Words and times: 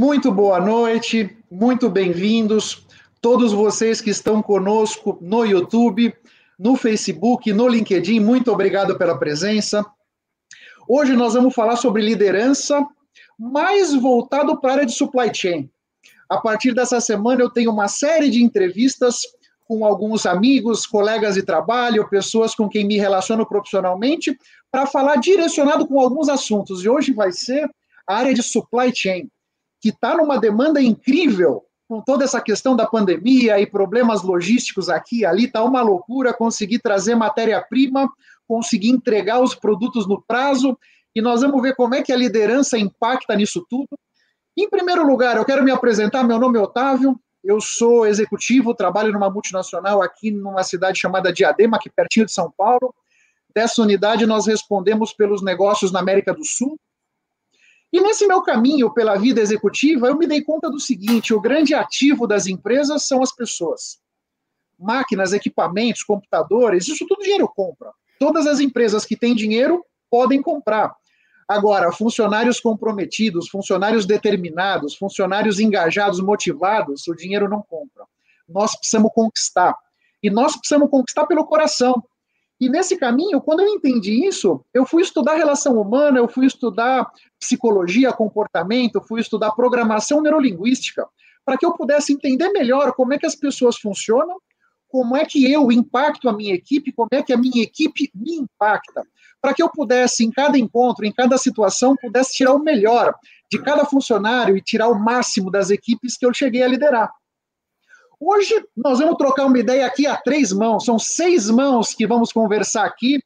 Muito 0.00 0.32
boa 0.32 0.58
noite, 0.58 1.36
muito 1.50 1.90
bem-vindos, 1.90 2.86
todos 3.20 3.52
vocês 3.52 4.00
que 4.00 4.08
estão 4.08 4.42
conosco 4.42 5.18
no 5.20 5.44
YouTube, 5.44 6.14
no 6.58 6.74
Facebook, 6.74 7.52
no 7.52 7.68
LinkedIn, 7.68 8.18
muito 8.18 8.50
obrigado 8.50 8.96
pela 8.96 9.18
presença. 9.18 9.84
Hoje 10.88 11.14
nós 11.14 11.34
vamos 11.34 11.54
falar 11.54 11.76
sobre 11.76 12.00
liderança, 12.00 12.82
mais 13.38 13.94
voltado 13.94 14.58
para 14.58 14.70
a 14.70 14.74
área 14.76 14.86
de 14.86 14.94
supply 14.94 15.30
chain. 15.34 15.70
A 16.30 16.38
partir 16.38 16.72
dessa 16.72 16.98
semana 16.98 17.42
eu 17.42 17.50
tenho 17.50 17.70
uma 17.70 17.86
série 17.86 18.30
de 18.30 18.42
entrevistas 18.42 19.18
com 19.68 19.84
alguns 19.84 20.24
amigos, 20.24 20.86
colegas 20.86 21.34
de 21.34 21.42
trabalho, 21.42 22.08
pessoas 22.08 22.54
com 22.54 22.70
quem 22.70 22.86
me 22.86 22.96
relaciono 22.96 23.44
profissionalmente, 23.44 24.34
para 24.72 24.86
falar 24.86 25.16
direcionado 25.16 25.86
com 25.86 26.00
alguns 26.00 26.30
assuntos. 26.30 26.82
E 26.82 26.88
hoje 26.88 27.12
vai 27.12 27.32
ser 27.32 27.68
a 28.06 28.16
área 28.16 28.32
de 28.32 28.42
supply 28.42 28.90
chain 28.96 29.28
que 29.80 29.88
está 29.88 30.16
numa 30.16 30.38
demanda 30.38 30.80
incrível 30.80 31.64
com 31.88 32.00
toda 32.00 32.24
essa 32.24 32.40
questão 32.40 32.76
da 32.76 32.86
pandemia 32.86 33.58
e 33.58 33.66
problemas 33.66 34.22
logísticos 34.22 34.88
aqui 34.88 35.20
e 35.20 35.26
ali, 35.26 35.46
está 35.46 35.64
uma 35.64 35.82
loucura 35.82 36.32
conseguir 36.32 36.78
trazer 36.78 37.16
matéria-prima, 37.16 38.08
conseguir 38.46 38.90
entregar 38.90 39.40
os 39.40 39.56
produtos 39.56 40.06
no 40.06 40.22
prazo, 40.22 40.78
e 41.14 41.20
nós 41.20 41.40
vamos 41.40 41.60
ver 41.60 41.74
como 41.74 41.96
é 41.96 42.02
que 42.02 42.12
a 42.12 42.16
liderança 42.16 42.78
impacta 42.78 43.34
nisso 43.34 43.66
tudo. 43.68 43.88
Em 44.56 44.70
primeiro 44.70 45.04
lugar, 45.04 45.36
eu 45.36 45.44
quero 45.44 45.64
me 45.64 45.72
apresentar, 45.72 46.22
meu 46.22 46.38
nome 46.38 46.58
é 46.58 46.62
Otávio, 46.62 47.18
eu 47.42 47.60
sou 47.60 48.06
executivo, 48.06 48.74
trabalho 48.74 49.12
numa 49.12 49.28
multinacional 49.28 50.00
aqui 50.00 50.30
numa 50.30 50.62
cidade 50.62 50.98
chamada 50.98 51.32
Diadema, 51.32 51.76
aqui 51.76 51.90
pertinho 51.90 52.26
de 52.26 52.32
São 52.32 52.52
Paulo. 52.56 52.94
Dessa 53.52 53.82
unidade, 53.82 54.26
nós 54.26 54.46
respondemos 54.46 55.12
pelos 55.12 55.42
negócios 55.42 55.90
na 55.90 55.98
América 55.98 56.32
do 56.32 56.44
Sul, 56.44 56.78
e 57.92 58.00
nesse 58.00 58.26
meu 58.26 58.40
caminho 58.42 58.92
pela 58.92 59.16
vida 59.16 59.40
executiva, 59.40 60.06
eu 60.06 60.16
me 60.16 60.26
dei 60.26 60.42
conta 60.42 60.70
do 60.70 60.78
seguinte: 60.78 61.34
o 61.34 61.40
grande 61.40 61.74
ativo 61.74 62.26
das 62.26 62.46
empresas 62.46 63.06
são 63.06 63.22
as 63.22 63.34
pessoas. 63.34 63.98
Máquinas, 64.78 65.32
equipamentos, 65.32 66.02
computadores, 66.02 66.88
isso 66.88 67.06
tudo 67.06 67.22
dinheiro 67.22 67.48
compra. 67.48 67.92
Todas 68.18 68.46
as 68.46 68.60
empresas 68.60 69.04
que 69.04 69.16
têm 69.16 69.34
dinheiro 69.34 69.84
podem 70.10 70.40
comprar. 70.40 70.94
Agora, 71.48 71.90
funcionários 71.90 72.60
comprometidos, 72.60 73.48
funcionários 73.48 74.06
determinados, 74.06 74.94
funcionários 74.94 75.58
engajados, 75.58 76.20
motivados, 76.20 77.08
o 77.08 77.14
dinheiro 77.14 77.48
não 77.48 77.60
compra. 77.60 78.04
Nós 78.48 78.76
precisamos 78.76 79.10
conquistar. 79.12 79.76
E 80.22 80.30
nós 80.30 80.56
precisamos 80.56 80.88
conquistar 80.88 81.26
pelo 81.26 81.44
coração. 81.44 82.04
E 82.60 82.68
nesse 82.68 82.98
caminho, 82.98 83.40
quando 83.40 83.60
eu 83.60 83.68
entendi 83.68 84.26
isso, 84.26 84.62
eu 84.74 84.84
fui 84.84 85.02
estudar 85.02 85.36
relação 85.36 85.80
humana, 85.80 86.18
eu 86.18 86.28
fui 86.28 86.44
estudar 86.44 87.10
psicologia, 87.38 88.12
comportamento, 88.12 89.00
fui 89.00 89.20
estudar 89.20 89.52
programação 89.52 90.20
neurolinguística, 90.20 91.06
para 91.42 91.56
que 91.56 91.64
eu 91.64 91.72
pudesse 91.72 92.12
entender 92.12 92.50
melhor 92.50 92.92
como 92.92 93.14
é 93.14 93.18
que 93.18 93.24
as 93.24 93.34
pessoas 93.34 93.78
funcionam, 93.78 94.36
como 94.88 95.16
é 95.16 95.24
que 95.24 95.50
eu 95.50 95.72
impacto 95.72 96.28
a 96.28 96.32
minha 96.34 96.52
equipe, 96.52 96.92
como 96.92 97.08
é 97.12 97.22
que 97.22 97.32
a 97.32 97.36
minha 97.36 97.62
equipe 97.62 98.10
me 98.14 98.34
impacta, 98.34 99.04
para 99.40 99.54
que 99.54 99.62
eu 99.62 99.70
pudesse, 99.70 100.22
em 100.22 100.30
cada 100.30 100.58
encontro, 100.58 101.06
em 101.06 101.12
cada 101.12 101.38
situação, 101.38 101.96
pudesse 101.96 102.34
tirar 102.34 102.52
o 102.52 102.58
melhor 102.58 103.14
de 103.50 103.58
cada 103.62 103.86
funcionário 103.86 104.54
e 104.54 104.60
tirar 104.60 104.88
o 104.88 104.98
máximo 104.98 105.50
das 105.50 105.70
equipes 105.70 106.16
que 106.18 106.26
eu 106.26 106.34
cheguei 106.34 106.62
a 106.62 106.68
liderar. 106.68 107.10
Hoje 108.20 108.54
nós 108.76 108.98
vamos 108.98 109.16
trocar 109.16 109.46
uma 109.46 109.58
ideia 109.58 109.86
aqui 109.86 110.06
a 110.06 110.14
três 110.14 110.52
mãos, 110.52 110.84
são 110.84 110.98
seis 110.98 111.48
mãos 111.48 111.94
que 111.94 112.06
vamos 112.06 112.30
conversar 112.30 112.84
aqui. 112.84 113.18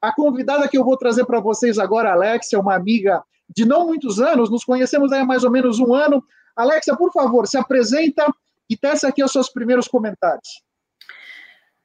A 0.00 0.14
convidada 0.14 0.68
que 0.68 0.76
eu 0.76 0.84
vou 0.84 0.96
trazer 0.98 1.24
para 1.24 1.40
vocês 1.40 1.78
agora, 1.78 2.12
Alexia, 2.12 2.60
uma 2.60 2.74
amiga 2.74 3.22
de 3.48 3.64
não 3.64 3.86
muitos 3.86 4.20
anos, 4.20 4.50
nos 4.50 4.62
conhecemos 4.62 5.10
há 5.10 5.24
mais 5.24 5.42
ou 5.42 5.50
menos 5.50 5.80
um 5.80 5.94
ano. 5.94 6.22
Alexia, 6.54 6.94
por 6.94 7.10
favor, 7.12 7.46
se 7.46 7.56
apresenta 7.56 8.26
e 8.68 8.76
tece 8.76 9.06
aqui 9.06 9.24
os 9.24 9.32
seus 9.32 9.48
primeiros 9.48 9.88
comentários. 9.88 10.62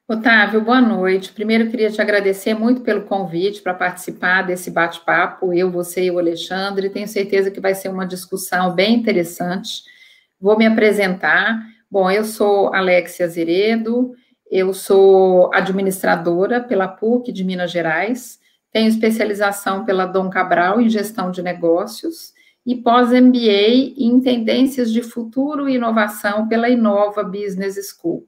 Otávio, 0.06 0.62
boa 0.62 0.80
noite. 0.80 1.32
Primeiro, 1.32 1.70
queria 1.70 1.90
te 1.90 2.00
agradecer 2.00 2.54
muito 2.54 2.82
pelo 2.82 3.02
convite 3.02 3.62
para 3.62 3.74
participar 3.74 4.42
desse 4.42 4.70
bate-papo, 4.70 5.52
eu, 5.52 5.70
você 5.70 6.04
e 6.04 6.10
o 6.10 6.18
Alexandre. 6.18 6.90
Tenho 6.90 7.08
certeza 7.08 7.50
que 7.50 7.60
vai 7.60 7.74
ser 7.74 7.88
uma 7.88 8.06
discussão 8.06 8.74
bem 8.74 8.94
interessante. 8.94 9.82
Vou 10.40 10.56
me 10.56 10.66
apresentar. 10.66 11.58
Bom, 11.90 12.10
eu 12.10 12.22
sou 12.22 12.74
Alexia 12.74 13.26
Zeredo, 13.26 14.14
eu 14.50 14.74
sou 14.74 15.50
administradora 15.54 16.60
pela 16.60 16.86
PUC 16.86 17.32
de 17.32 17.42
Minas 17.42 17.70
Gerais, 17.70 18.38
tenho 18.70 18.88
especialização 18.88 19.86
pela 19.86 20.04
Dom 20.04 20.28
Cabral 20.28 20.82
em 20.82 20.88
gestão 20.90 21.30
de 21.30 21.40
negócios 21.40 22.34
e 22.66 22.76
pós-MBA 22.76 23.94
em 23.96 24.20
tendências 24.20 24.92
de 24.92 25.00
futuro 25.00 25.66
e 25.66 25.76
inovação 25.76 26.46
pela 26.46 26.68
Inova 26.68 27.24
Business 27.24 27.76
School. 27.96 28.26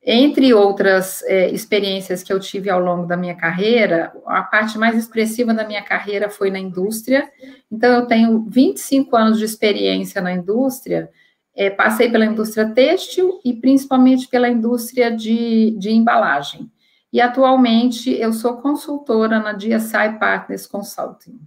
Entre 0.00 0.54
outras 0.54 1.22
é, 1.24 1.50
experiências 1.50 2.22
que 2.22 2.32
eu 2.32 2.38
tive 2.38 2.70
ao 2.70 2.80
longo 2.80 3.04
da 3.04 3.16
minha 3.16 3.34
carreira, 3.34 4.12
a 4.26 4.42
parte 4.42 4.78
mais 4.78 4.96
expressiva 4.96 5.52
da 5.52 5.66
minha 5.66 5.82
carreira 5.82 6.30
foi 6.30 6.50
na 6.52 6.58
indústria. 6.60 7.28
Então, 7.70 7.92
eu 7.92 8.06
tenho 8.06 8.46
25 8.48 9.14
anos 9.16 9.38
de 9.38 9.44
experiência 9.44 10.22
na 10.22 10.32
indústria, 10.32 11.10
é, 11.60 11.68
passei 11.68 12.08
pela 12.08 12.24
indústria 12.24 12.70
têxtil 12.70 13.38
e 13.44 13.52
principalmente 13.52 14.26
pela 14.26 14.48
indústria 14.48 15.14
de, 15.14 15.72
de 15.72 15.90
embalagem. 15.90 16.72
E 17.12 17.20
atualmente 17.20 18.10
eu 18.18 18.32
sou 18.32 18.54
consultora 18.56 19.38
na 19.38 19.52
DSI 19.52 20.18
Partners 20.18 20.66
Consulting. 20.66 21.38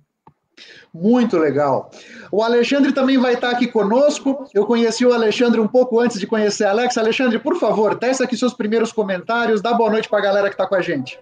Muito 0.93 1.35
legal. 1.35 1.89
O 2.31 2.43
Alexandre 2.43 2.91
também 2.91 3.17
vai 3.17 3.33
estar 3.33 3.49
aqui 3.49 3.65
conosco. 3.65 4.47
Eu 4.53 4.67
conheci 4.67 5.03
o 5.03 5.11
Alexandre 5.11 5.59
um 5.59 5.67
pouco 5.67 5.99
antes 5.99 6.19
de 6.19 6.27
conhecer 6.27 6.65
a 6.65 6.69
Alex. 6.69 6.95
Alexandre, 6.95 7.39
por 7.39 7.55
favor, 7.55 7.97
teste 7.97 8.21
aqui 8.21 8.37
seus 8.37 8.53
primeiros 8.53 8.91
comentários. 8.91 9.63
Dá 9.63 9.73
boa 9.73 9.89
noite 9.89 10.07
para 10.07 10.19
a 10.19 10.21
galera 10.21 10.47
que 10.47 10.53
está 10.53 10.67
com 10.67 10.75
a 10.75 10.81
gente. 10.81 11.19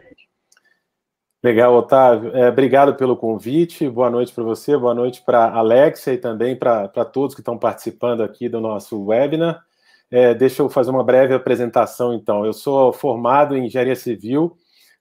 Legal, 1.44 1.74
Otávio. 1.74 2.36
É, 2.38 2.50
obrigado 2.50 2.94
pelo 2.94 3.18
convite. 3.18 3.90
Boa 3.90 4.12
noite 4.12 4.32
para 4.32 4.44
você, 4.44 4.78
boa 4.78 4.94
noite 4.94 5.24
para 5.26 5.46
a 5.46 5.58
Alexia 5.58 6.14
e 6.14 6.18
também 6.18 6.56
para 6.56 6.88
todos 7.06 7.34
que 7.34 7.42
estão 7.42 7.58
participando 7.58 8.22
aqui 8.22 8.48
do 8.48 8.62
nosso 8.62 9.04
webinar. 9.06 9.64
É, 10.12 10.36
deixa 10.36 10.62
eu 10.62 10.70
fazer 10.70 10.92
uma 10.92 11.04
breve 11.04 11.34
apresentação, 11.34 12.14
então. 12.14 12.46
Eu 12.46 12.54
sou 12.54 12.94
formado 12.94 13.58
em 13.58 13.66
Engenharia 13.66 13.96
Civil 13.96 14.56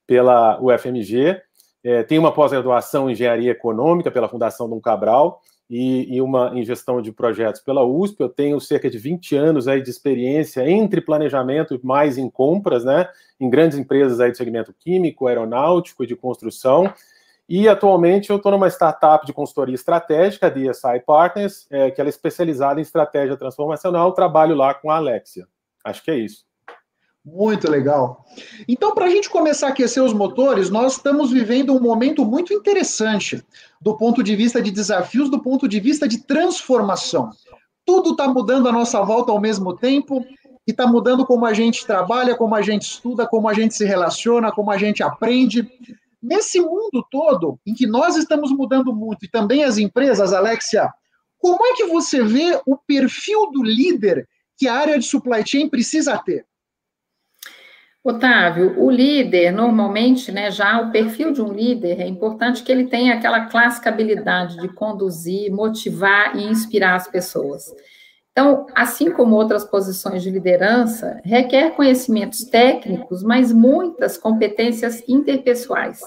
pela 0.06 0.58
UFMG, 0.62 1.42
é, 1.84 2.02
tenho 2.04 2.22
uma 2.22 2.32
pós-graduação 2.32 3.08
em 3.08 3.12
Engenharia 3.12 3.50
Econômica 3.52 4.10
pela 4.10 4.28
Fundação 4.28 4.68
Dom 4.68 4.80
Cabral 4.80 5.42
e, 5.70 6.16
e, 6.16 6.20
uma 6.20 6.50
em 6.52 6.64
Gestão 6.64 7.00
de 7.00 7.12
Projetos 7.12 7.60
pela 7.60 7.84
USP. 7.84 8.20
Eu 8.20 8.28
tenho 8.28 8.60
cerca 8.60 8.90
de 8.90 8.98
20 8.98 9.36
anos 9.36 9.68
aí 9.68 9.80
de 9.80 9.88
experiência 9.88 10.68
entre 10.68 11.00
planejamento 11.00 11.74
e 11.74 11.86
mais 11.86 12.18
em 12.18 12.28
compras, 12.28 12.84
né? 12.84 13.08
em 13.38 13.48
grandes 13.48 13.78
empresas 13.78 14.18
aí 14.18 14.32
de 14.32 14.36
segmento 14.36 14.74
químico, 14.76 15.28
aeronáutico 15.28 16.02
e 16.02 16.06
de 16.08 16.16
construção. 16.16 16.92
E 17.48 17.68
atualmente 17.68 18.30
eu 18.30 18.36
estou 18.36 18.50
numa 18.50 18.68
startup 18.68 19.24
de 19.24 19.32
consultoria 19.32 19.74
estratégica, 19.74 20.48
a 20.48 20.50
DSI 20.50 21.00
Partners, 21.06 21.66
é, 21.70 21.90
que 21.90 22.00
ela 22.00 22.08
é 22.08 22.10
especializada 22.10 22.80
em 22.80 22.82
estratégia 22.82 23.36
transformacional. 23.36 24.12
Trabalho 24.12 24.56
lá 24.56 24.74
com 24.74 24.90
a 24.90 24.96
Alexia. 24.96 25.46
Acho 25.84 26.02
que 26.02 26.10
é 26.10 26.16
isso. 26.16 26.49
Muito 27.24 27.70
legal. 27.70 28.24
Então, 28.66 28.94
para 28.94 29.04
a 29.04 29.10
gente 29.10 29.28
começar 29.28 29.68
a 29.68 29.70
aquecer 29.70 30.02
os 30.02 30.12
motores, 30.12 30.70
nós 30.70 30.96
estamos 30.96 31.30
vivendo 31.30 31.74
um 31.74 31.80
momento 31.80 32.24
muito 32.24 32.52
interessante 32.52 33.44
do 33.80 33.96
ponto 33.96 34.22
de 34.22 34.34
vista 34.34 34.60
de 34.60 34.70
desafios, 34.70 35.30
do 35.30 35.42
ponto 35.42 35.68
de 35.68 35.78
vista 35.80 36.08
de 36.08 36.24
transformação. 36.24 37.30
Tudo 37.84 38.12
está 38.12 38.26
mudando 38.26 38.68
à 38.68 38.72
nossa 38.72 39.02
volta 39.02 39.32
ao 39.32 39.40
mesmo 39.40 39.76
tempo 39.76 40.24
que 40.64 40.70
está 40.72 40.86
mudando 40.86 41.26
como 41.26 41.44
a 41.44 41.52
gente 41.52 41.86
trabalha, 41.86 42.36
como 42.36 42.54
a 42.54 42.62
gente 42.62 42.82
estuda, 42.82 43.26
como 43.26 43.48
a 43.48 43.54
gente 43.54 43.74
se 43.74 43.84
relaciona, 43.84 44.52
como 44.52 44.70
a 44.70 44.78
gente 44.78 45.02
aprende. 45.02 45.68
Nesse 46.22 46.60
mundo 46.60 47.04
todo, 47.10 47.58
em 47.66 47.74
que 47.74 47.86
nós 47.86 48.16
estamos 48.16 48.50
mudando 48.52 48.94
muito, 48.94 49.24
e 49.24 49.28
também 49.28 49.64
as 49.64 49.78
empresas, 49.78 50.32
Alexia, 50.32 50.90
como 51.38 51.64
é 51.66 51.74
que 51.74 51.86
você 51.86 52.22
vê 52.22 52.60
o 52.66 52.76
perfil 52.76 53.50
do 53.50 53.62
líder 53.62 54.28
que 54.56 54.68
a 54.68 54.74
área 54.74 54.98
de 54.98 55.06
supply 55.06 55.42
chain 55.46 55.68
precisa 55.68 56.18
ter? 56.18 56.46
Otávio, 58.02 58.82
o 58.82 58.90
líder, 58.90 59.52
normalmente, 59.52 60.32
né, 60.32 60.50
já 60.50 60.80
o 60.80 60.90
perfil 60.90 61.32
de 61.32 61.42
um 61.42 61.52
líder, 61.52 62.00
é 62.00 62.06
importante 62.06 62.62
que 62.62 62.72
ele 62.72 62.86
tenha 62.86 63.14
aquela 63.14 63.46
clássica 63.46 63.90
habilidade 63.90 64.56
de 64.56 64.68
conduzir, 64.68 65.52
motivar 65.52 66.34
e 66.34 66.44
inspirar 66.44 66.94
as 66.94 67.08
pessoas. 67.08 67.64
Então, 68.32 68.66
assim 68.74 69.10
como 69.10 69.36
outras 69.36 69.64
posições 69.64 70.22
de 70.22 70.30
liderança, 70.30 71.20
requer 71.22 71.72
conhecimentos 71.72 72.44
técnicos, 72.44 73.22
mas 73.22 73.52
muitas 73.52 74.16
competências 74.16 75.02
interpessoais. 75.06 76.00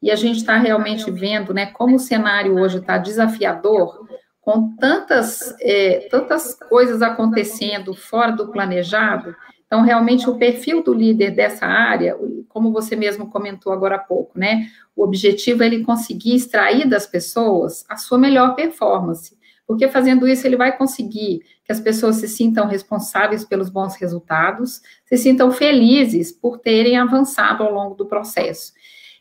E 0.00 0.10
a 0.10 0.16
gente 0.16 0.38
está 0.38 0.56
realmente 0.56 1.10
vendo 1.10 1.52
né, 1.52 1.66
como 1.66 1.96
o 1.96 1.98
cenário 1.98 2.58
hoje 2.58 2.78
está 2.78 2.96
desafiador, 2.96 4.06
com 4.40 4.74
tantas, 4.76 5.54
é, 5.60 6.06
tantas 6.10 6.54
coisas 6.54 7.02
acontecendo 7.02 7.94
fora 7.94 8.32
do 8.32 8.52
planejado. 8.52 9.34
Então, 9.74 9.82
realmente, 9.82 10.30
o 10.30 10.36
perfil 10.36 10.84
do 10.84 10.94
líder 10.94 11.32
dessa 11.32 11.66
área, 11.66 12.16
como 12.48 12.70
você 12.70 12.94
mesmo 12.94 13.26
comentou 13.26 13.72
agora 13.72 13.96
há 13.96 13.98
pouco, 13.98 14.38
né? 14.38 14.68
O 14.94 15.02
objetivo 15.02 15.64
é 15.64 15.66
ele 15.66 15.82
conseguir 15.82 16.36
extrair 16.36 16.88
das 16.88 17.08
pessoas 17.08 17.84
a 17.88 17.96
sua 17.96 18.16
melhor 18.16 18.54
performance 18.54 19.36
porque 19.66 19.88
fazendo 19.88 20.28
isso 20.28 20.46
ele 20.46 20.56
vai 20.56 20.76
conseguir 20.76 21.40
que 21.64 21.72
as 21.72 21.80
pessoas 21.80 22.16
se 22.16 22.28
sintam 22.28 22.66
responsáveis 22.66 23.44
pelos 23.46 23.70
bons 23.70 23.96
resultados, 23.96 24.82
se 25.06 25.16
sintam 25.16 25.50
felizes 25.50 26.30
por 26.30 26.58
terem 26.58 26.98
avançado 26.98 27.64
ao 27.64 27.72
longo 27.72 27.94
do 27.94 28.04
processo. 28.04 28.74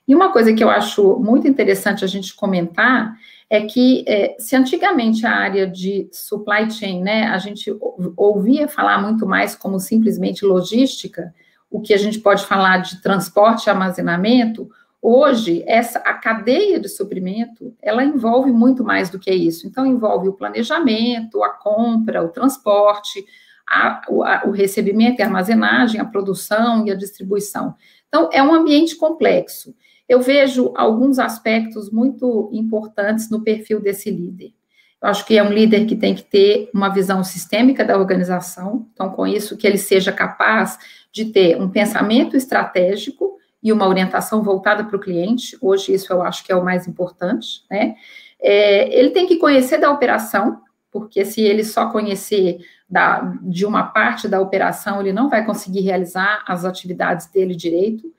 E 0.06 0.14
uma 0.14 0.34
coisa 0.34 0.54
que 0.54 0.62
eu 0.62 0.70
acho 0.70 1.18
muito 1.18 1.48
interessante 1.48 2.04
a 2.04 2.08
gente 2.08 2.36
comentar 2.36 3.16
é 3.54 3.62
que 3.62 4.04
é, 4.08 4.36
se 4.40 4.56
antigamente 4.56 5.28
a 5.28 5.32
área 5.32 5.68
de 5.68 6.10
supply 6.12 6.72
chain, 6.72 7.04
né, 7.04 7.28
a 7.28 7.38
gente 7.38 7.72
ouvia 8.18 8.68
falar 8.68 9.00
muito 9.00 9.28
mais 9.28 9.54
como 9.54 9.80
simplesmente 9.80 10.44
logística, 10.44 11.32
o 11.70 11.80
que 11.80 11.94
a 11.94 11.98
gente 11.98 12.18
pode 12.18 12.44
falar 12.48 12.80
de 12.80 13.00
transporte 13.00 13.68
e 13.68 13.70
armazenamento, 13.70 14.68
hoje 15.00 15.64
essa 15.68 16.00
a 16.00 16.16
cadeia 16.16 16.80
de 16.80 16.90
suprimento, 16.90 17.72
ela 17.80 18.04
envolve 18.04 18.52
muito 18.52 18.84
mais 18.84 19.12
do 19.12 19.20
que 19.20 19.32
isso. 19.32 19.68
Então 19.68 19.86
envolve 19.86 20.28
o 20.30 20.34
planejamento, 20.34 21.44
a 21.44 21.50
compra, 21.50 22.24
o 22.24 22.30
transporte, 22.30 23.24
a, 23.68 24.01
o, 24.10 24.24
a, 24.24 24.44
o 24.45 24.51
recebimento 24.51 25.21
e 25.21 25.24
armazenagem, 25.24 26.00
a 26.00 26.06
produção 26.06 26.86
e 26.86 26.92
a 26.92 26.95
distribuição. 26.95 27.75
Então 28.07 28.30
é 28.31 28.42
um 28.44 28.54
ambiente 28.54 28.95
complexo. 28.95 29.74
Eu 30.07 30.21
vejo 30.21 30.74
alguns 30.75 31.18
aspectos 31.18 31.89
muito 31.89 32.50
importantes 32.54 33.30
no 33.30 33.42
perfil 33.42 33.80
desse 33.80 34.12
líder. 34.12 34.54
Eu 35.01 35.10
acho 35.10 35.25
que 35.25 35.38
é 35.38 35.44
um 35.44 35.51
líder 35.51 35.86
que 35.86 35.98
tem 35.98 36.15
que 36.15 36.24
ter 36.24 36.69
uma 36.74 36.88
visão 36.88 37.24
sistêmica 37.24 37.83
da 37.83 37.98
organização, 37.98 38.88
então, 38.94 39.10
com 39.10 39.27
isso, 39.27 39.57
que 39.57 39.68
ele 39.68 39.77
seja 39.77 40.13
capaz 40.13 40.80
de 41.12 41.25
ter 41.25 41.62
um 41.62 41.69
pensamento 41.69 42.38
estratégico 42.38 43.38
e 43.62 43.74
uma 43.74 43.88
orientação 43.88 44.42
voltada 44.42 44.86
para 44.86 44.95
o 44.95 45.00
cliente. 45.00 45.57
Hoje, 45.62 45.94
isso 45.94 46.12
eu 46.12 46.21
acho 46.21 46.44
que 46.45 46.54
é 46.54 46.56
o 46.56 46.63
mais 46.63 46.88
importante, 46.88 47.65
né? 47.69 47.95
É, 48.42 48.98
ele 48.98 49.10
tem 49.10 49.27
que 49.27 49.38
conhecer 49.38 49.77
da 49.77 49.92
operação, 49.92 50.62
porque 50.94 51.25
se 51.25 51.42
ele 51.42 51.63
só 51.63 51.90
conhecer 51.90 52.60
da, 52.88 53.22
de 53.42 53.66
uma 53.66 53.86
parte 53.86 54.28
da 54.28 54.40
operação, 54.40 55.01
ele 55.01 55.12
não 55.12 55.28
vai 55.28 55.44
conseguir 55.44 55.81
realizar 55.81 56.44
as 56.48 56.63
atividades 56.63 57.25
dele 57.31 57.56
direito. 57.56 58.13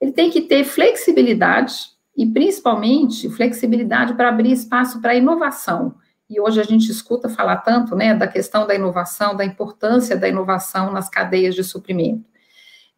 Ele 0.00 0.10
tem 0.10 0.28
que 0.28 0.42
ter 0.42 0.64
flexibilidade 0.64 1.76
e, 2.16 2.26
principalmente, 2.26 3.30
flexibilidade 3.30 4.14
para 4.14 4.28
abrir 4.28 4.50
espaço 4.50 5.00
para 5.00 5.14
inovação. 5.14 5.94
E 6.28 6.40
hoje 6.40 6.60
a 6.60 6.64
gente 6.64 6.90
escuta 6.90 7.28
falar 7.28 7.58
tanto, 7.58 7.94
né, 7.94 8.12
da 8.12 8.26
questão 8.26 8.66
da 8.66 8.74
inovação, 8.74 9.36
da 9.36 9.44
importância 9.44 10.16
da 10.16 10.28
inovação 10.28 10.92
nas 10.92 11.08
cadeias 11.08 11.54
de 11.54 11.62
suprimento. 11.62 12.24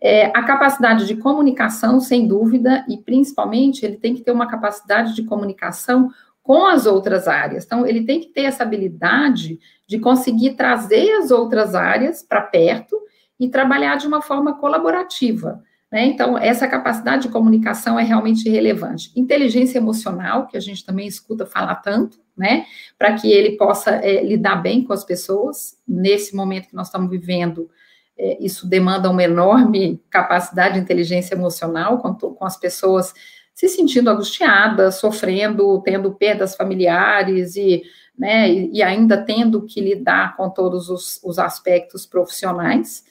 É, 0.00 0.26
a 0.26 0.42
capacidade 0.42 1.06
de 1.06 1.16
comunicação, 1.16 2.00
sem 2.00 2.26
dúvida, 2.26 2.86
e 2.88 2.96
principalmente 2.96 3.84
ele 3.84 3.96
tem 3.96 4.14
que 4.14 4.22
ter 4.22 4.30
uma 4.30 4.46
capacidade 4.46 5.14
de 5.14 5.24
comunicação 5.24 6.10
com 6.48 6.64
as 6.64 6.86
outras 6.86 7.28
áreas. 7.28 7.66
Então, 7.66 7.86
ele 7.86 8.04
tem 8.04 8.20
que 8.20 8.28
ter 8.28 8.44
essa 8.44 8.62
habilidade 8.62 9.60
de 9.86 9.98
conseguir 9.98 10.54
trazer 10.54 11.10
as 11.18 11.30
outras 11.30 11.74
áreas 11.74 12.22
para 12.22 12.40
perto 12.40 12.98
e 13.38 13.50
trabalhar 13.50 13.96
de 13.96 14.06
uma 14.06 14.22
forma 14.22 14.58
colaborativa. 14.58 15.62
Né? 15.92 16.06
Então, 16.06 16.38
essa 16.38 16.66
capacidade 16.66 17.24
de 17.24 17.28
comunicação 17.28 18.00
é 18.00 18.02
realmente 18.02 18.48
relevante. 18.48 19.12
Inteligência 19.14 19.76
emocional, 19.76 20.46
que 20.46 20.56
a 20.56 20.60
gente 20.60 20.86
também 20.86 21.06
escuta 21.06 21.44
falar 21.44 21.74
tanto, 21.74 22.18
né? 22.34 22.64
Para 22.98 23.12
que 23.12 23.30
ele 23.30 23.58
possa 23.58 23.96
é, 23.96 24.24
lidar 24.24 24.56
bem 24.56 24.82
com 24.82 24.94
as 24.94 25.04
pessoas. 25.04 25.76
Nesse 25.86 26.34
momento 26.34 26.68
que 26.68 26.74
nós 26.74 26.86
estamos 26.86 27.10
vivendo, 27.10 27.68
é, 28.16 28.42
isso 28.42 28.66
demanda 28.66 29.10
uma 29.10 29.22
enorme 29.22 30.02
capacidade 30.08 30.76
de 30.76 30.80
inteligência 30.80 31.34
emocional, 31.34 31.98
com, 31.98 32.14
com 32.14 32.44
as 32.46 32.56
pessoas 32.56 33.12
se 33.58 33.68
sentindo 33.68 34.08
angustiadas, 34.08 35.00
sofrendo, 35.00 35.82
tendo 35.82 36.12
perdas 36.12 36.54
familiares 36.54 37.56
e, 37.56 37.82
né, 38.16 38.48
e 38.48 38.80
ainda 38.84 39.20
tendo 39.20 39.62
que 39.62 39.80
lidar 39.80 40.36
com 40.36 40.48
todos 40.48 40.88
os, 40.88 41.20
os 41.24 41.40
aspectos 41.40 42.06
profissionais. 42.06 43.04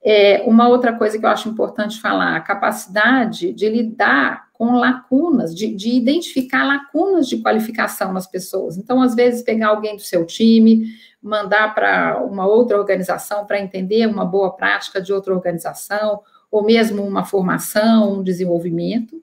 É, 0.00 0.44
uma 0.46 0.68
outra 0.68 0.92
coisa 0.92 1.18
que 1.18 1.26
eu 1.26 1.28
acho 1.28 1.48
importante 1.48 2.00
falar, 2.00 2.36
a 2.36 2.40
capacidade 2.40 3.52
de 3.52 3.68
lidar 3.68 4.46
com 4.52 4.76
lacunas, 4.76 5.52
de, 5.52 5.74
de, 5.74 5.90
identificar 5.90 6.64
lacunas 6.64 7.26
de 7.26 7.38
qualificação 7.38 8.12
nas 8.12 8.28
pessoas. 8.28 8.78
Então, 8.78 9.02
às 9.02 9.16
vezes, 9.16 9.42
pegar 9.42 9.70
alguém 9.70 9.96
do 9.96 10.02
seu 10.02 10.24
time, 10.24 10.86
mandar 11.20 11.74
para 11.74 12.22
uma 12.24 12.46
outra 12.46 12.78
organização 12.78 13.44
para 13.46 13.58
entender 13.58 14.06
uma 14.06 14.24
boa 14.24 14.54
prática 14.54 15.02
de 15.02 15.12
outra 15.12 15.34
organização, 15.34 16.20
ou 16.52 16.62
mesmo 16.62 17.02
uma 17.02 17.24
formação, 17.24 18.20
um 18.20 18.22
desenvolvimento. 18.22 19.20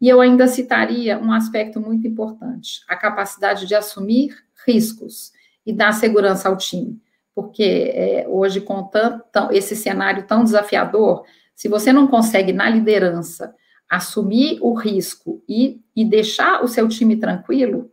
E 0.00 0.08
eu 0.08 0.20
ainda 0.20 0.46
citaria 0.46 1.18
um 1.18 1.32
aspecto 1.32 1.80
muito 1.80 2.06
importante: 2.06 2.80
a 2.88 2.96
capacidade 2.96 3.66
de 3.66 3.74
assumir 3.74 4.36
riscos 4.66 5.32
e 5.64 5.72
dar 5.72 5.92
segurança 5.92 6.48
ao 6.48 6.56
time 6.56 7.00
porque 7.36 7.92
é, 7.94 8.26
hoje, 8.26 8.62
com 8.62 8.82
tanto, 8.84 9.52
esse 9.52 9.76
cenário 9.76 10.26
tão 10.26 10.42
desafiador, 10.42 11.22
se 11.54 11.68
você 11.68 11.92
não 11.92 12.06
consegue, 12.06 12.50
na 12.50 12.66
liderança, 12.70 13.54
assumir 13.90 14.58
o 14.62 14.72
risco 14.72 15.44
e, 15.46 15.78
e 15.94 16.02
deixar 16.02 16.64
o 16.64 16.66
seu 16.66 16.88
time 16.88 17.18
tranquilo, 17.18 17.90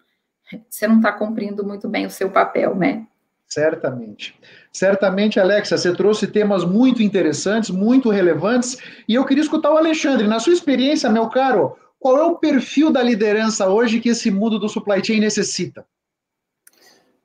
você 0.70 0.88
não 0.88 0.96
está 0.96 1.12
cumprindo 1.12 1.66
muito 1.66 1.90
bem 1.90 2.06
o 2.06 2.10
seu 2.10 2.30
papel, 2.32 2.74
né? 2.74 3.06
Certamente. 3.46 4.34
Certamente, 4.72 5.40
Alexa, 5.42 5.78
você 5.78 5.94
trouxe 5.94 6.26
temas 6.26 6.64
muito 6.64 7.04
interessantes, 7.04 7.70
muito 7.70 8.10
relevantes, 8.10 8.78
e 9.08 9.14
eu 9.14 9.26
queria 9.26 9.44
escutar 9.44 9.72
o 9.74 9.78
Alexandre. 9.78 10.26
Na 10.26 10.40
sua 10.40 10.54
experiência, 10.54 11.10
meu 11.10 11.28
caro, 11.28 11.76
qual 12.04 12.18
é 12.18 12.24
o 12.24 12.36
perfil 12.36 12.92
da 12.92 13.02
liderança 13.02 13.70
hoje 13.70 14.02
que 14.02 14.10
esse 14.10 14.30
mundo 14.30 14.60
do 14.60 14.68
supply 14.68 15.02
chain 15.02 15.22
necessita? 15.22 15.86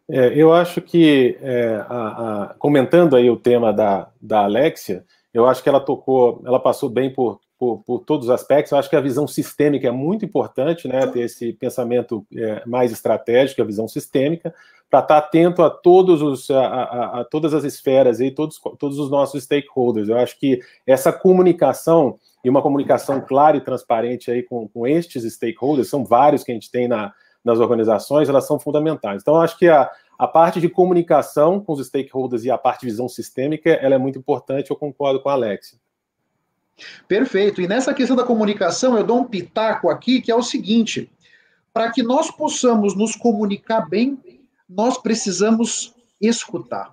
É, 0.09 0.41
eu 0.41 0.53
acho 0.53 0.81
que, 0.81 1.37
é, 1.43 1.85
a, 1.89 2.45
a, 2.45 2.55
comentando 2.61 3.17
aí 3.17 3.29
o 3.29 3.37
tema 3.37 3.73
da, 3.73 4.09
da 4.23 4.45
Alexia, 4.45 5.05
eu 5.35 5.49
acho 5.49 5.65
que 5.65 5.69
ela 5.69 5.81
tocou, 5.81 6.41
ela 6.47 6.61
passou 6.61 6.89
bem 6.89 7.13
por, 7.13 7.41
por, 7.59 7.83
por, 7.83 8.05
todos 8.05 8.29
os 8.29 8.31
aspectos. 8.31 8.71
Eu 8.71 8.79
acho 8.79 8.89
que 8.89 8.95
a 8.95 9.01
visão 9.01 9.27
sistêmica 9.27 9.89
é 9.89 9.91
muito 9.91 10.25
importante, 10.25 10.87
né? 10.87 11.09
Ter 11.09 11.23
esse 11.23 11.53
pensamento 11.55 12.25
é, 12.37 12.63
mais 12.65 12.93
estratégico, 12.93 13.61
a 13.61 13.65
visão 13.65 13.89
sistêmica, 13.89 14.55
para 14.91 15.01
estar 15.01 15.21
tá 15.21 15.27
atento 15.27 15.63
a 15.63 15.71
todos 15.71 16.23
os, 16.23 16.51
a, 16.51 16.61
a, 16.61 17.21
a, 17.21 17.25
todas 17.25 17.53
as 17.53 17.65
esferas 17.65 18.21
e 18.21 18.31
todos, 18.31 18.59
todos 18.79 18.99
os 18.99 19.11
nossos 19.11 19.45
stakeholders. 19.45 20.09
Eu 20.09 20.19
acho 20.19 20.39
que 20.39 20.61
essa 20.87 21.13
comunicação 21.13 22.19
e 22.45 22.49
uma 22.49 22.63
comunicação 22.63 23.21
clara 23.21 23.57
e 23.57 23.61
transparente 23.61 24.31
aí 24.31 24.43
com, 24.43 24.69
com 24.69 24.87
estes 24.87 25.31
stakeholders, 25.33 25.89
são 25.89 26.05
vários 26.05 26.45
que 26.45 26.51
a 26.51 26.55
gente 26.55 26.71
tem 26.71 26.89
na, 26.89 27.13
nas 27.45 27.59
organizações, 27.59 28.29
elas 28.29 28.47
são 28.47 28.59
fundamentais. 28.59 29.23
Então, 29.23 29.41
acho 29.41 29.59
que 29.59 29.69
a, 29.69 29.91
a 30.19 30.27
parte 30.27 30.61
de 30.61 30.69
comunicação 30.69 31.61
com 31.61 31.73
os 31.73 31.87
stakeholders 31.87 32.45
e 32.45 32.51
a 32.51 32.59
parte 32.59 32.81
de 32.81 32.87
visão 32.87 33.09
sistêmica, 33.09 33.71
ela 33.71 33.95
é 33.95 33.99
muito 33.99 34.19
importante, 34.19 34.71
eu 34.71 34.77
concordo 34.77 35.21
com 35.21 35.29
a 35.29 35.33
Alexia. 35.33 35.79
Perfeito. 37.09 37.61
E 37.61 37.67
nessa 37.67 37.93
questão 37.93 38.17
da 38.17 38.23
comunicação, 38.23 38.97
eu 38.97 39.03
dou 39.03 39.19
um 39.19 39.25
pitaco 39.25 39.91
aqui, 39.91 40.21
que 40.21 40.31
é 40.31 40.35
o 40.35 40.43
seguinte: 40.43 41.11
para 41.73 41.91
que 41.91 42.05
nós 42.05 42.31
possamos 42.31 42.95
nos 42.95 43.17
comunicar 43.17 43.89
bem, 43.89 44.17
nós 44.69 44.99
precisamos 44.99 45.95
escutar. 46.21 46.93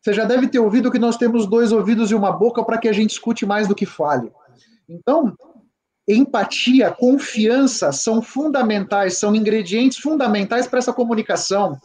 Você 0.00 0.12
já 0.14 0.24
deve 0.24 0.48
ter 0.48 0.58
ouvido 0.58 0.90
que 0.90 0.98
nós 0.98 1.16
temos 1.16 1.46
dois 1.46 1.72
ouvidos 1.72 2.10
e 2.10 2.14
uma 2.14 2.32
boca 2.32 2.64
para 2.64 2.78
que 2.78 2.88
a 2.88 2.92
gente 2.92 3.10
escute 3.10 3.44
mais 3.44 3.66
do 3.66 3.74
que 3.74 3.84
fale. 3.84 4.32
Então, 4.88 5.36
empatia, 6.06 6.90
confiança 6.90 7.92
são 7.92 8.22
fundamentais, 8.22 9.18
são 9.18 9.34
ingredientes 9.34 9.98
fundamentais 9.98 10.66
para 10.66 10.78
essa 10.78 10.92
comunicação. 10.92 11.76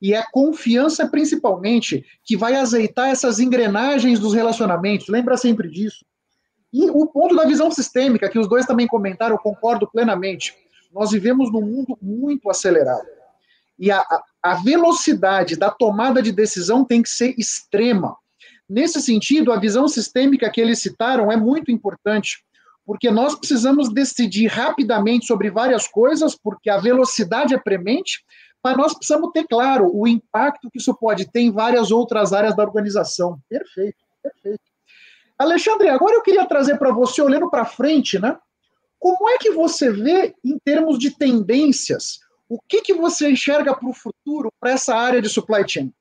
E 0.00 0.14
é 0.14 0.24
confiança, 0.32 1.08
principalmente, 1.08 2.04
que 2.24 2.36
vai 2.36 2.54
azeitar 2.54 3.10
essas 3.10 3.38
engrenagens 3.38 4.18
dos 4.18 4.32
relacionamentos. 4.32 5.08
Lembra 5.08 5.36
sempre 5.36 5.68
disso. 5.68 6.04
E 6.72 6.90
o 6.90 7.06
ponto 7.06 7.34
da 7.34 7.44
visão 7.44 7.70
sistêmica, 7.70 8.28
que 8.28 8.38
os 8.38 8.48
dois 8.48 8.66
também 8.66 8.86
comentaram, 8.86 9.34
eu 9.34 9.40
concordo 9.40 9.88
plenamente. 9.88 10.54
Nós 10.92 11.10
vivemos 11.10 11.52
num 11.52 11.62
mundo 11.62 11.98
muito 12.00 12.50
acelerado. 12.50 13.06
E 13.78 13.90
a, 13.90 13.98
a 13.98 14.22
velocidade 14.54 15.56
da 15.56 15.70
tomada 15.70 16.22
de 16.22 16.32
decisão 16.32 16.84
tem 16.84 17.02
que 17.02 17.08
ser 17.08 17.34
extrema. 17.38 18.16
Nesse 18.68 19.00
sentido, 19.00 19.52
a 19.52 19.58
visão 19.58 19.88
sistêmica 19.88 20.50
que 20.50 20.60
eles 20.60 20.80
citaram 20.80 21.32
é 21.32 21.36
muito 21.36 21.70
importante 21.70 22.44
porque 22.88 23.10
nós 23.10 23.34
precisamos 23.34 23.92
decidir 23.92 24.46
rapidamente 24.46 25.26
sobre 25.26 25.50
várias 25.50 25.86
coisas, 25.86 26.34
porque 26.34 26.70
a 26.70 26.78
velocidade 26.78 27.52
é 27.52 27.58
premente, 27.58 28.24
mas 28.64 28.78
nós 28.78 28.94
precisamos 28.94 29.30
ter 29.30 29.46
claro 29.46 29.90
o 29.94 30.08
impacto 30.08 30.70
que 30.70 30.78
isso 30.78 30.94
pode 30.94 31.30
ter 31.30 31.40
em 31.40 31.52
várias 31.52 31.90
outras 31.90 32.32
áreas 32.32 32.56
da 32.56 32.62
organização. 32.62 33.38
Perfeito, 33.46 33.98
perfeito. 34.22 34.62
Alexandre, 35.38 35.90
agora 35.90 36.14
eu 36.14 36.22
queria 36.22 36.46
trazer 36.46 36.78
para 36.78 36.90
você, 36.90 37.20
olhando 37.20 37.50
para 37.50 37.66
frente, 37.66 38.18
né? 38.18 38.38
Como 38.98 39.28
é 39.28 39.36
que 39.36 39.50
você 39.50 39.92
vê, 39.92 40.34
em 40.42 40.58
termos 40.58 40.98
de 40.98 41.10
tendências, 41.10 42.20
o 42.48 42.58
que, 42.68 42.80
que 42.80 42.94
você 42.94 43.30
enxerga 43.30 43.74
para 43.74 43.88
o 43.88 43.92
futuro, 43.92 44.52
para 44.60 44.72
essa 44.72 44.94
área 44.94 45.20
de 45.20 45.28
supply 45.28 45.68
chain? 45.68 45.92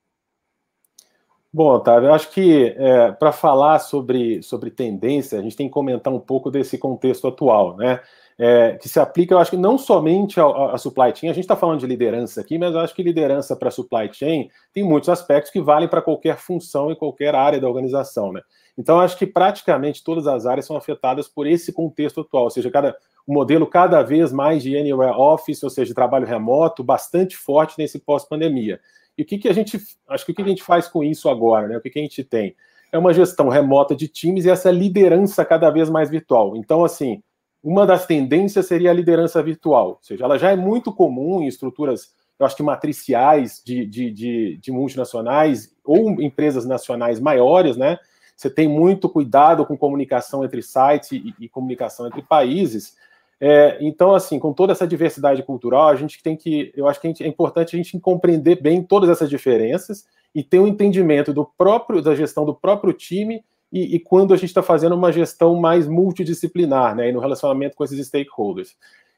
Bom, 1.54 1.74
Otávio, 1.74 2.10
eu 2.10 2.14
acho 2.14 2.30
que 2.30 2.76
é, 2.78 3.12
para 3.12 3.32
falar 3.32 3.80
sobre, 3.80 4.44
sobre 4.44 4.70
tendência, 4.70 5.40
a 5.40 5.42
gente 5.42 5.56
tem 5.56 5.68
que 5.68 5.74
comentar 5.74 6.14
um 6.14 6.20
pouco 6.20 6.52
desse 6.52 6.78
contexto 6.78 7.28
atual, 7.28 7.76
né? 7.78 8.02
é, 8.38 8.74
que 8.74 8.88
se 8.88 9.00
aplica, 9.00 9.34
eu 9.34 9.40
acho 9.40 9.52
que 9.52 9.58
não 9.58 9.78
somente 9.78 10.40
à 10.40 10.78
supply 10.78 11.16
chain, 11.16 11.30
a 11.30 11.34
gente 11.34 11.44
está 11.44 11.56
falando 11.56 11.80
de 11.80 11.88
liderança 11.88 12.40
aqui, 12.40 12.58
mas 12.58 12.74
eu 12.74 12.80
acho 12.80 12.94
que 12.94 13.02
liderança 13.02 13.56
para 13.56 13.72
supply 13.72 14.14
chain 14.14 14.50
tem 14.72 14.84
muitos 14.84 15.10
aspectos 15.10 15.52
que 15.52 15.60
valem 15.60 15.88
para 15.88 16.04
qualquer 16.04 16.38
função 16.38 16.92
e 16.92 16.96
qualquer 16.96 17.34
área 17.34 17.60
da 17.60 17.68
organização, 17.68 18.32
né? 18.32 18.42
Então, 18.78 19.00
acho 19.00 19.18
que 19.18 19.26
praticamente 19.26 20.04
todas 20.04 20.28
as 20.28 20.46
áreas 20.46 20.68
são 20.68 20.78
afetadas 20.78 21.28
por 21.28 21.48
esse 21.48 21.74
contexto 21.74 22.22
atual, 22.22 22.44
ou 22.44 22.50
seja, 22.52 22.70
cada, 22.70 22.96
o 23.28 23.34
modelo 23.34 23.68
cada 23.68 24.02
vez 24.02 24.32
mais 24.32 24.64
de 24.64 24.78
anywhere 24.78 25.14
office, 25.16 25.62
ou 25.62 25.70
seja, 25.70 25.94
trabalho 25.94 26.26
remoto, 26.26 26.82
bastante 26.82 27.36
forte 27.36 27.76
nesse 27.78 28.00
pós-pandemia. 28.00 28.80
E 29.18 29.24
o 29.24 29.26
que, 29.26 29.38
que 29.38 29.50
a 29.50 29.54
gente, 29.54 29.78
acho 30.08 30.26
que 30.26 30.32
o 30.32 30.36
que 30.36 30.42
a 30.42 30.48
gente 30.48 30.64
faz 30.64 30.88
com 30.88 31.04
isso 31.04 31.28
agora, 31.28 31.68
né? 31.68 31.78
O 31.78 31.82
que, 31.82 31.90
que 31.90 32.00
a 32.00 32.02
gente 32.02 32.24
tem? 32.24 32.56
É 32.90 32.98
uma 32.98 33.14
gestão 33.14 33.50
remota 33.50 33.94
de 33.94 34.08
times 34.08 34.46
e 34.46 34.50
essa 34.50 34.72
liderança 34.72 35.44
cada 35.44 35.70
vez 35.70 35.90
mais 35.90 36.10
virtual. 36.10 36.56
Então, 36.56 36.86
assim, 36.86 37.22
uma 37.62 37.86
das 37.86 38.06
tendências 38.06 38.66
seria 38.66 38.92
a 38.92 38.94
liderança 38.94 39.44
virtual, 39.44 39.90
ou 39.90 40.00
seja, 40.02 40.24
ela 40.24 40.38
já 40.38 40.52
é 40.52 40.56
muito 40.56 40.94
comum 40.94 41.42
em 41.42 41.48
estruturas, 41.48 42.14
eu 42.40 42.46
acho 42.46 42.56
que 42.56 42.64
matriciais 42.64 43.62
de, 43.66 43.86
de, 43.86 44.12
de, 44.12 44.58
de 44.62 44.72
multinacionais 44.72 45.76
ou 45.84 46.22
empresas 46.22 46.66
nacionais 46.66 47.20
maiores, 47.20 47.76
né? 47.76 47.98
Você 48.38 48.52
tem 48.52 48.68
muito 48.68 49.10
cuidado 49.10 49.66
com 49.66 49.76
comunicação 49.76 50.46
entre 50.46 50.62
sites 50.62 51.12
e, 51.12 51.34
e 51.40 51.50
comunicação 51.50 52.06
entre 52.06 52.22
países. 52.22 52.96
É, 53.40 53.78
então, 53.82 54.16
assim, 54.16 54.40
com 54.40 54.52
toda 54.52 54.72
essa 54.72 54.88
diversidade 54.88 55.44
cultural, 55.44 55.90
a 55.90 55.96
gente 55.96 56.22
tem 56.24 56.36
que, 56.36 56.72
eu 56.76 56.88
acho 56.88 57.00
que 57.00 57.24
é 57.24 57.28
importante 57.28 57.76
a 57.76 57.78
gente 57.78 58.00
compreender 58.00 58.62
bem 58.62 58.82
todas 58.82 59.10
essas 59.10 59.30
diferenças 59.30 60.06
e 60.34 60.44
ter 60.44 60.60
um 60.60 60.68
entendimento 60.68 61.32
do 61.32 61.46
próprio 61.46 62.02
da 62.02 62.16
gestão 62.16 62.46
do 62.46 62.56
próprio 62.56 62.94
time 62.94 63.44
e, 63.72 63.96
e 63.96 64.00
quando 64.00 64.34
a 64.34 64.38
gente 64.38 64.50
está 64.50 64.64
fazendo 64.64 64.96
uma 64.96 65.12
gestão 65.12 65.56
mais 65.56 65.88
multidisciplinar, 65.88 66.96
né, 66.96 67.10
e 67.10 67.12
no 67.12 67.20
relacionamento 67.20 67.76
com 67.76 67.84
esses 67.84 68.08
stakeholders. 68.08 68.76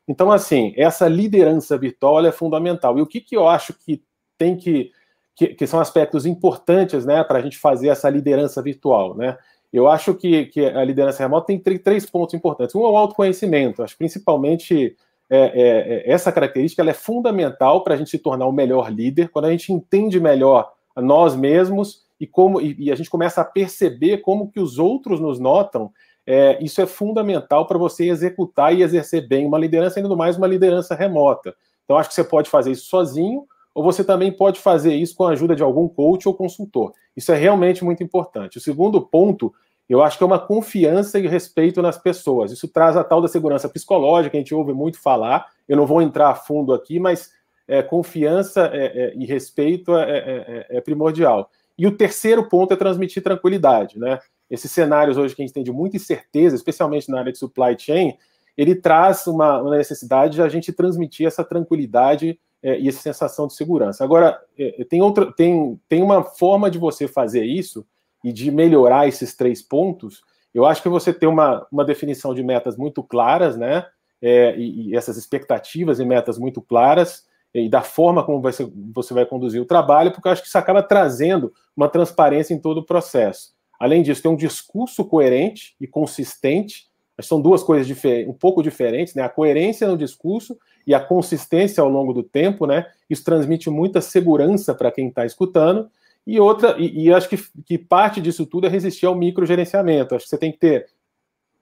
Então, 0.07 0.31
assim, 0.31 0.73
essa 0.75 1.07
liderança 1.07 1.77
virtual 1.77 2.25
é 2.25 2.31
fundamental. 2.31 2.97
E 2.97 3.01
o 3.01 3.05
que, 3.05 3.21
que 3.21 3.37
eu 3.37 3.47
acho 3.47 3.73
que 3.73 4.03
tem 4.37 4.57
que, 4.57 4.91
que, 5.35 5.47
que 5.49 5.67
são 5.67 5.79
aspectos 5.79 6.25
importantes, 6.25 7.05
né, 7.05 7.23
para 7.23 7.39
a 7.39 7.41
gente 7.41 7.57
fazer 7.57 7.89
essa 7.89 8.09
liderança 8.09 8.61
virtual, 8.61 9.15
né? 9.15 9.37
Eu 9.71 9.87
acho 9.87 10.15
que, 10.15 10.47
que 10.47 10.65
a 10.65 10.83
liderança 10.83 11.21
remota 11.21 11.47
tem 11.47 11.59
três 11.59 12.09
pontos 12.09 12.33
importantes. 12.33 12.73
Um 12.75 12.85
é 12.85 12.89
o 12.89 12.97
autoconhecimento. 12.97 13.83
Acho 13.83 13.97
principalmente 13.97 14.95
é, 15.29 15.37
é, 15.37 16.09
é, 16.09 16.11
essa 16.11 16.31
característica 16.31 16.81
ela 16.81 16.89
é 16.89 16.95
fundamental 16.95 17.83
para 17.83 17.93
a 17.93 17.97
gente 17.97 18.09
se 18.09 18.17
tornar 18.17 18.47
o 18.47 18.51
melhor 18.51 18.91
líder. 18.91 19.29
Quando 19.29 19.45
a 19.45 19.51
gente 19.51 19.71
entende 19.71 20.19
melhor 20.19 20.71
nós 20.95 21.35
mesmos 21.35 22.03
e 22.19 22.25
como 22.25 22.59
e, 22.59 22.75
e, 22.79 22.91
a 22.91 22.95
gente 22.95 23.09
começa 23.09 23.41
a 23.41 23.45
perceber 23.45 24.17
como 24.17 24.49
que 24.51 24.59
os 24.59 24.79
outros 24.79 25.19
nos 25.19 25.39
notam, 25.39 25.91
é, 26.25 26.57
isso 26.63 26.81
é 26.81 26.85
fundamental 26.85 27.67
para 27.67 27.77
você 27.77 28.09
executar 28.09 28.75
e 28.75 28.81
exercer 28.81 29.27
bem 29.27 29.45
uma 29.45 29.57
liderança, 29.57 29.99
ainda 29.99 30.15
mais 30.15 30.35
uma 30.35 30.47
liderança 30.47 30.95
remota. 30.95 31.55
Então, 31.85 31.97
acho 31.97 32.09
que 32.09 32.15
você 32.15 32.23
pode 32.23 32.49
fazer 32.49 32.71
isso 32.71 32.85
sozinho, 32.85 33.47
ou 33.73 33.83
você 33.83 34.03
também 34.03 34.31
pode 34.31 34.59
fazer 34.59 34.93
isso 34.95 35.15
com 35.15 35.25
a 35.25 35.31
ajuda 35.31 35.55
de 35.55 35.63
algum 35.63 35.87
coach 35.87 36.27
ou 36.27 36.33
consultor. 36.33 36.93
Isso 37.15 37.31
é 37.31 37.35
realmente 37.35 37.83
muito 37.83 38.03
importante. 38.03 38.57
O 38.57 38.61
segundo 38.61 39.01
ponto, 39.01 39.53
eu 39.87 40.01
acho 40.01 40.17
que 40.17 40.23
é 40.23 40.27
uma 40.27 40.39
confiança 40.39 41.19
e 41.19 41.27
respeito 41.27 41.81
nas 41.81 41.97
pessoas. 41.97 42.51
Isso 42.51 42.67
traz 42.67 42.97
a 42.97 43.03
tal 43.03 43.21
da 43.21 43.27
segurança 43.27 43.69
psicológica, 43.69 44.37
a 44.37 44.39
gente 44.39 44.53
ouve 44.53 44.73
muito 44.73 45.01
falar. 45.01 45.47
Eu 45.67 45.77
não 45.77 45.85
vou 45.85 46.01
entrar 46.01 46.29
a 46.29 46.35
fundo 46.35 46.73
aqui, 46.73 46.99
mas 46.99 47.31
é, 47.67 47.83
confiança 47.83 48.69
é, 48.73 48.85
é, 48.85 49.13
e 49.15 49.25
respeito 49.25 49.95
é, 49.95 50.09
é, 50.09 50.65
é, 50.69 50.77
é 50.77 50.81
primordial. 50.81 51.49
E 51.77 51.87
o 51.87 51.95
terceiro 51.95 52.49
ponto 52.49 52.73
é 52.73 52.77
transmitir 52.77 53.23
tranquilidade, 53.23 53.97
né? 53.97 54.19
Esses 54.49 54.71
cenários 54.71 55.17
hoje 55.17 55.35
que 55.35 55.41
a 55.41 55.45
gente 55.45 55.53
tem 55.53 55.63
de 55.63 55.71
muita 55.71 55.95
incerteza, 55.95 56.55
especialmente 56.55 57.09
na 57.09 57.19
área 57.19 57.31
de 57.31 57.37
supply 57.37 57.77
chain, 57.77 58.17
ele 58.57 58.75
traz 58.75 59.25
uma, 59.27 59.61
uma 59.61 59.77
necessidade 59.77 60.33
de 60.33 60.41
a 60.41 60.49
gente 60.49 60.73
transmitir 60.73 61.27
essa 61.27 61.43
tranquilidade 61.43 62.37
é, 62.61 62.79
e 62.79 62.87
essa 62.87 62.99
sensação 62.99 63.47
de 63.47 63.53
segurança. 63.53 64.03
Agora, 64.03 64.39
é, 64.57 64.83
tem, 64.85 65.01
outra, 65.01 65.31
tem, 65.31 65.79
tem 65.87 66.01
uma 66.01 66.23
forma 66.23 66.69
de 66.69 66.77
você 66.77 67.07
fazer 67.07 67.43
isso 67.43 67.85
e 68.23 68.31
de 68.33 68.51
melhorar 68.51 69.07
esses 69.07 69.35
três 69.35 69.61
pontos. 69.61 70.21
Eu 70.53 70.65
acho 70.65 70.81
que 70.81 70.89
você 70.89 71.13
tem 71.13 71.29
uma, 71.29 71.65
uma 71.71 71.85
definição 71.85 72.33
de 72.33 72.43
metas 72.43 72.75
muito 72.75 73.01
claras, 73.03 73.57
né? 73.57 73.85
É, 74.21 74.55
e, 74.57 74.89
e, 74.89 74.95
essas 74.95 75.15
expectativas 75.15 75.99
e 75.99 76.05
metas 76.05 76.37
muito 76.37 76.61
claras, 76.61 77.25
e 77.53 77.69
da 77.69 77.81
forma 77.81 78.23
como 78.23 78.41
vai 78.41 78.51
ser, 78.51 78.69
você 78.93 79.13
vai 79.13 79.25
conduzir 79.25 79.61
o 79.61 79.65
trabalho, 79.65 80.11
porque 80.11 80.27
eu 80.27 80.31
acho 80.31 80.41
que 80.41 80.47
isso 80.49 80.57
acaba 80.57 80.83
trazendo 80.83 81.53
uma 81.75 81.87
transparência 81.87 82.53
em 82.53 82.59
todo 82.59 82.79
o 82.79 82.85
processo. 82.85 83.53
Além 83.79 84.03
disso, 84.03 84.21
tem 84.21 84.29
um 84.29 84.35
discurso 84.35 85.05
coerente 85.05 85.73
e 85.79 85.87
consistente. 85.87 86.88
São 87.21 87.41
duas 87.41 87.63
coisas 87.63 87.89
um 88.27 88.33
pouco 88.33 88.63
diferentes, 88.63 89.15
né? 89.15 89.23
A 89.23 89.29
coerência 89.29 89.87
no 89.87 89.97
discurso 89.97 90.57
e 90.85 90.93
a 90.93 90.99
consistência 90.99 91.81
ao 91.81 91.89
longo 91.89 92.13
do 92.13 92.23
tempo, 92.23 92.65
né? 92.65 92.85
Isso 93.09 93.23
transmite 93.23 93.69
muita 93.69 94.01
segurança 94.01 94.73
para 94.73 94.91
quem 94.91 95.07
está 95.09 95.25
escutando. 95.25 95.89
E 96.25 96.39
outra, 96.39 96.75
e, 96.77 97.05
e 97.05 97.13
acho 97.13 97.27
que, 97.27 97.37
que 97.65 97.77
parte 97.77 98.21
disso 98.21 98.45
tudo 98.45 98.67
é 98.67 98.69
resistir 98.69 99.05
ao 99.05 99.15
microgerenciamento. 99.15 100.15
Acho 100.15 100.25
que 100.25 100.29
você 100.29 100.37
tem 100.37 100.51
que 100.51 100.59
ter 100.59 100.87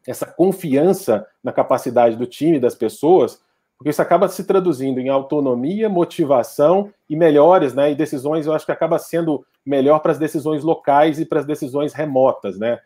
essa 0.05 0.25
confiança 0.25 1.25
na 1.43 1.51
capacidade 1.51 2.15
do 2.15 2.25
time, 2.25 2.59
das 2.59 2.75
pessoas, 2.75 3.41
porque 3.77 3.89
isso 3.89 4.01
acaba 4.01 4.27
se 4.27 4.43
traduzindo 4.43 4.99
em 4.99 5.09
autonomia, 5.09 5.89
motivação 5.89 6.91
e 7.09 7.15
melhores, 7.15 7.73
né? 7.73 7.91
E 7.91 7.95
decisões, 7.95 8.45
eu 8.45 8.53
acho 8.53 8.65
que 8.65 8.71
acaba 8.71 8.97
sendo 8.97 9.45
melhor 9.65 9.99
para 9.99 10.11
as 10.13 10.17
decisões 10.17 10.63
locais 10.63 11.19
e 11.19 11.25
para 11.25 11.39
as 11.39 11.45
decisões 11.45 11.93
remotas, 11.93 12.57
né? 12.57 12.79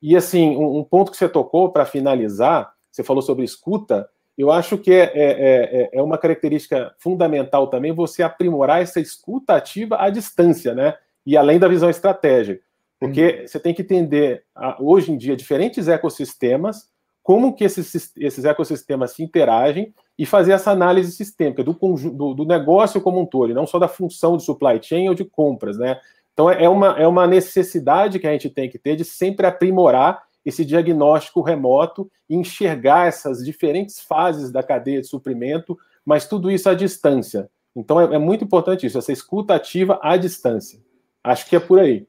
E 0.00 0.16
assim, 0.16 0.56
um, 0.56 0.78
um 0.78 0.84
ponto 0.84 1.10
que 1.10 1.16
você 1.16 1.28
tocou 1.28 1.70
para 1.70 1.84
finalizar, 1.84 2.72
você 2.90 3.02
falou 3.02 3.22
sobre 3.22 3.44
escuta, 3.44 4.08
eu 4.36 4.52
acho 4.52 4.78
que 4.78 4.92
é, 4.92 5.02
é, 5.02 5.10
é, 5.14 5.90
é, 5.94 6.02
uma 6.02 6.16
característica 6.16 6.94
fundamental 6.98 7.66
também 7.66 7.92
você 7.92 8.22
aprimorar 8.22 8.80
essa 8.80 9.00
escuta 9.00 9.54
ativa 9.54 9.96
à 10.00 10.08
distância, 10.10 10.74
né? 10.74 10.94
E 11.26 11.36
além 11.36 11.58
da 11.58 11.66
visão 11.66 11.90
estratégica. 11.90 12.62
Porque 13.00 13.44
você 13.46 13.58
tem 13.58 13.74
que 13.74 13.82
entender, 13.82 14.44
hoje 14.78 15.12
em 15.12 15.16
dia, 15.16 15.36
diferentes 15.36 15.88
ecossistemas, 15.88 16.88
como 17.22 17.52
que 17.52 17.64
esses, 17.64 18.12
esses 18.16 18.44
ecossistemas 18.44 19.12
se 19.12 19.22
interagem 19.22 19.92
e 20.18 20.24
fazer 20.24 20.52
essa 20.52 20.70
análise 20.70 21.12
sistêmica 21.12 21.62
do, 21.62 21.72
do, 21.72 22.34
do, 22.34 22.44
negócio 22.44 23.00
como 23.00 23.20
um 23.20 23.26
todo, 23.26 23.50
e 23.50 23.54
não 23.54 23.66
só 23.66 23.78
da 23.78 23.86
função 23.86 24.36
de 24.36 24.44
supply 24.44 24.80
chain 24.82 25.08
ou 25.08 25.14
de 25.14 25.24
compras, 25.24 25.78
né? 25.78 26.00
Então 26.38 26.48
é 26.48 26.68
uma, 26.68 26.86
é 26.90 27.04
uma 27.04 27.26
necessidade 27.26 28.20
que 28.20 28.26
a 28.28 28.30
gente 28.30 28.48
tem 28.48 28.70
que 28.70 28.78
ter 28.78 28.94
de 28.94 29.04
sempre 29.04 29.44
aprimorar 29.44 30.22
esse 30.46 30.64
diagnóstico 30.64 31.42
remoto 31.42 32.08
e 32.30 32.36
enxergar 32.36 33.08
essas 33.08 33.44
diferentes 33.44 33.98
fases 33.98 34.52
da 34.52 34.62
cadeia 34.62 35.00
de 35.00 35.08
suprimento, 35.08 35.76
mas 36.06 36.28
tudo 36.28 36.48
isso 36.48 36.68
à 36.68 36.74
distância. 36.74 37.50
Então 37.74 38.00
é, 38.00 38.14
é 38.14 38.18
muito 38.18 38.44
importante 38.44 38.86
isso, 38.86 38.96
essa 38.96 39.10
escuta 39.10 39.56
ativa 39.56 39.98
à 40.00 40.16
distância. 40.16 40.80
Acho 41.24 41.44
que 41.44 41.56
é 41.56 41.60
por 41.60 41.80
aí. 41.80 42.06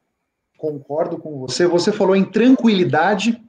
Concordo 0.60 1.18
com 1.18 1.40
você. 1.40 1.66
Você 1.66 1.92
falou 1.92 2.16
em 2.16 2.24
tranquilidade, 2.24 3.44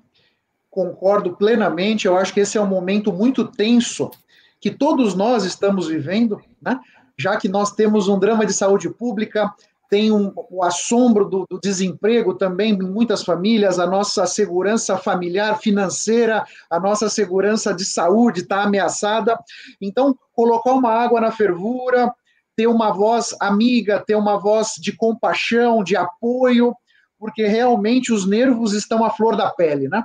concordo 0.70 1.36
plenamente. 1.36 2.06
Eu 2.06 2.16
acho 2.16 2.32
que 2.32 2.40
esse 2.40 2.56
é 2.56 2.60
um 2.60 2.66
momento 2.66 3.12
muito 3.12 3.44
tenso 3.44 4.10
que 4.58 4.70
todos 4.70 5.14
nós 5.14 5.44
estamos 5.44 5.88
vivendo, 5.88 6.40
né? 6.60 6.80
já 7.20 7.36
que 7.36 7.48
nós 7.50 7.72
temos 7.72 8.08
um 8.08 8.18
drama 8.18 8.46
de 8.46 8.54
saúde 8.54 8.88
pública, 8.88 9.52
tem 9.90 10.12
um, 10.12 10.32
o 10.48 10.62
assombro 10.62 11.28
do, 11.28 11.44
do, 11.50 11.60
desemprego 11.60 12.34
também 12.34 12.72
em 12.74 12.82
muitas 12.82 13.24
famílias, 13.24 13.80
a 13.80 13.86
nossa 13.86 14.24
segurança 14.24 14.96
familiar, 14.96 15.58
financeira, 15.58 16.44
a 16.70 16.78
nossa 16.78 17.08
segurança 17.10 17.74
de 17.74 17.84
saúde 17.84 18.42
está 18.42 18.62
ameaçada. 18.62 19.36
Então, 19.80 20.16
colocar 20.32 20.72
uma 20.72 20.92
água 20.92 21.20
na 21.20 21.32
fervura, 21.32 22.14
ter 22.56 22.68
uma 22.68 22.92
voz 22.92 23.34
amiga, 23.40 24.02
ter 24.06 24.14
uma 24.14 24.38
voz 24.38 24.74
de 24.80 24.96
compaixão, 24.96 25.82
de 25.82 25.96
apoio, 25.96 26.72
porque 27.18 27.46
realmente 27.46 28.12
os 28.12 28.24
nervos 28.24 28.72
estão 28.72 29.04
à 29.04 29.10
flor 29.10 29.36
da 29.36 29.50
pele, 29.50 29.88
né? 29.88 30.04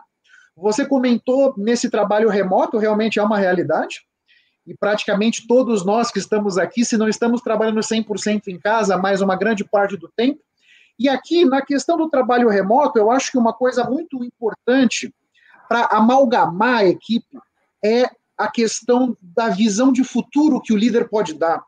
Você 0.58 0.86
comentou 0.86 1.54
nesse 1.58 1.90
trabalho 1.90 2.30
remoto, 2.30 2.78
realmente 2.78 3.20
é 3.20 3.24
uma 3.24 3.38
realidade? 3.38 4.02
E 4.66 4.76
praticamente 4.76 5.48
todos 5.48 5.86
nós 5.86 6.12
que 6.12 6.20
estamos 6.20 6.58
aqui, 6.58 6.84
se 6.84 6.98
não 6.98 7.08
estamos 7.08 7.42
trabalhando 7.42 7.80
100% 7.80 8.48
em 8.48 8.60
casa, 8.60 8.98
mais 8.98 9.22
uma 9.22 9.36
grande 9.36 9.64
parte 9.64 9.96
do 9.96 10.10
tempo. 10.16 10.40
E 10.98 11.08
aqui, 11.08 11.46
na 11.46 11.62
questão 11.62 11.98
do 11.98 12.10
trabalho 12.10 12.50
remoto, 12.50 12.98
eu 12.98 13.12
acho 13.12 13.32
que 13.32 13.38
uma 13.38 13.54
coisa 13.54 13.84
muito 13.84 14.24
importante 14.24 15.14
para 15.68 15.86
amalgamar 15.92 16.80
a 16.80 16.86
equipe 16.86 17.38
é 17.84 18.10
a 18.38 18.50
questão 18.50 19.16
da 19.22 19.50
visão 19.50 19.92
de 19.92 20.04
futuro 20.04 20.62
que 20.62 20.74
o 20.74 20.78
líder 20.78 21.10
pode 21.10 21.34
dar. 21.34 21.64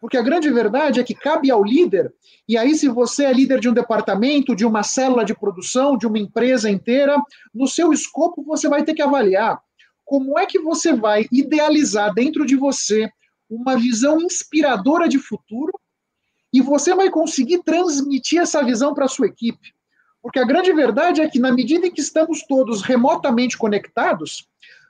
Porque 0.00 0.16
a 0.16 0.22
grande 0.22 0.50
verdade 0.50 1.00
é 1.00 1.04
que 1.04 1.14
cabe 1.14 1.50
ao 1.50 1.62
líder, 1.62 2.12
e 2.48 2.58
aí, 2.58 2.74
se 2.74 2.88
você 2.88 3.24
é 3.24 3.32
líder 3.32 3.60
de 3.60 3.68
um 3.68 3.72
departamento, 3.72 4.56
de 4.56 4.66
uma 4.66 4.82
célula 4.82 5.24
de 5.24 5.32
produção, 5.32 5.96
de 5.96 6.06
uma 6.06 6.18
empresa 6.18 6.68
inteira, 6.68 7.16
no 7.54 7.68
seu 7.68 7.92
escopo 7.92 8.42
você 8.42 8.68
vai 8.68 8.82
ter 8.82 8.94
que 8.94 9.02
avaliar 9.02 9.60
como 10.12 10.38
é 10.38 10.44
que 10.44 10.58
você 10.58 10.92
vai 10.92 11.26
idealizar 11.32 12.12
dentro 12.12 12.44
de 12.44 12.54
você 12.54 13.10
uma 13.48 13.78
visão 13.78 14.20
inspiradora 14.20 15.08
de 15.08 15.18
futuro 15.18 15.72
e 16.52 16.60
você 16.60 16.94
vai 16.94 17.08
conseguir 17.08 17.62
transmitir 17.62 18.38
essa 18.38 18.62
visão 18.62 18.92
para 18.92 19.06
a 19.06 19.08
sua 19.08 19.28
equipe? 19.28 19.72
Porque 20.20 20.38
a 20.38 20.44
grande 20.44 20.70
verdade 20.70 21.22
é 21.22 21.30
que, 21.30 21.38
na 21.38 21.50
medida 21.50 21.86
em 21.86 21.90
que 21.90 22.02
estamos 22.02 22.42
todos 22.46 22.82
remotamente 22.82 23.56
conectados, 23.56 24.46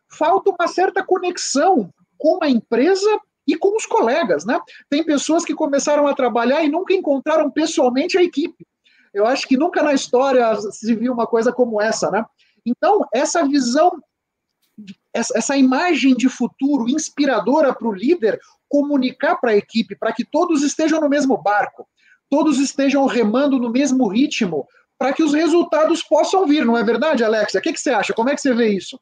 falta 0.08 0.50
uma 0.50 0.66
certa 0.66 1.04
conexão 1.04 1.94
com 2.18 2.40
a 2.42 2.50
empresa 2.50 3.20
e 3.46 3.56
com 3.56 3.76
os 3.76 3.86
colegas, 3.86 4.44
né? 4.44 4.58
Tem 4.90 5.04
pessoas 5.04 5.44
que 5.44 5.54
começaram 5.54 6.08
a 6.08 6.14
trabalhar 6.16 6.64
e 6.64 6.68
nunca 6.68 6.92
encontraram 6.94 7.48
pessoalmente 7.48 8.18
a 8.18 8.24
equipe. 8.24 8.66
Eu 9.14 9.24
acho 9.24 9.46
que 9.46 9.56
nunca 9.56 9.84
na 9.84 9.94
história 9.94 10.52
se 10.72 10.92
viu 10.96 11.12
uma 11.12 11.28
coisa 11.28 11.52
como 11.52 11.80
essa, 11.80 12.10
né? 12.10 12.26
Então, 12.66 13.06
essa 13.14 13.46
visão, 13.46 14.02
essa 15.14 15.57
imagem 15.57 16.14
de 16.14 16.28
futuro 16.28 16.88
inspiradora 16.88 17.75
para 17.75 17.88
o 17.88 17.92
líder 17.92 18.40
comunicar 18.69 19.37
para 19.37 19.50
a 19.50 19.57
equipe, 19.57 19.95
para 19.95 20.12
que 20.12 20.25
todos 20.25 20.62
estejam 20.62 21.00
no 21.00 21.09
mesmo 21.09 21.37
barco, 21.37 21.87
todos 22.31 22.59
estejam 22.59 23.04
remando 23.07 23.59
no 23.59 23.71
mesmo 23.71 24.09
ritmo, 24.09 24.66
para 24.99 25.12
que 25.12 25.23
os 25.23 25.35
resultados 25.35 26.02
possam 26.02 26.47
vir, 26.47 26.64
não 26.64 26.78
é 26.78 26.83
verdade, 26.83 27.25
Alexia? 27.25 27.61
O 27.61 27.62
que, 27.62 27.73
que 27.73 27.81
você 27.81 27.90
acha? 27.90 28.14
Como 28.14 28.31
é 28.31 28.35
que 28.35 28.40
você 28.40 28.54
vê 28.54 28.69
isso? 28.69 28.99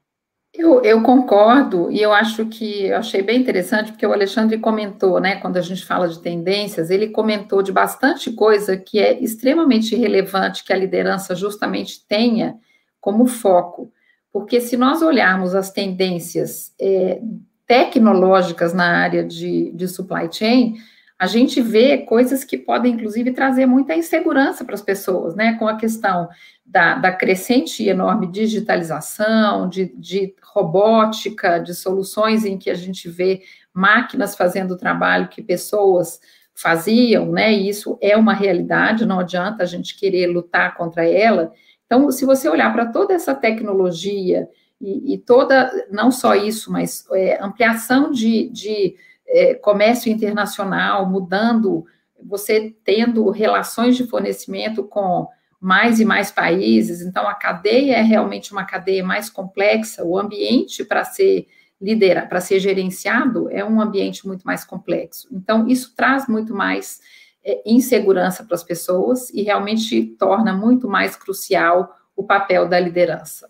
Eu, 0.52 0.82
eu, 0.82 1.00
concordo, 1.02 1.92
e 1.92 2.02
eu 2.02 2.12
acho 2.12 2.44
que 2.46 2.86
eu 2.86 2.96
achei 2.96 3.22
bem 3.22 3.38
interessante, 3.38 3.92
porque 3.92 4.04
o 4.04 4.12
Alexandre 4.12 4.58
comentou, 4.58 5.20
né, 5.20 5.36
quando 5.36 5.56
a 5.56 5.60
gente 5.60 5.84
fala 5.84 6.08
de 6.08 6.20
tendências, 6.20 6.90
ele 6.90 7.10
comentou 7.10 7.62
de 7.62 7.70
bastante 7.70 8.32
coisa 8.32 8.76
que 8.76 8.98
é 8.98 9.22
extremamente 9.22 9.94
relevante 9.94 10.64
que 10.64 10.72
a 10.72 10.76
liderança 10.76 11.36
justamente 11.36 12.04
tenha 12.08 12.56
como 13.00 13.26
foco. 13.26 13.92
Porque 14.32 14.60
se 14.60 14.76
nós 14.76 15.02
olharmos 15.02 15.54
as 15.54 15.70
tendências 15.70 16.72
é, 16.80 17.20
tecnológicas 17.66 18.72
na 18.72 18.98
área 18.98 19.24
de, 19.24 19.72
de 19.72 19.88
supply 19.88 20.28
chain, 20.30 20.76
a 21.20 21.26
gente 21.26 21.60
vê 21.60 21.98
coisas 21.98 22.44
que 22.44 22.56
podem, 22.56 22.94
inclusive, 22.94 23.32
trazer 23.32 23.66
muita 23.66 23.94
insegurança 23.94 24.64
para 24.64 24.74
as 24.74 24.80
pessoas, 24.80 25.34
né? 25.34 25.52
Com 25.58 25.68
a 25.68 25.76
questão 25.76 26.28
da, 26.64 26.94
da 26.94 27.12
crescente 27.12 27.82
e 27.82 27.90
enorme 27.90 28.26
digitalização, 28.26 29.68
de, 29.68 29.92
de, 29.98 30.34
robótica, 30.42 31.58
de 31.58 31.74
soluções 31.74 32.46
em 32.46 32.56
que 32.56 32.70
a 32.70 32.74
gente 32.74 33.06
vê 33.06 33.42
máquinas 33.70 34.34
fazendo 34.34 34.70
o 34.70 34.78
trabalho 34.78 35.28
que 35.28 35.42
pessoas 35.42 36.20
faziam, 36.54 37.30
né? 37.30 37.52
E 37.52 37.68
isso 37.68 37.98
é 38.00 38.16
uma 38.16 38.32
realidade, 38.32 39.04
não 39.04 39.20
adianta 39.20 39.62
a 39.62 39.66
gente 39.66 39.98
querer 39.98 40.26
lutar 40.26 40.74
contra 40.74 41.06
ela. 41.06 41.52
Então, 41.90 42.08
se 42.12 42.24
você 42.24 42.48
olhar 42.48 42.72
para 42.72 42.86
toda 42.86 43.12
essa 43.12 43.34
tecnologia 43.34 44.48
e, 44.80 45.14
e, 45.14 45.18
toda, 45.18 45.88
não 45.90 46.12
só 46.12 46.36
isso, 46.36 46.70
mas 46.70 47.04
é, 47.10 47.42
ampliação 47.42 48.12
de, 48.12 48.48
de 48.50 48.94
é, 49.26 49.54
comércio 49.54 50.08
internacional, 50.10 51.10
mudando, 51.10 51.84
você 52.22 52.72
tendo 52.84 53.28
relações 53.30 53.96
de 53.96 54.06
fornecimento 54.06 54.84
com 54.84 55.26
mais 55.60 55.98
e 55.98 56.04
mais 56.04 56.30
países, 56.30 57.02
então 57.02 57.26
a 57.26 57.34
cadeia 57.34 57.96
é 57.96 58.02
realmente 58.02 58.52
uma 58.52 58.64
cadeia 58.64 59.02
mais 59.02 59.28
complexa, 59.28 60.04
o 60.04 60.16
ambiente 60.16 60.84
para 60.84 61.02
ser 61.02 61.48
liderado, 61.82 62.28
para 62.28 62.40
ser 62.40 62.60
gerenciado, 62.60 63.50
é 63.50 63.64
um 63.64 63.80
ambiente 63.80 64.28
muito 64.28 64.44
mais 64.44 64.64
complexo. 64.64 65.26
Então, 65.32 65.66
isso 65.66 65.92
traz 65.96 66.28
muito 66.28 66.54
mais 66.54 67.00
insegurança 67.64 68.44
para 68.44 68.54
as 68.54 68.62
pessoas 68.62 69.30
e 69.30 69.42
realmente 69.42 70.02
torna 70.18 70.52
muito 70.52 70.88
mais 70.88 71.16
crucial 71.16 71.94
o 72.14 72.24
papel 72.24 72.68
da 72.68 72.78
liderança. 72.78 73.48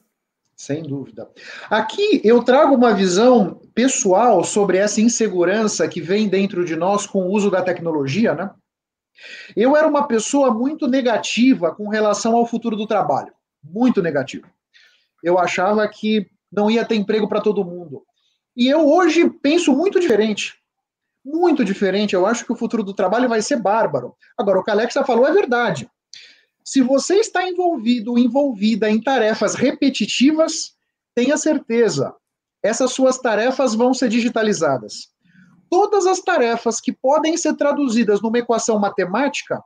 Sem 0.54 0.82
dúvida. 0.82 1.28
Aqui 1.70 2.20
eu 2.22 2.42
trago 2.42 2.74
uma 2.74 2.92
visão 2.92 3.62
pessoal 3.74 4.44
sobre 4.44 4.76
essa 4.76 5.00
insegurança 5.00 5.88
que 5.88 6.02
vem 6.02 6.28
dentro 6.28 6.64
de 6.64 6.76
nós 6.76 7.06
com 7.06 7.22
o 7.22 7.30
uso 7.30 7.50
da 7.50 7.62
tecnologia, 7.62 8.34
né? 8.34 8.50
Eu 9.56 9.74
era 9.76 9.88
uma 9.88 10.06
pessoa 10.06 10.52
muito 10.52 10.86
negativa 10.86 11.74
com 11.74 11.88
relação 11.88 12.36
ao 12.36 12.46
futuro 12.46 12.76
do 12.76 12.86
trabalho, 12.86 13.32
muito 13.64 14.02
negativa. 14.02 14.46
Eu 15.22 15.38
achava 15.38 15.88
que 15.88 16.30
não 16.52 16.70
ia 16.70 16.84
ter 16.84 16.96
emprego 16.96 17.26
para 17.26 17.40
todo 17.40 17.64
mundo. 17.64 18.04
E 18.54 18.68
eu 18.68 18.86
hoje 18.86 19.30
penso 19.30 19.74
muito 19.74 19.98
diferente. 19.98 20.59
Muito 21.24 21.64
diferente. 21.64 22.14
Eu 22.14 22.26
acho 22.26 22.44
que 22.44 22.52
o 22.52 22.56
futuro 22.56 22.82
do 22.82 22.94
trabalho 22.94 23.28
vai 23.28 23.42
ser 23.42 23.56
bárbaro. 23.56 24.14
Agora, 24.38 24.60
o 24.60 24.64
que 24.64 24.70
a 24.70 24.74
Alexa 24.74 25.04
falou 25.04 25.26
é 25.26 25.32
verdade. 25.32 25.88
Se 26.64 26.80
você 26.80 27.16
está 27.16 27.48
envolvido, 27.48 28.18
envolvida 28.18 28.90
em 28.90 29.00
tarefas 29.00 29.54
repetitivas, 29.54 30.74
tenha 31.14 31.36
certeza, 31.36 32.14
essas 32.62 32.92
suas 32.92 33.18
tarefas 33.18 33.74
vão 33.74 33.92
ser 33.92 34.08
digitalizadas 34.08 35.10
todas 35.70 36.04
as 36.06 36.20
tarefas 36.20 36.80
que 36.80 36.92
podem 36.92 37.36
ser 37.36 37.54
traduzidas 37.54 38.20
numa 38.20 38.38
equação 38.38 38.78
matemática 38.78 39.62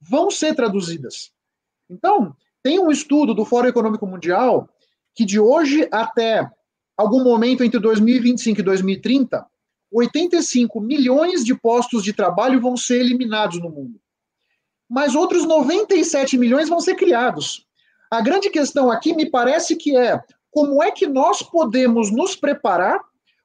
vão 0.00 0.30
ser 0.30 0.54
traduzidas. 0.54 1.30
Então, 1.88 2.34
tem 2.62 2.80
um 2.80 2.90
estudo 2.90 3.34
do 3.34 3.44
Fórum 3.44 3.68
Econômico 3.68 4.06
Mundial 4.06 4.68
que 5.14 5.26
de 5.26 5.38
hoje 5.38 5.86
até 5.92 6.50
algum 6.96 7.22
momento 7.22 7.62
entre 7.62 7.78
2025 7.78 8.60
e 8.60 8.62
2030, 8.62 9.46
85 9.92 10.80
milhões 10.80 11.44
de 11.44 11.54
postos 11.54 12.02
de 12.02 12.12
trabalho 12.12 12.60
vão 12.60 12.76
ser 12.76 13.00
eliminados 13.00 13.60
no 13.60 13.68
mundo. 13.68 14.00
Mas 14.88 15.14
outros 15.14 15.44
97 15.44 16.38
milhões 16.38 16.68
vão 16.68 16.80
ser 16.80 16.94
criados. 16.94 17.66
A 18.10 18.20
grande 18.20 18.50
questão 18.50 18.90
aqui 18.90 19.14
me 19.14 19.28
parece 19.28 19.76
que 19.76 19.96
é 19.96 20.22
como 20.50 20.82
é 20.82 20.90
que 20.90 21.06
nós 21.06 21.42
podemos 21.42 22.10
nos 22.10 22.36
preparar 22.36 23.00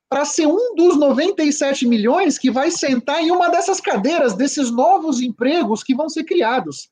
para 0.10 0.26
ser 0.26 0.48
um 0.48 0.76
dos 0.76 0.98
97 0.98 1.86
milhões 1.86 2.38
que 2.38 2.50
vai 2.50 2.72
sentar 2.72 3.22
em 3.22 3.32
uma 3.32 3.50
dessas 3.50 3.82
cadeiras, 3.82 4.34
desses 4.34 4.72
novos 4.72 5.22
empregos 5.22 5.84
que 5.84 5.96
vão 5.96 6.10
ser 6.10 6.24
criados. 6.24 6.90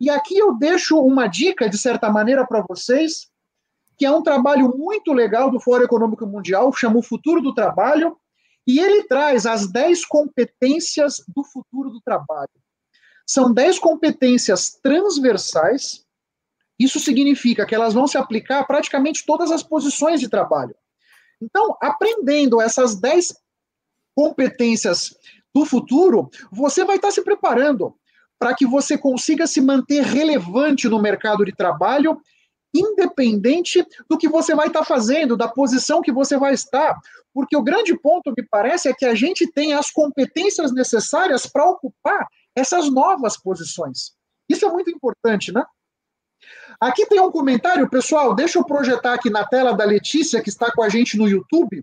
E 0.00 0.08
aqui 0.10 0.36
eu 0.36 0.56
deixo 0.56 0.98
uma 0.98 1.26
dica, 1.26 1.68
de 1.68 1.78
certa 1.78 2.10
maneira, 2.10 2.46
para 2.46 2.64
vocês, 2.68 3.28
que 3.96 4.06
é 4.06 4.10
um 4.10 4.22
trabalho 4.22 4.74
muito 4.76 5.12
legal 5.12 5.50
do 5.50 5.60
Fórum 5.60 5.84
Econômico 5.84 6.26
Mundial, 6.26 6.72
chama 6.72 6.98
O 6.98 7.02
Futuro 7.02 7.40
do 7.42 7.54
Trabalho, 7.54 8.16
e 8.66 8.78
ele 8.78 9.04
traz 9.04 9.46
as 9.46 9.70
10 9.70 10.04
competências 10.04 11.22
do 11.28 11.44
futuro 11.44 11.90
do 11.90 12.00
trabalho. 12.00 12.50
São 13.26 13.52
10 13.52 13.78
competências 13.78 14.78
transversais, 14.82 16.04
isso 16.78 16.98
significa 16.98 17.66
que 17.66 17.74
elas 17.74 17.94
vão 17.94 18.06
se 18.06 18.16
aplicar 18.16 18.60
a 18.60 18.64
praticamente 18.64 19.24
todas 19.26 19.50
as 19.50 19.62
posições 19.62 20.20
de 20.20 20.28
trabalho. 20.28 20.74
Então, 21.40 21.76
aprendendo 21.80 22.60
essas 22.60 22.94
10 22.98 23.34
competências 24.14 25.14
do 25.54 25.64
futuro, 25.64 26.30
você 26.50 26.84
vai 26.84 26.96
estar 26.96 27.10
se 27.10 27.22
preparando 27.22 27.94
para 28.38 28.54
que 28.54 28.66
você 28.66 28.96
consiga 28.96 29.46
se 29.46 29.60
manter 29.60 30.02
relevante 30.02 30.88
no 30.88 31.00
mercado 31.00 31.44
de 31.44 31.52
trabalho, 31.52 32.20
independente 32.74 33.84
do 34.08 34.16
que 34.16 34.28
você 34.28 34.54
vai 34.54 34.68
estar 34.68 34.84
fazendo, 34.84 35.36
da 35.36 35.48
posição 35.48 36.02
que 36.02 36.12
você 36.12 36.38
vai 36.38 36.54
estar. 36.54 36.98
Porque 37.32 37.56
o 37.56 37.62
grande 37.62 37.96
ponto, 37.98 38.32
me 38.36 38.46
parece, 38.48 38.88
é 38.88 38.94
que 38.94 39.04
a 39.04 39.14
gente 39.14 39.50
tem 39.52 39.72
as 39.72 39.90
competências 39.90 40.72
necessárias 40.72 41.46
para 41.46 41.68
ocupar 41.68 42.26
essas 42.54 42.90
novas 42.90 43.36
posições. 43.36 44.12
Isso 44.48 44.66
é 44.66 44.70
muito 44.70 44.90
importante, 44.90 45.52
né? 45.52 45.64
Aqui 46.80 47.06
tem 47.06 47.20
um 47.20 47.30
comentário, 47.30 47.88
pessoal, 47.88 48.34
deixa 48.34 48.58
eu 48.58 48.64
projetar 48.64 49.14
aqui 49.14 49.28
na 49.30 49.44
tela 49.44 49.72
da 49.72 49.84
Letícia, 49.84 50.42
que 50.42 50.48
está 50.48 50.72
com 50.72 50.82
a 50.82 50.88
gente 50.88 51.16
no 51.16 51.28
YouTube. 51.28 51.82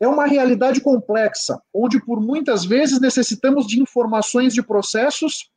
É 0.00 0.06
uma 0.06 0.26
realidade 0.26 0.80
complexa, 0.80 1.60
onde 1.72 2.04
por 2.04 2.20
muitas 2.20 2.64
vezes 2.64 3.00
necessitamos 3.00 3.66
de 3.66 3.80
informações 3.80 4.52
de 4.52 4.62
processos, 4.62 5.50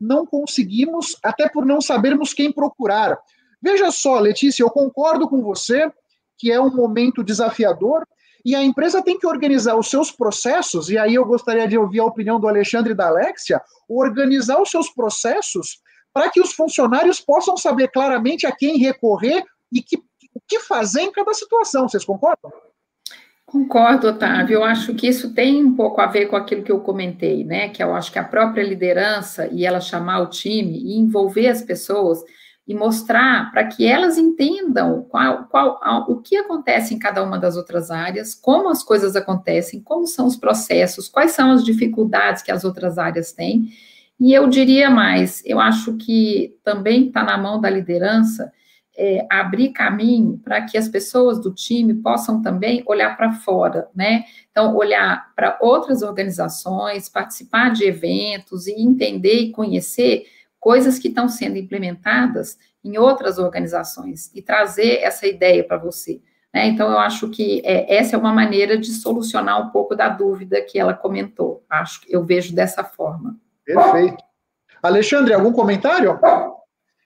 não 0.00 0.26
conseguimos, 0.26 1.16
até 1.22 1.48
por 1.48 1.64
não 1.64 1.80
sabermos 1.80 2.32
quem 2.34 2.50
procurar. 2.50 3.16
Veja 3.64 3.90
só, 3.90 4.20
Letícia, 4.20 4.62
eu 4.62 4.68
concordo 4.68 5.26
com 5.26 5.40
você 5.40 5.90
que 6.36 6.52
é 6.52 6.60
um 6.60 6.68
momento 6.68 7.24
desafiador 7.24 8.06
e 8.44 8.54
a 8.54 8.62
empresa 8.62 9.02
tem 9.02 9.18
que 9.18 9.26
organizar 9.26 9.74
os 9.74 9.88
seus 9.88 10.12
processos, 10.12 10.90
e 10.90 10.98
aí 10.98 11.14
eu 11.14 11.24
gostaria 11.24 11.66
de 11.66 11.78
ouvir 11.78 12.00
a 12.00 12.04
opinião 12.04 12.38
do 12.38 12.46
Alexandre 12.46 12.92
e 12.92 12.94
da 12.94 13.06
Alexia, 13.06 13.62
organizar 13.88 14.60
os 14.60 14.70
seus 14.70 14.90
processos 14.90 15.78
para 16.12 16.28
que 16.28 16.42
os 16.42 16.52
funcionários 16.52 17.20
possam 17.20 17.56
saber 17.56 17.88
claramente 17.88 18.46
a 18.46 18.52
quem 18.52 18.76
recorrer 18.76 19.42
e 19.72 19.80
que, 19.80 19.96
o 19.96 20.40
que 20.46 20.60
fazer 20.60 21.00
em 21.00 21.10
cada 21.10 21.32
situação. 21.32 21.88
Vocês 21.88 22.04
concordam? 22.04 22.52
Concordo, 23.46 24.08
Otávio. 24.08 24.56
Eu 24.56 24.64
acho 24.64 24.94
que 24.94 25.08
isso 25.08 25.32
tem 25.32 25.64
um 25.64 25.74
pouco 25.74 26.02
a 26.02 26.06
ver 26.06 26.26
com 26.26 26.36
aquilo 26.36 26.62
que 26.62 26.70
eu 26.72 26.80
comentei, 26.80 27.44
né? 27.44 27.70
Que 27.70 27.82
eu 27.82 27.94
acho 27.94 28.12
que 28.12 28.18
a 28.18 28.24
própria 28.24 28.62
liderança 28.62 29.46
e 29.46 29.64
ela 29.64 29.80
chamar 29.80 30.20
o 30.20 30.28
time 30.28 30.76
e 30.76 30.98
envolver 30.98 31.48
as 31.48 31.62
pessoas 31.62 32.22
e 32.66 32.74
mostrar 32.74 33.50
para 33.50 33.66
que 33.66 33.86
elas 33.86 34.16
entendam 34.16 35.02
qual, 35.02 35.44
qual, 35.44 35.78
o 36.08 36.20
que 36.22 36.36
acontece 36.36 36.94
em 36.94 36.98
cada 36.98 37.22
uma 37.22 37.38
das 37.38 37.56
outras 37.56 37.90
áreas, 37.90 38.34
como 38.34 38.70
as 38.70 38.82
coisas 38.82 39.14
acontecem, 39.14 39.80
como 39.80 40.06
são 40.06 40.26
os 40.26 40.36
processos, 40.36 41.08
quais 41.08 41.32
são 41.32 41.50
as 41.50 41.64
dificuldades 41.64 42.42
que 42.42 42.50
as 42.50 42.64
outras 42.64 42.96
áreas 42.96 43.32
têm 43.32 43.70
e 44.18 44.32
eu 44.32 44.48
diria 44.48 44.88
mais, 44.90 45.42
eu 45.44 45.58
acho 45.58 45.96
que 45.96 46.56
também 46.62 47.08
está 47.08 47.22
na 47.22 47.36
mão 47.36 47.60
da 47.60 47.68
liderança 47.68 48.52
é, 48.96 49.26
abrir 49.28 49.70
caminho 49.70 50.38
para 50.38 50.62
que 50.62 50.78
as 50.78 50.88
pessoas 50.88 51.40
do 51.40 51.52
time 51.52 51.94
possam 51.94 52.40
também 52.40 52.82
olhar 52.86 53.16
para 53.16 53.32
fora, 53.32 53.88
né? 53.94 54.24
Então, 54.52 54.76
olhar 54.76 55.32
para 55.34 55.58
outras 55.60 56.02
organizações, 56.02 57.08
participar 57.08 57.70
de 57.70 57.84
eventos 57.84 58.68
e 58.68 58.80
entender 58.80 59.40
e 59.40 59.50
conhecer 59.50 60.26
coisas 60.64 60.98
que 60.98 61.08
estão 61.08 61.28
sendo 61.28 61.58
implementadas 61.58 62.58
em 62.82 62.96
outras 62.96 63.38
organizações 63.38 64.30
e 64.34 64.40
trazer 64.40 65.00
essa 65.02 65.26
ideia 65.26 65.62
para 65.62 65.76
você. 65.76 66.22
Né? 66.54 66.68
Então, 66.68 66.90
eu 66.90 66.98
acho 66.98 67.28
que 67.28 67.60
é, 67.66 67.94
essa 67.94 68.16
é 68.16 68.18
uma 68.18 68.32
maneira 68.32 68.78
de 68.78 68.90
solucionar 68.90 69.60
um 69.60 69.68
pouco 69.68 69.94
da 69.94 70.08
dúvida 70.08 70.62
que 70.62 70.78
ela 70.78 70.94
comentou. 70.94 71.62
Acho 71.68 72.00
que 72.00 72.16
eu 72.16 72.24
vejo 72.24 72.54
dessa 72.54 72.82
forma. 72.82 73.36
Perfeito. 73.62 74.24
Alexandre, 74.82 75.34
algum 75.34 75.52
comentário? 75.52 76.18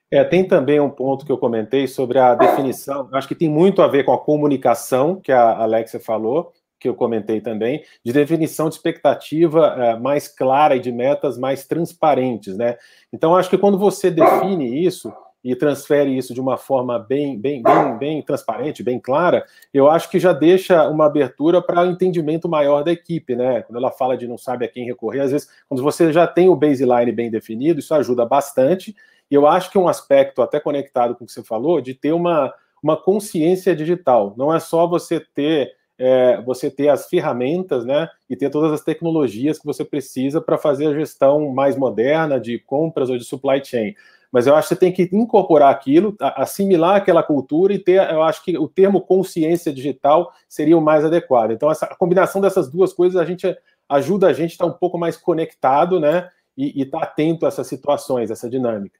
É, 0.09 0.23
tem 0.23 0.47
também 0.47 0.79
um 0.79 0.89
ponto 0.89 1.25
que 1.25 1.31
eu 1.31 1.37
comentei 1.37 1.85
sobre 1.85 2.17
a 2.17 2.35
definição, 2.35 3.09
acho 3.13 3.27
que 3.27 3.35
tem 3.35 3.49
muito 3.49 3.81
a 3.81 3.89
ver 3.89 4.05
com 4.05 4.13
a 4.13 4.17
comunicação, 4.17 5.17
que 5.17 5.33
a 5.33 5.57
Alexia 5.57 5.99
falou, 5.99 6.53
que 6.79 6.87
eu 6.87 6.95
comentei 6.95 7.41
também, 7.41 7.83
de 8.03 8.13
definição 8.13 8.69
de 8.69 8.75
expectativa 8.75 9.75
é, 9.77 9.99
mais 9.99 10.27
clara 10.27 10.75
e 10.75 10.79
de 10.79 10.91
metas 10.91 11.37
mais 11.37 11.67
transparentes, 11.67 12.55
né? 12.55 12.77
Então, 13.11 13.35
acho 13.35 13.49
que 13.49 13.57
quando 13.57 13.77
você 13.77 14.09
define 14.09 14.85
isso, 14.85 15.11
e 15.43 15.55
transfere 15.55 16.15
isso 16.17 16.33
de 16.33 16.41
uma 16.41 16.57
forma 16.57 16.99
bem, 16.99 17.39
bem, 17.39 17.63
bem, 17.63 17.97
bem 17.97 18.21
transparente, 18.21 18.83
bem 18.83 18.99
clara, 18.99 19.45
eu 19.73 19.89
acho 19.89 20.09
que 20.09 20.19
já 20.19 20.33
deixa 20.33 20.87
uma 20.89 21.05
abertura 21.05 21.61
para 21.61 21.81
um 21.81 21.91
entendimento 21.91 22.49
maior 22.49 22.83
da 22.83 22.91
equipe, 22.91 23.35
né? 23.35 23.61
Quando 23.61 23.77
ela 23.77 23.91
fala 23.91 24.17
de 24.17 24.27
não 24.27 24.37
sabe 24.37 24.65
a 24.65 24.67
quem 24.67 24.85
recorrer, 24.85 25.21
às 25.21 25.31
vezes, 25.31 25.49
quando 25.67 25.81
você 25.81 26.11
já 26.11 26.27
tem 26.27 26.49
o 26.49 26.55
baseline 26.55 27.11
bem 27.11 27.31
definido, 27.31 27.79
isso 27.79 27.93
ajuda 27.93 28.25
bastante. 28.25 28.95
E 29.31 29.35
eu 29.35 29.47
acho 29.47 29.71
que 29.71 29.77
um 29.77 29.87
aspecto, 29.87 30.41
até 30.41 30.59
conectado 30.59 31.15
com 31.15 31.23
o 31.23 31.27
que 31.27 31.31
você 31.31 31.43
falou, 31.43 31.79
de 31.79 31.93
ter 31.93 32.11
uma, 32.11 32.53
uma 32.83 32.97
consciência 32.97 33.75
digital. 33.75 34.33
Não 34.37 34.53
é 34.53 34.59
só 34.59 34.87
você 34.87 35.19
ter 35.19 35.71
é, 35.99 36.41
você 36.41 36.71
ter 36.71 36.87
as 36.89 37.07
ferramentas, 37.07 37.85
né, 37.85 38.09
e 38.29 38.35
ter 38.35 38.49
todas 38.49 38.71
as 38.71 38.81
tecnologias 38.81 39.59
que 39.59 39.65
você 39.65 39.85
precisa 39.85 40.41
para 40.41 40.57
fazer 40.57 40.87
a 40.87 40.93
gestão 40.93 41.53
mais 41.53 41.75
moderna 41.75 42.39
de 42.39 42.57
compras 42.57 43.09
ou 43.09 43.17
de 43.17 43.25
supply 43.25 43.63
chain 43.63 43.93
mas 44.31 44.45
eu 44.45 44.55
acho 44.55 44.67
que 44.67 44.75
você 44.75 44.79
tem 44.79 44.91
que 44.91 45.09
incorporar 45.11 45.71
aquilo, 45.71 46.15
assimilar 46.19 46.95
aquela 46.95 47.23
cultura 47.23 47.73
e 47.73 47.79
ter, 47.79 47.95
eu 48.11 48.21
acho 48.21 48.43
que 48.43 48.57
o 48.57 48.67
termo 48.67 49.01
consciência 49.01 49.73
digital 49.73 50.31
seria 50.47 50.77
o 50.77 50.81
mais 50.81 51.03
adequado. 51.03 51.51
Então, 51.51 51.71
essa 51.71 51.85
a 51.85 51.95
combinação 51.95 52.39
dessas 52.39 52.69
duas 52.69 52.93
coisas 52.93 53.19
a 53.19 53.25
gente 53.25 53.55
ajuda 53.87 54.27
a 54.27 54.33
gente 54.33 54.51
a 54.51 54.53
estar 54.53 54.65
um 54.65 54.73
pouco 54.73 54.97
mais 54.97 55.17
conectado, 55.17 55.99
né? 55.99 56.29
E 56.55 56.81
estar 56.81 57.01
atento 57.01 57.45
a 57.45 57.47
essas 57.47 57.67
situações, 57.67 58.29
essa 58.29 58.49
dinâmica. 58.49 58.99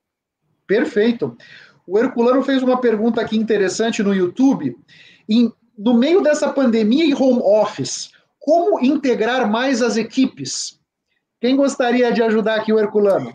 Perfeito. 0.66 1.38
O 1.86 2.00
Herculano 2.00 2.42
fez 2.42 2.64
uma 2.64 2.80
pergunta 2.80 3.20
aqui 3.20 3.38
interessante 3.38 4.02
no 4.02 4.14
YouTube. 4.14 4.78
Em, 5.28 5.52
no 5.80 5.94
meio 5.94 6.22
dessa 6.22 6.52
pandemia 6.52 7.06
e 7.06 7.14
home 7.14 7.42
office, 7.42 8.12
como 8.38 8.84
integrar 8.84 9.50
mais 9.50 9.82
as 9.82 9.96
equipes? 9.96 10.78
Quem 11.40 11.56
gostaria 11.56 12.12
de 12.12 12.22
ajudar 12.22 12.56
aqui 12.56 12.74
o 12.74 12.78
Herculano? 12.78 13.34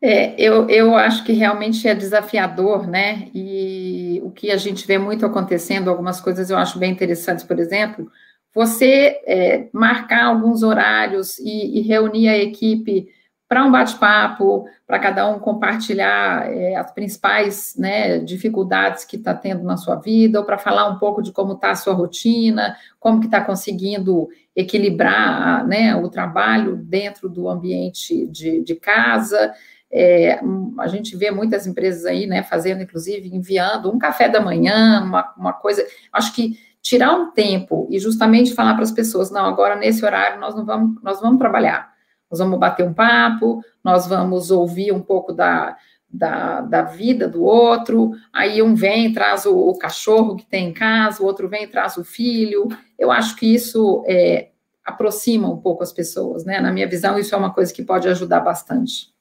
É, 0.00 0.40
eu, 0.40 0.68
eu 0.70 0.94
acho 0.94 1.24
que 1.24 1.32
realmente 1.32 1.88
é 1.88 1.94
desafiador, 1.94 2.86
né? 2.86 3.28
E 3.34 4.20
o 4.22 4.30
que 4.30 4.52
a 4.52 4.56
gente 4.56 4.86
vê 4.86 4.96
muito 4.96 5.26
acontecendo, 5.26 5.90
algumas 5.90 6.20
coisas 6.20 6.50
eu 6.50 6.56
acho 6.56 6.78
bem 6.78 6.92
interessantes, 6.92 7.44
por 7.44 7.58
exemplo, 7.58 8.08
você 8.54 9.20
é, 9.26 9.68
marcar 9.72 10.26
alguns 10.26 10.62
horários 10.62 11.38
e, 11.40 11.78
e, 11.78 11.82
reunir 11.82 12.28
a 12.28 12.38
equipe 12.38 13.08
para 13.48 13.64
um 13.64 13.70
bate-papo, 13.70 14.66
para 14.86 14.98
cada 14.98 15.28
um 15.28 15.38
compartilhar 15.38 16.52
é, 16.52 16.74
as 16.74 16.90
principais 16.92 17.74
né, 17.78 18.18
dificuldades 18.18 19.04
que 19.04 19.16
está 19.16 19.34
tendo 19.34 19.62
na 19.62 19.76
sua 19.76 19.96
vida, 19.96 20.40
ou 20.40 20.44
para 20.44 20.58
falar 20.58 20.88
um 20.88 20.98
pouco 20.98 21.22
de 21.22 21.30
como 21.32 21.52
está 21.52 21.70
a 21.70 21.76
sua 21.76 21.94
rotina, 21.94 22.76
como 22.98 23.20
que 23.20 23.26
está 23.26 23.40
conseguindo 23.40 24.28
equilibrar 24.54 25.66
né, 25.66 25.94
o 25.94 26.08
trabalho 26.08 26.76
dentro 26.76 27.28
do 27.28 27.48
ambiente 27.48 28.26
de, 28.26 28.62
de 28.62 28.74
casa. 28.74 29.52
É, 29.92 30.40
a 30.78 30.88
gente 30.88 31.16
vê 31.16 31.30
muitas 31.30 31.66
empresas 31.66 32.04
aí, 32.04 32.26
né, 32.26 32.42
fazendo, 32.42 32.82
inclusive, 32.82 33.28
enviando 33.32 33.92
um 33.92 33.98
café 33.98 34.28
da 34.28 34.40
manhã, 34.40 35.02
uma, 35.04 35.32
uma 35.36 35.52
coisa. 35.52 35.86
Acho 36.12 36.34
que 36.34 36.58
tirar 36.82 37.12
um 37.12 37.32
tempo 37.32 37.86
e 37.90 37.98
justamente 37.98 38.54
falar 38.54 38.74
para 38.74 38.84
as 38.84 38.92
pessoas, 38.92 39.30
não, 39.30 39.44
agora 39.44 39.74
nesse 39.74 40.04
horário 40.04 40.40
nós 40.40 40.54
não 40.54 40.64
vamos, 40.64 41.02
nós 41.02 41.20
vamos 41.20 41.38
trabalhar, 41.38 41.92
nós 42.30 42.38
vamos 42.38 42.58
bater 42.58 42.86
um 42.86 42.92
papo, 42.92 43.62
nós 43.82 44.06
vamos 44.06 44.50
ouvir 44.50 44.92
um 44.92 45.00
pouco 45.00 45.32
da, 45.32 45.76
da, 46.08 46.60
da 46.60 46.82
vida 46.82 47.28
do 47.28 47.42
outro, 47.44 48.12
aí 48.32 48.62
um 48.62 48.74
vem 48.74 49.12
traz 49.12 49.46
o, 49.46 49.56
o, 49.56 49.78
cachorro 49.78 50.36
que 50.36 50.46
tem 50.46 50.70
em 50.70 50.72
casa, 50.72 51.22
o 51.22 51.26
outro 51.26 51.48
vem 51.48 51.68
traz 51.68 51.96
o 51.96 52.04
filho. 52.04 52.68
Eu 52.98 53.10
acho 53.10 53.36
que 53.36 53.54
isso 53.54 54.02
é, 54.06 54.50
aproxima 54.84 55.48
um 55.48 55.58
pouco 55.58 55.82
as 55.82 55.92
pessoas, 55.92 56.44
né? 56.44 56.60
Na 56.60 56.72
minha 56.72 56.88
visão, 56.88 57.18
isso 57.18 57.34
é 57.34 57.38
uma 57.38 57.52
coisa 57.52 57.72
que 57.72 57.82
pode 57.82 58.08
ajudar 58.08 58.40
bastante. 58.40 59.14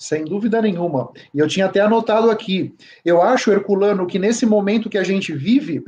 Sem 0.00 0.24
dúvida 0.24 0.62
nenhuma. 0.62 1.10
E 1.34 1.40
eu 1.40 1.48
tinha 1.48 1.66
até 1.66 1.80
anotado 1.80 2.30
aqui. 2.30 2.72
Eu 3.04 3.20
acho, 3.20 3.50
Herculano, 3.50 4.06
que 4.06 4.16
nesse 4.16 4.46
momento 4.46 4.88
que 4.88 4.96
a 4.96 5.02
gente 5.02 5.32
vive, 5.32 5.82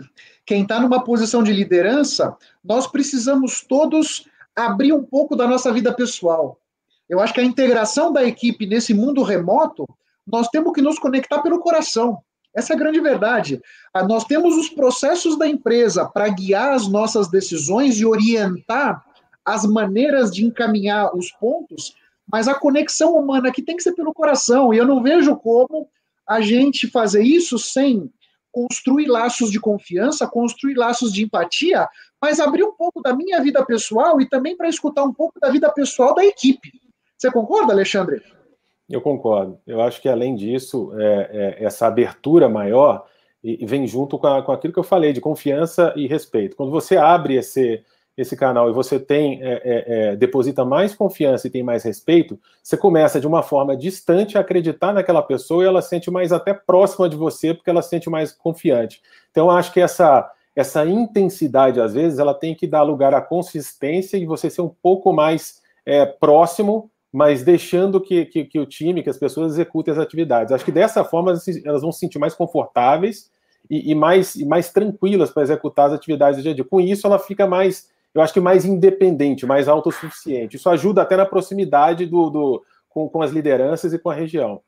quem 0.44 0.62
está 0.62 0.80
numa 0.80 1.04
posição 1.04 1.44
de 1.44 1.52
liderança, 1.52 2.36
nós 2.62 2.88
precisamos 2.88 3.62
todos 3.62 4.26
abrir 4.56 4.92
um 4.92 5.02
pouco 5.02 5.36
da 5.36 5.46
nossa 5.46 5.72
vida 5.72 5.92
pessoal. 5.92 6.58
Eu 7.08 7.20
acho 7.20 7.34
que 7.34 7.40
a 7.40 7.44
integração 7.44 8.12
da 8.12 8.24
equipe 8.24 8.66
nesse 8.66 8.94
mundo 8.94 9.22
remoto, 9.22 9.86
nós 10.26 10.48
temos 10.48 10.72
que 10.72 10.82
nos 10.82 10.98
conectar 10.98 11.42
pelo 11.42 11.58
coração. 11.58 12.18
Essa 12.54 12.72
é 12.72 12.76
a 12.76 12.78
grande 12.78 13.00
verdade. 13.00 13.60
Ah, 13.94 14.04
nós 14.04 14.24
temos 14.24 14.56
os 14.56 14.68
processos 14.68 15.38
da 15.38 15.46
empresa 15.46 16.06
para 16.06 16.28
guiar 16.28 16.72
as 16.72 16.88
nossas 16.88 17.28
decisões 17.28 17.98
e 17.98 18.04
orientar 18.04 19.04
as 19.44 19.64
maneiras 19.64 20.30
de 20.30 20.44
encaminhar 20.44 21.14
os 21.16 21.30
pontos, 21.32 21.94
mas 22.30 22.46
a 22.46 22.54
conexão 22.54 23.16
humana 23.16 23.50
que 23.50 23.62
tem 23.62 23.76
que 23.76 23.82
ser 23.82 23.92
pelo 23.92 24.12
coração, 24.12 24.72
e 24.72 24.78
eu 24.78 24.86
não 24.86 25.02
vejo 25.02 25.34
como 25.36 25.88
a 26.28 26.40
gente 26.40 26.88
fazer 26.88 27.22
isso 27.22 27.58
sem 27.58 28.10
construir 28.52 29.06
laços 29.06 29.50
de 29.50 29.60
confiança, 29.60 30.26
construir 30.26 30.74
laços 30.74 31.12
de 31.12 31.24
empatia, 31.24 31.88
mas 32.20 32.40
abrir 32.40 32.64
um 32.64 32.72
pouco 32.72 33.00
da 33.00 33.14
minha 33.14 33.42
vida 33.42 33.64
pessoal 33.64 34.20
e 34.20 34.28
também 34.28 34.56
para 34.56 34.68
escutar 34.68 35.04
um 35.04 35.12
pouco 35.12 35.40
da 35.40 35.48
vida 35.48 35.70
pessoal 35.72 36.14
da 36.14 36.24
equipe. 36.24 36.70
Você 37.16 37.30
concorda, 37.30 37.72
Alexandre? 37.72 38.22
Eu 38.88 39.00
concordo. 39.00 39.58
Eu 39.66 39.80
acho 39.80 40.00
que, 40.02 40.08
além 40.08 40.34
disso, 40.34 40.92
é, 40.98 41.56
é, 41.60 41.64
essa 41.64 41.86
abertura 41.86 42.48
maior 42.48 43.06
e, 43.42 43.64
vem 43.64 43.86
junto 43.86 44.18
com, 44.18 44.26
a, 44.26 44.42
com 44.42 44.52
aquilo 44.52 44.72
que 44.72 44.78
eu 44.78 44.84
falei 44.84 45.12
de 45.12 45.20
confiança 45.20 45.92
e 45.96 46.06
respeito. 46.06 46.56
Quando 46.56 46.72
você 46.72 46.96
abre 46.96 47.36
esse, 47.36 47.82
esse 48.16 48.36
canal 48.36 48.68
e 48.68 48.72
você 48.72 48.98
tem 48.98 49.42
é, 49.42 49.52
é, 49.52 49.84
é, 49.86 50.16
deposita 50.16 50.64
mais 50.64 50.94
confiança 50.94 51.46
e 51.46 51.50
tem 51.50 51.62
mais 51.62 51.84
respeito, 51.84 52.38
você 52.62 52.76
começa 52.76 53.20
de 53.20 53.26
uma 53.26 53.42
forma 53.42 53.76
distante 53.76 54.36
a 54.36 54.40
acreditar 54.40 54.92
naquela 54.92 55.22
pessoa 55.22 55.64
e 55.64 55.66
ela 55.66 55.80
sente 55.80 56.10
mais 56.10 56.32
até 56.32 56.52
próxima 56.52 57.08
de 57.08 57.16
você 57.16 57.54
porque 57.54 57.70
ela 57.70 57.82
sente 57.82 58.10
mais 58.10 58.32
confiante. 58.32 59.00
Então 59.30 59.50
acho 59.50 59.72
que 59.72 59.80
essa 59.80 60.30
essa 60.54 60.84
intensidade 60.84 61.80
às 61.80 61.94
vezes 61.94 62.18
ela 62.18 62.34
tem 62.34 62.54
que 62.54 62.66
dar 62.66 62.82
lugar 62.82 63.14
à 63.14 63.20
consistência 63.20 64.16
e 64.16 64.26
você 64.26 64.50
ser 64.50 64.62
um 64.62 64.74
pouco 64.82 65.12
mais 65.12 65.60
é, 65.86 66.04
próximo, 66.04 66.90
mas 67.12 67.42
deixando 67.42 68.00
que, 68.00 68.24
que, 68.26 68.44
que, 68.44 68.58
o 68.58 68.66
time, 68.66 69.02
que 69.02 69.10
as 69.10 69.18
pessoas 69.18 69.52
executem 69.52 69.92
as 69.92 69.98
atividades. 69.98 70.52
Acho 70.52 70.64
que 70.64 70.72
dessa 70.72 71.04
forma 71.04 71.34
elas 71.64 71.82
vão 71.82 71.92
se 71.92 72.00
sentir 72.00 72.18
mais 72.18 72.34
confortáveis 72.34 73.30
e, 73.68 73.90
e 73.90 73.94
mais, 73.94 74.34
e 74.36 74.44
mais 74.44 74.72
tranquilas 74.72 75.30
para 75.30 75.42
executar 75.42 75.86
as 75.86 75.94
atividades 75.94 76.38
do 76.38 76.42
dia 76.42 76.52
a 76.52 76.54
dia. 76.54 76.64
Com 76.64 76.80
isso, 76.80 77.06
ela 77.06 77.18
fica 77.18 77.46
mais 77.46 77.88
eu 78.14 78.20
acho 78.20 78.32
que 78.32 78.40
mais 78.40 78.64
independente, 78.64 79.46
mais 79.46 79.68
autossuficiente. 79.68 80.56
Isso 80.56 80.68
ajuda 80.68 81.02
até 81.02 81.16
na 81.16 81.24
proximidade 81.24 82.06
do, 82.06 82.28
do 82.28 82.64
com, 82.88 83.08
com, 83.08 83.22
as 83.22 83.30
lideranças 83.30 83.92
e 83.92 83.98
com 83.98 84.10
a 84.10 84.14
região. 84.14 84.60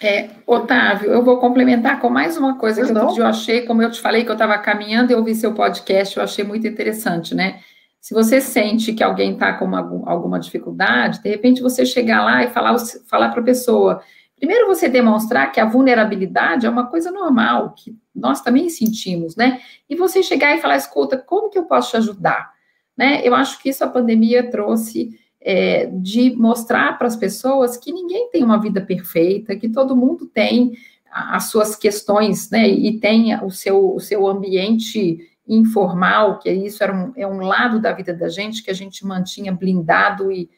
É, 0.00 0.28
Otávio, 0.46 1.10
eu 1.10 1.22
vou 1.22 1.38
complementar 1.38 2.00
com 2.00 2.10
mais 2.10 2.36
uma 2.36 2.58
coisa 2.58 2.80
pois 2.80 2.88
que 2.88 2.94
não. 2.94 3.16
eu 3.16 3.26
achei, 3.26 3.62
como 3.62 3.80
eu 3.80 3.90
te 3.90 4.00
falei 4.00 4.24
que 4.24 4.30
eu 4.30 4.34
estava 4.34 4.58
caminhando 4.58 5.12
e 5.12 5.14
ouvi 5.14 5.34
seu 5.34 5.54
podcast, 5.54 6.16
eu 6.16 6.22
achei 6.22 6.44
muito 6.44 6.66
interessante, 6.66 7.34
né? 7.34 7.60
Se 8.00 8.12
você 8.12 8.40
sente 8.40 8.92
que 8.92 9.02
alguém 9.02 9.32
está 9.32 9.54
com 9.54 9.64
uma, 9.64 9.80
alguma 10.06 10.38
dificuldade, 10.38 11.22
de 11.22 11.28
repente 11.28 11.62
você 11.62 11.86
chegar 11.86 12.22
lá 12.22 12.44
e 12.44 12.50
falar, 12.50 12.76
falar 13.08 13.30
para 13.30 13.40
a 13.40 13.44
pessoa, 13.44 14.02
Primeiro, 14.36 14.66
você 14.66 14.88
demonstrar 14.88 15.50
que 15.52 15.60
a 15.60 15.64
vulnerabilidade 15.64 16.66
é 16.66 16.68
uma 16.68 16.86
coisa 16.86 17.10
normal, 17.10 17.72
que 17.72 17.96
nós 18.14 18.42
também 18.42 18.68
sentimos, 18.68 19.36
né? 19.36 19.60
E 19.88 19.96
você 19.96 20.22
chegar 20.22 20.54
e 20.54 20.60
falar, 20.60 20.76
escuta, 20.76 21.16
como 21.16 21.48
que 21.48 21.58
eu 21.58 21.64
posso 21.64 21.92
te 21.92 21.96
ajudar? 21.96 22.52
Né? 22.96 23.22
Eu 23.24 23.34
acho 23.34 23.58
que 23.58 23.70
isso 23.70 23.82
a 23.82 23.88
pandemia 23.88 24.50
trouxe 24.50 25.18
é, 25.44 25.86
de 25.86 26.34
mostrar 26.34 26.96
para 26.98 27.06
as 27.06 27.16
pessoas 27.16 27.76
que 27.76 27.92
ninguém 27.92 28.30
tem 28.30 28.42
uma 28.42 28.60
vida 28.60 28.80
perfeita, 28.80 29.54
que 29.54 29.68
todo 29.68 29.96
mundo 29.96 30.26
tem 30.26 30.72
as 31.12 31.44
suas 31.44 31.76
questões, 31.76 32.50
né? 32.50 32.66
E 32.68 32.98
tem 32.98 33.36
o 33.44 33.50
seu, 33.50 33.94
o 33.94 34.00
seu 34.00 34.26
ambiente 34.26 35.30
informal, 35.46 36.38
que 36.38 36.50
isso 36.50 36.82
era 36.82 36.92
um, 36.92 37.12
é 37.14 37.26
um 37.26 37.40
lado 37.40 37.78
da 37.78 37.92
vida 37.92 38.14
da 38.14 38.28
gente 38.28 38.62
que 38.62 38.70
a 38.70 38.74
gente 38.74 39.06
mantinha 39.06 39.52
blindado 39.52 40.32
e 40.32 40.48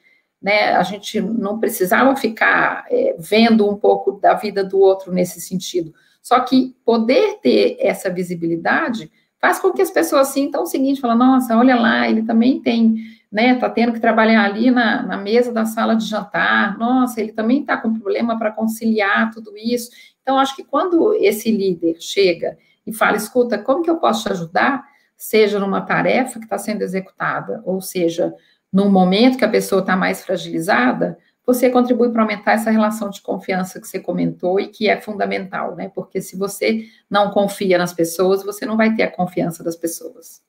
né? 0.40 0.76
A 0.76 0.82
gente 0.82 1.20
não 1.20 1.58
precisava 1.58 2.14
ficar 2.14 2.84
é, 2.90 3.16
vendo 3.18 3.68
um 3.68 3.76
pouco 3.76 4.12
da 4.12 4.34
vida 4.34 4.62
do 4.62 4.78
outro 4.78 5.12
nesse 5.12 5.40
sentido. 5.40 5.92
Só 6.22 6.40
que 6.40 6.76
poder 6.84 7.38
ter 7.42 7.76
essa 7.80 8.10
visibilidade 8.10 9.10
faz 9.40 9.58
com 9.58 9.72
que 9.72 9.82
as 9.82 9.90
pessoas 9.90 10.28
sintam 10.28 10.62
o 10.62 10.66
seguinte, 10.66 11.00
falam, 11.00 11.16
nossa, 11.16 11.56
olha 11.56 11.76
lá, 11.76 12.08
ele 12.08 12.22
também 12.22 12.60
tem, 12.60 12.96
né, 13.30 13.54
tá 13.56 13.68
tendo 13.68 13.92
que 13.92 14.00
trabalhar 14.00 14.44
ali 14.44 14.70
na, 14.70 15.02
na 15.02 15.16
mesa 15.16 15.52
da 15.52 15.64
sala 15.64 15.94
de 15.94 16.06
jantar, 16.06 16.78
nossa, 16.78 17.20
ele 17.20 17.32
também 17.32 17.60
está 17.60 17.76
com 17.76 17.92
problema 17.92 18.38
para 18.38 18.52
conciliar 18.52 19.30
tudo 19.32 19.56
isso. 19.56 19.90
Então, 20.22 20.38
acho 20.38 20.56
que 20.56 20.64
quando 20.64 21.14
esse 21.14 21.50
líder 21.50 21.96
chega 22.00 22.56
e 22.86 22.92
fala: 22.92 23.16
escuta, 23.16 23.58
como 23.58 23.82
que 23.82 23.90
eu 23.90 23.98
posso 23.98 24.24
te 24.24 24.32
ajudar? 24.32 24.84
Seja 25.16 25.58
numa 25.58 25.80
tarefa 25.80 26.38
que 26.38 26.44
está 26.44 26.58
sendo 26.58 26.82
executada, 26.82 27.62
ou 27.64 27.80
seja, 27.80 28.34
num 28.72 28.90
momento 28.90 29.38
que 29.38 29.44
a 29.44 29.48
pessoa 29.48 29.80
está 29.80 29.96
mais 29.96 30.24
fragilizada, 30.24 31.18
você 31.46 31.70
contribui 31.70 32.10
para 32.10 32.22
aumentar 32.22 32.52
essa 32.52 32.70
relação 32.70 33.08
de 33.08 33.22
confiança 33.22 33.80
que 33.80 33.86
você 33.86 34.00
comentou 34.00 34.58
e 34.58 34.66
que 34.66 34.88
é 34.88 35.00
fundamental, 35.00 35.76
né? 35.76 35.90
Porque 35.94 36.20
se 36.20 36.36
você 36.36 36.84
não 37.08 37.30
confia 37.30 37.78
nas 37.78 37.94
pessoas, 37.94 38.42
você 38.42 38.66
não 38.66 38.76
vai 38.76 38.94
ter 38.94 39.04
a 39.04 39.10
confiança 39.10 39.62
das 39.62 39.76
pessoas. 39.76 40.42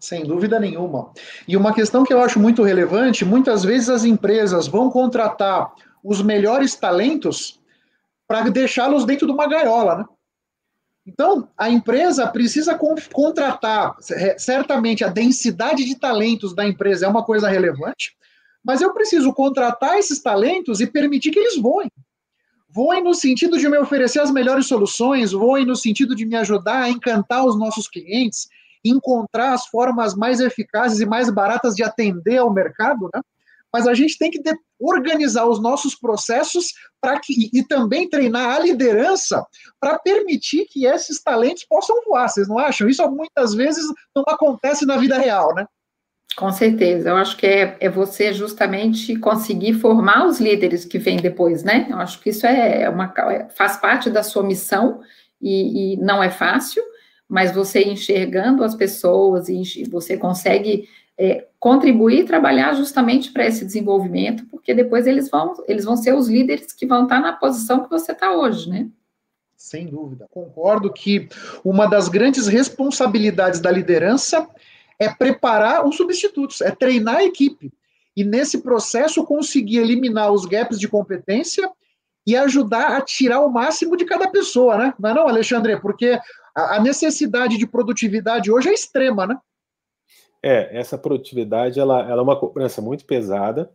Sem 0.00 0.24
dúvida 0.24 0.58
nenhuma. 0.58 1.12
E 1.46 1.56
uma 1.58 1.74
questão 1.74 2.02
que 2.04 2.12
eu 2.12 2.22
acho 2.22 2.40
muito 2.40 2.62
relevante: 2.62 3.24
muitas 3.24 3.62
vezes 3.62 3.90
as 3.90 4.04
empresas 4.04 4.66
vão 4.66 4.90
contratar 4.90 5.70
os 6.02 6.22
melhores 6.22 6.74
talentos 6.74 7.60
para 8.26 8.48
deixá-los 8.48 9.04
dentro 9.04 9.26
de 9.26 9.32
uma 9.32 9.46
gaiola, 9.46 9.98
né? 9.98 10.04
Então, 11.06 11.48
a 11.56 11.68
empresa 11.68 12.26
precisa 12.26 12.78
contratar, 13.12 13.96
certamente 14.38 15.02
a 15.02 15.08
densidade 15.08 15.84
de 15.84 15.96
talentos 15.96 16.54
da 16.54 16.66
empresa 16.66 17.06
é 17.06 17.08
uma 17.08 17.24
coisa 17.24 17.48
relevante, 17.48 18.14
mas 18.62 18.80
eu 18.80 18.92
preciso 18.92 19.32
contratar 19.32 19.98
esses 19.98 20.22
talentos 20.22 20.80
e 20.80 20.86
permitir 20.86 21.30
que 21.30 21.38
eles 21.38 21.56
voem. 21.56 21.90
Voem 22.68 23.02
no 23.02 23.14
sentido 23.14 23.58
de 23.58 23.68
me 23.68 23.78
oferecer 23.78 24.20
as 24.20 24.30
melhores 24.30 24.66
soluções, 24.66 25.32
voem 25.32 25.66
no 25.66 25.74
sentido 25.74 26.14
de 26.14 26.24
me 26.24 26.36
ajudar 26.36 26.82
a 26.82 26.88
encantar 26.88 27.44
os 27.44 27.58
nossos 27.58 27.88
clientes, 27.88 28.48
encontrar 28.84 29.52
as 29.52 29.66
formas 29.66 30.14
mais 30.14 30.40
eficazes 30.40 31.00
e 31.00 31.06
mais 31.06 31.30
baratas 31.30 31.74
de 31.74 31.82
atender 31.82 32.38
ao 32.38 32.52
mercado, 32.52 33.08
né? 33.14 33.20
Mas 33.72 33.86
a 33.86 33.94
gente 33.94 34.18
tem 34.18 34.30
que 34.30 34.40
organizar 34.80 35.46
os 35.46 35.62
nossos 35.62 35.94
processos 35.94 36.72
para 37.00 37.20
que 37.20 37.50
e 37.52 37.62
também 37.62 38.08
treinar 38.08 38.56
a 38.56 38.58
liderança 38.58 39.46
para 39.78 39.98
permitir 39.98 40.66
que 40.68 40.86
esses 40.86 41.22
talentos 41.22 41.64
possam 41.64 41.96
voar. 42.04 42.28
Vocês 42.28 42.48
não 42.48 42.58
acham? 42.58 42.88
Isso 42.88 43.08
muitas 43.10 43.54
vezes 43.54 43.84
não 44.14 44.24
acontece 44.26 44.84
na 44.84 44.96
vida 44.96 45.16
real, 45.18 45.54
né? 45.54 45.66
Com 46.36 46.50
certeza, 46.52 47.10
eu 47.10 47.16
acho 47.16 47.36
que 47.36 47.46
é, 47.46 47.76
é 47.80 47.88
você 47.88 48.32
justamente 48.32 49.16
conseguir 49.16 49.74
formar 49.74 50.26
os 50.26 50.40
líderes 50.40 50.84
que 50.84 50.96
vêm 50.96 51.16
depois, 51.16 51.64
né? 51.64 51.86
Eu 51.90 51.98
acho 51.98 52.20
que 52.20 52.30
isso 52.30 52.46
é 52.46 52.88
uma 52.88 53.12
é, 53.30 53.48
faz 53.50 53.76
parte 53.76 54.08
da 54.08 54.22
sua 54.22 54.42
missão 54.42 55.00
e, 55.40 55.94
e 55.94 55.96
não 55.96 56.22
é 56.22 56.30
fácil, 56.30 56.82
mas 57.30 57.54
você 57.54 57.84
enxergando 57.84 58.64
as 58.64 58.74
pessoas 58.74 59.48
e 59.48 59.84
você 59.84 60.16
consegue 60.16 60.88
é, 61.16 61.46
contribuir 61.60 62.20
e 62.20 62.24
trabalhar 62.24 62.74
justamente 62.74 63.30
para 63.30 63.46
esse 63.46 63.64
desenvolvimento, 63.64 64.44
porque 64.46 64.74
depois 64.74 65.06
eles 65.06 65.30
vão, 65.30 65.54
eles 65.68 65.84
vão 65.84 65.96
ser 65.96 66.12
os 66.12 66.28
líderes 66.28 66.72
que 66.72 66.86
vão 66.86 67.04
estar 67.04 67.20
na 67.20 67.32
posição 67.32 67.84
que 67.84 67.88
você 67.88 68.10
está 68.10 68.34
hoje, 68.34 68.68
né? 68.68 68.88
Sem 69.56 69.86
dúvida. 69.86 70.26
Concordo 70.28 70.92
que 70.92 71.28
uma 71.64 71.86
das 71.86 72.08
grandes 72.08 72.48
responsabilidades 72.48 73.60
da 73.60 73.70
liderança 73.70 74.48
é 74.98 75.08
preparar 75.08 75.86
os 75.86 75.96
substitutos, 75.96 76.60
é 76.60 76.72
treinar 76.72 77.18
a 77.18 77.24
equipe. 77.24 77.72
E 78.16 78.24
nesse 78.24 78.58
processo 78.58 79.24
conseguir 79.24 79.78
eliminar 79.78 80.32
os 80.32 80.46
gaps 80.46 80.80
de 80.80 80.88
competência 80.88 81.70
e 82.26 82.36
ajudar 82.36 82.96
a 82.96 83.00
tirar 83.00 83.40
o 83.40 83.50
máximo 83.50 83.96
de 83.96 84.04
cada 84.04 84.28
pessoa, 84.28 84.76
né? 84.76 84.94
Não 84.98 85.10
é 85.10 85.14
não, 85.14 85.28
Alexandre? 85.28 85.80
Porque 85.80 86.18
a 86.76 86.80
necessidade 86.80 87.56
de 87.56 87.66
produtividade 87.66 88.50
hoje 88.50 88.68
é 88.68 88.72
extrema, 88.72 89.26
né? 89.26 89.36
É, 90.42 90.78
essa 90.78 90.96
produtividade 90.96 91.78
ela, 91.78 92.00
ela 92.00 92.20
é 92.20 92.22
uma 92.22 92.38
cobrança 92.38 92.80
muito 92.80 93.04
pesada. 93.04 93.70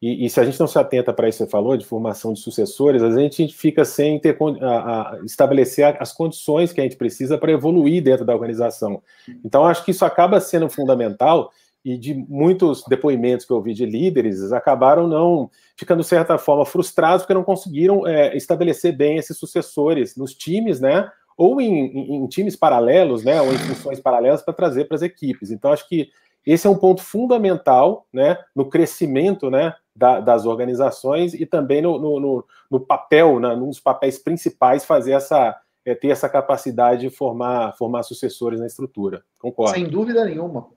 E, 0.00 0.26
e, 0.26 0.30
se 0.30 0.38
a 0.38 0.44
gente 0.44 0.60
não 0.60 0.66
se 0.66 0.78
atenta 0.78 1.12
para 1.12 1.28
isso 1.28 1.38
que 1.38 1.44
você 1.44 1.50
falou, 1.50 1.76
de 1.76 1.86
formação 1.86 2.34
de 2.34 2.40
sucessores, 2.40 3.02
a 3.02 3.10
gente 3.18 3.48
fica 3.48 3.82
sem 3.82 4.18
ter, 4.20 4.36
a, 4.60 4.66
a, 4.66 5.20
estabelecer 5.24 5.96
as 5.98 6.12
condições 6.12 6.70
que 6.70 6.80
a 6.80 6.84
gente 6.84 6.96
precisa 6.96 7.38
para 7.38 7.52
evoluir 7.52 8.02
dentro 8.02 8.24
da 8.24 8.34
organização. 8.34 9.02
Então, 9.42 9.64
acho 9.64 9.84
que 9.84 9.92
isso 9.92 10.04
acaba 10.04 10.38
sendo 10.38 10.68
fundamental 10.68 11.50
e 11.82 11.96
de 11.96 12.14
muitos 12.14 12.82
depoimentos 12.88 13.46
que 13.46 13.52
eu 13.52 13.56
ouvi 13.56 13.72
de 13.72 13.86
líderes 13.86 14.52
acabaram 14.52 15.06
não 15.06 15.48
ficando, 15.76 16.02
de 16.02 16.08
certa 16.08 16.36
forma, 16.36 16.66
frustrados 16.66 17.22
porque 17.22 17.32
não 17.32 17.44
conseguiram 17.44 18.06
é, 18.06 18.36
estabelecer 18.36 18.94
bem 18.94 19.16
esses 19.16 19.38
sucessores 19.38 20.16
nos 20.16 20.34
times, 20.34 20.80
né? 20.80 21.08
Ou 21.36 21.60
em, 21.60 21.86
em, 21.86 22.16
em 22.16 22.26
times 22.26 22.56
paralelos, 22.56 23.24
né? 23.24 23.40
Ou 23.42 23.52
em 23.52 23.58
funções 23.58 24.00
paralelas 24.00 24.42
para 24.42 24.54
trazer 24.54 24.84
para 24.86 24.96
as 24.96 25.02
equipes. 25.02 25.50
Então, 25.50 25.72
acho 25.72 25.88
que 25.88 26.10
esse 26.46 26.66
é 26.66 26.70
um 26.70 26.78
ponto 26.78 27.02
fundamental 27.02 28.06
né, 28.12 28.38
no 28.54 28.66
crescimento 28.66 29.50
né, 29.50 29.74
da, 29.94 30.20
das 30.20 30.46
organizações 30.46 31.34
e 31.34 31.44
também 31.44 31.82
no, 31.82 31.98
no, 31.98 32.44
no 32.70 32.80
papel, 32.80 33.40
né, 33.40 33.56
num 33.56 33.68
dos 33.68 33.80
papéis 33.80 34.16
principais, 34.16 34.84
fazer 34.84 35.12
essa, 35.12 35.56
é, 35.84 35.92
ter 35.92 36.08
essa 36.08 36.28
capacidade 36.28 37.00
de 37.00 37.10
formar, 37.10 37.74
formar 37.76 38.04
sucessores 38.04 38.60
na 38.60 38.66
estrutura. 38.66 39.24
Concordo. 39.40 39.74
Sem 39.74 39.88
dúvida 39.88 40.24
nenhuma. 40.24 40.68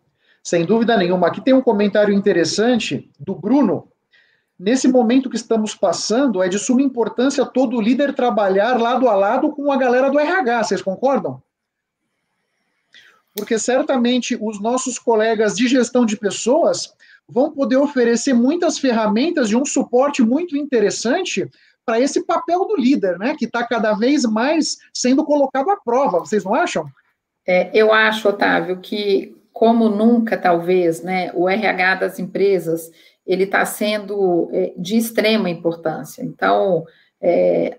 Sem 0.41 0.65
dúvida 0.65 0.97
nenhuma. 0.97 1.27
Aqui 1.27 1.39
tem 1.39 1.53
um 1.53 1.61
comentário 1.61 2.13
interessante 2.13 3.11
do 3.19 3.35
Bruno. 3.35 3.89
Nesse 4.59 4.87
momento 4.87 5.29
que 5.29 5.37
estamos 5.37 5.73
passando, 5.73 6.43
é 6.43 6.49
de 6.49 6.59
suma 6.59 6.81
importância 6.81 7.45
todo 7.45 7.79
líder 7.79 8.13
trabalhar 8.13 8.79
lado 8.79 9.07
a 9.07 9.15
lado 9.15 9.51
com 9.51 9.71
a 9.71 9.77
galera 9.77 10.09
do 10.09 10.19
RH. 10.19 10.63
Vocês 10.63 10.81
concordam? 10.81 11.41
porque 13.39 13.57
certamente 13.57 14.37
os 14.39 14.59
nossos 14.59 14.99
colegas 14.99 15.55
de 15.55 15.67
gestão 15.67 16.05
de 16.05 16.17
pessoas 16.17 16.93
vão 17.27 17.51
poder 17.51 17.77
oferecer 17.77 18.33
muitas 18.33 18.77
ferramentas 18.77 19.49
e 19.49 19.55
um 19.55 19.65
suporte 19.65 20.21
muito 20.21 20.57
interessante 20.57 21.49
para 21.85 21.99
esse 21.99 22.25
papel 22.25 22.65
do 22.67 22.75
líder, 22.75 23.17
né, 23.17 23.35
que 23.37 23.45
está 23.45 23.65
cada 23.65 23.93
vez 23.93 24.23
mais 24.23 24.77
sendo 24.93 25.23
colocado 25.23 25.69
à 25.69 25.77
prova. 25.77 26.19
Vocês 26.19 26.43
não 26.43 26.53
acham? 26.53 26.85
É, 27.47 27.71
eu 27.73 27.93
acho, 27.93 28.27
Otávio, 28.27 28.79
que 28.79 29.35
como 29.53 29.89
nunca, 29.89 30.37
talvez, 30.37 31.01
né, 31.01 31.31
o 31.33 31.49
RH 31.49 31.95
das 31.95 32.19
empresas 32.19 32.91
ele 33.29 33.43
está 33.43 33.63
sendo 33.63 34.49
é, 34.51 34.73
de 34.75 34.97
extrema 34.97 35.51
importância. 35.51 36.23
Então, 36.23 36.83
é, 37.21 37.77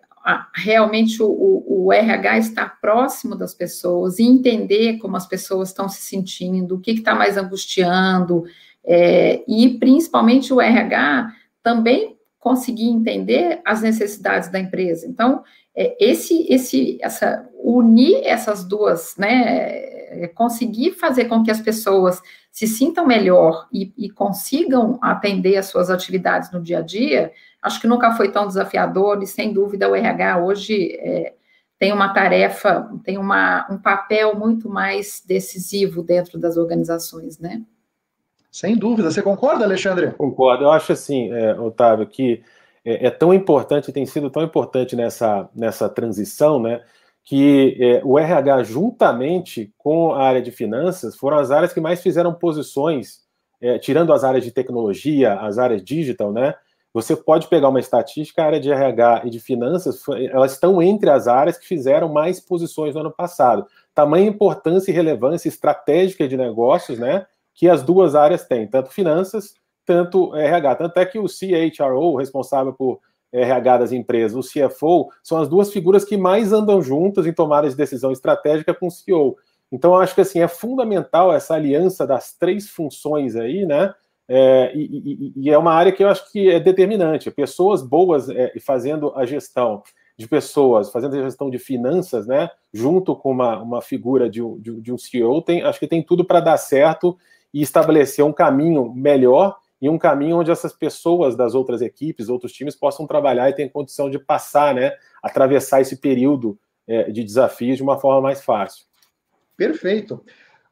realmente 0.54 1.20
o, 1.20 1.64
o, 1.66 1.92
RH 1.92 2.38
estar 2.38 2.80
próximo 2.80 3.34
das 3.34 3.52
pessoas 3.52 4.20
e 4.20 4.22
entender 4.22 4.98
como 4.98 5.16
as 5.16 5.26
pessoas 5.26 5.70
estão 5.70 5.88
se 5.88 6.02
sentindo, 6.02 6.76
o 6.76 6.80
que 6.80 6.92
está 6.92 7.16
mais 7.16 7.36
angustiando, 7.36 8.44
é, 8.84 9.42
e 9.48 9.70
principalmente 9.70 10.54
o 10.54 10.60
RH 10.60 11.32
também 11.64 12.16
conseguir 12.38 12.88
entender 12.88 13.60
as 13.64 13.82
necessidades 13.82 14.48
da 14.48 14.60
empresa. 14.60 15.04
Então, 15.04 15.42
é, 15.74 15.96
esse, 16.00 16.46
esse, 16.52 16.98
essa, 17.00 17.48
unir 17.62 18.20
essas 18.24 18.64
duas, 18.64 19.16
né, 19.16 19.68
é, 20.10 20.28
conseguir 20.34 20.92
fazer 20.92 21.26
com 21.26 21.42
que 21.42 21.50
as 21.50 21.60
pessoas 21.60 22.20
se 22.50 22.66
sintam 22.66 23.06
melhor 23.06 23.68
e, 23.72 23.92
e 23.96 24.10
consigam 24.10 24.98
atender 25.00 25.56
as 25.56 25.66
suas 25.66 25.88
atividades 25.88 26.50
no 26.50 26.60
dia 26.60 26.78
a 26.78 26.82
dia, 26.82 27.32
acho 27.62 27.80
que 27.80 27.86
nunca 27.86 28.12
foi 28.12 28.30
tão 28.32 28.46
desafiador 28.46 29.22
e, 29.22 29.26
sem 29.26 29.52
dúvida, 29.52 29.88
o 29.88 29.94
RH 29.94 30.44
hoje 30.44 30.96
é, 30.98 31.34
tem 31.78 31.92
uma 31.92 32.12
tarefa, 32.12 32.90
tem 33.04 33.16
uma, 33.16 33.66
um 33.70 33.78
papel 33.78 34.36
muito 34.36 34.68
mais 34.68 35.22
decisivo 35.26 36.02
dentro 36.02 36.38
das 36.38 36.56
organizações, 36.56 37.38
né? 37.38 37.62
Sem 38.50 38.76
dúvida. 38.76 39.10
Você 39.10 39.22
concorda, 39.22 39.64
Alexandre? 39.64 40.10
Concordo. 40.10 40.64
Eu 40.64 40.72
acho 40.72 40.92
assim, 40.92 41.32
é, 41.32 41.58
Otávio, 41.58 42.06
que 42.06 42.42
é, 42.84 43.06
é, 43.06 43.10
tão 43.10 43.32
importante, 43.34 43.92
tem 43.92 44.06
sido 44.06 44.30
tão 44.30 44.42
importante 44.42 44.96
nessa, 44.96 45.48
nessa 45.54 45.88
transição, 45.88 46.60
né? 46.60 46.82
Que 47.22 47.76
é, 47.80 48.02
o 48.04 48.18
RH, 48.18 48.62
juntamente 48.64 49.72
com 49.76 50.12
a 50.12 50.22
área 50.22 50.40
de 50.40 50.50
finanças, 50.50 51.16
foram 51.16 51.38
as 51.38 51.50
áreas 51.50 51.72
que 51.72 51.80
mais 51.80 52.02
fizeram 52.02 52.32
posições, 52.34 53.20
é, 53.60 53.78
tirando 53.78 54.12
as 54.12 54.24
áreas 54.24 54.44
de 54.44 54.50
tecnologia, 54.50 55.34
as 55.34 55.58
áreas 55.58 55.84
digital, 55.84 56.32
né? 56.32 56.54
Você 56.92 57.14
pode 57.14 57.46
pegar 57.46 57.68
uma 57.68 57.78
estatística, 57.78 58.42
a 58.42 58.46
área 58.46 58.58
de 58.58 58.70
RH 58.70 59.22
e 59.24 59.30
de 59.30 59.38
finanças, 59.38 60.02
elas 60.32 60.52
estão 60.52 60.82
entre 60.82 61.08
as 61.08 61.28
áreas 61.28 61.56
que 61.56 61.66
fizeram 61.66 62.08
mais 62.08 62.40
posições 62.40 62.94
no 62.94 63.02
ano 63.02 63.12
passado. 63.12 63.64
Tamanha 63.94 64.26
importância 64.26 64.90
e 64.90 64.94
relevância 64.94 65.48
estratégica 65.48 66.26
de 66.26 66.36
negócios, 66.36 66.98
né? 66.98 67.26
Que 67.54 67.68
as 67.68 67.82
duas 67.82 68.16
áreas 68.16 68.44
têm, 68.44 68.66
tanto 68.66 68.90
finanças, 68.90 69.54
tanto 69.90 70.36
RH. 70.36 70.76
Tanto 70.76 70.98
é 71.00 71.04
que 71.04 71.18
o 71.18 71.26
CHRO, 71.26 72.14
responsável 72.14 72.72
por 72.72 73.00
RH 73.32 73.78
das 73.78 73.90
empresas, 73.90 74.36
o 74.36 74.48
CFO, 74.48 75.08
são 75.20 75.38
as 75.38 75.48
duas 75.48 75.72
figuras 75.72 76.04
que 76.04 76.16
mais 76.16 76.52
andam 76.52 76.80
juntas 76.80 77.26
em 77.26 77.32
tomada 77.32 77.68
de 77.68 77.74
decisão 77.74 78.12
estratégica 78.12 78.72
com 78.72 78.86
o 78.86 78.90
CEO. 78.90 79.36
Então, 79.72 79.96
acho 79.96 80.14
que 80.14 80.20
assim 80.20 80.40
é 80.40 80.46
fundamental 80.46 81.34
essa 81.34 81.54
aliança 81.54 82.06
das 82.06 82.32
três 82.32 82.68
funções 82.68 83.34
aí, 83.34 83.66
né? 83.66 83.92
É, 84.28 84.70
e, 84.76 84.84
e, 84.84 85.32
e, 85.36 85.50
é 85.50 85.58
uma 85.58 85.72
área 85.72 85.90
que 85.90 86.04
eu 86.04 86.08
acho 86.08 86.30
que 86.30 86.48
é 86.48 86.60
determinante. 86.60 87.32
Pessoas 87.32 87.82
boas 87.82 88.28
é, 88.28 88.52
fazendo 88.60 89.12
a 89.16 89.26
gestão 89.26 89.82
de 90.16 90.28
pessoas, 90.28 90.92
fazendo 90.92 91.16
a 91.16 91.22
gestão 91.22 91.50
de 91.50 91.58
finanças, 91.58 92.28
né, 92.28 92.48
junto 92.72 93.16
com 93.16 93.32
uma, 93.32 93.60
uma 93.60 93.82
figura 93.82 94.30
de, 94.30 94.40
de, 94.60 94.80
de 94.80 94.92
um 94.92 94.98
CEO, 94.98 95.42
tem, 95.42 95.62
acho 95.62 95.80
que 95.80 95.86
tem 95.86 96.00
tudo 96.00 96.24
para 96.24 96.38
dar 96.38 96.58
certo 96.58 97.18
e 97.52 97.62
estabelecer 97.62 98.24
um 98.24 98.32
caminho 98.32 98.92
melhor 98.94 99.56
e 99.80 99.88
um 99.88 99.98
caminho 99.98 100.38
onde 100.38 100.50
essas 100.50 100.72
pessoas 100.72 101.34
das 101.34 101.54
outras 101.54 101.80
equipes, 101.80 102.28
outros 102.28 102.52
times, 102.52 102.74
possam 102.74 103.06
trabalhar 103.06 103.48
e 103.48 103.54
ter 103.54 103.70
condição 103.70 104.10
de 104.10 104.18
passar, 104.18 104.74
né, 104.74 104.92
atravessar 105.22 105.80
esse 105.80 105.96
período 105.96 106.58
é, 106.86 107.10
de 107.10 107.24
desafios 107.24 107.76
de 107.76 107.82
uma 107.82 107.98
forma 107.98 108.20
mais 108.20 108.42
fácil. 108.42 108.84
Perfeito. 109.56 110.22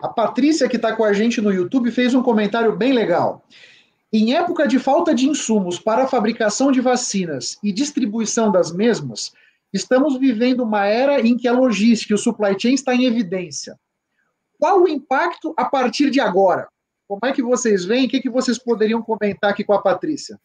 A 0.01 0.09
Patrícia, 0.09 0.69
que 0.69 0.77
está 0.77 0.95
com 0.95 1.05
a 1.05 1.13
gente 1.13 1.41
no 1.41 1.53
YouTube, 1.53 1.91
fez 1.91 2.15
um 2.15 2.23
comentário 2.23 2.77
bem 2.77 2.93
legal. 2.93 3.45
Em 4.13 4.35
época 4.35 4.67
de 4.67 4.79
falta 4.79 5.15
de 5.15 5.29
insumos 5.29 5.79
para 5.79 6.05
a 6.05 6.09
fabricação 6.09 6.73
de 6.73 6.81
vacinas 6.81 7.59
e 7.63 7.73
distribuição 7.73 8.51
das 8.51 8.73
mesmas, 8.73 9.33
estamos 9.73 10.19
vivendo 10.19 10.63
uma 10.63 10.87
era 10.87 11.21
em 11.21 11.37
que 11.37 11.47
a 11.47 11.53
logística 11.53 12.13
e 12.13 12.15
o 12.15 12.19
supply 12.19 12.59
chain 12.59 12.75
está 12.75 12.95
em 12.95 13.05
evidência. 13.05 13.79
Qual 14.59 14.83
o 14.83 14.89
impacto 14.89 15.53
a 15.57 15.65
partir 15.65 16.11
de 16.11 16.21
agora? 16.21 16.69
Como 17.09 17.21
é 17.25 17.33
que 17.33 17.43
vocês 17.43 17.87
veem? 17.87 18.07
O 18.07 18.09
que, 18.11 18.21
que 18.21 18.29
vocês 18.29 18.59
poderiam 18.59 19.01
comentar 19.01 19.51
aqui 19.51 19.65
com 19.65 19.73
a 19.73 19.81
Patrícia? 19.81 20.39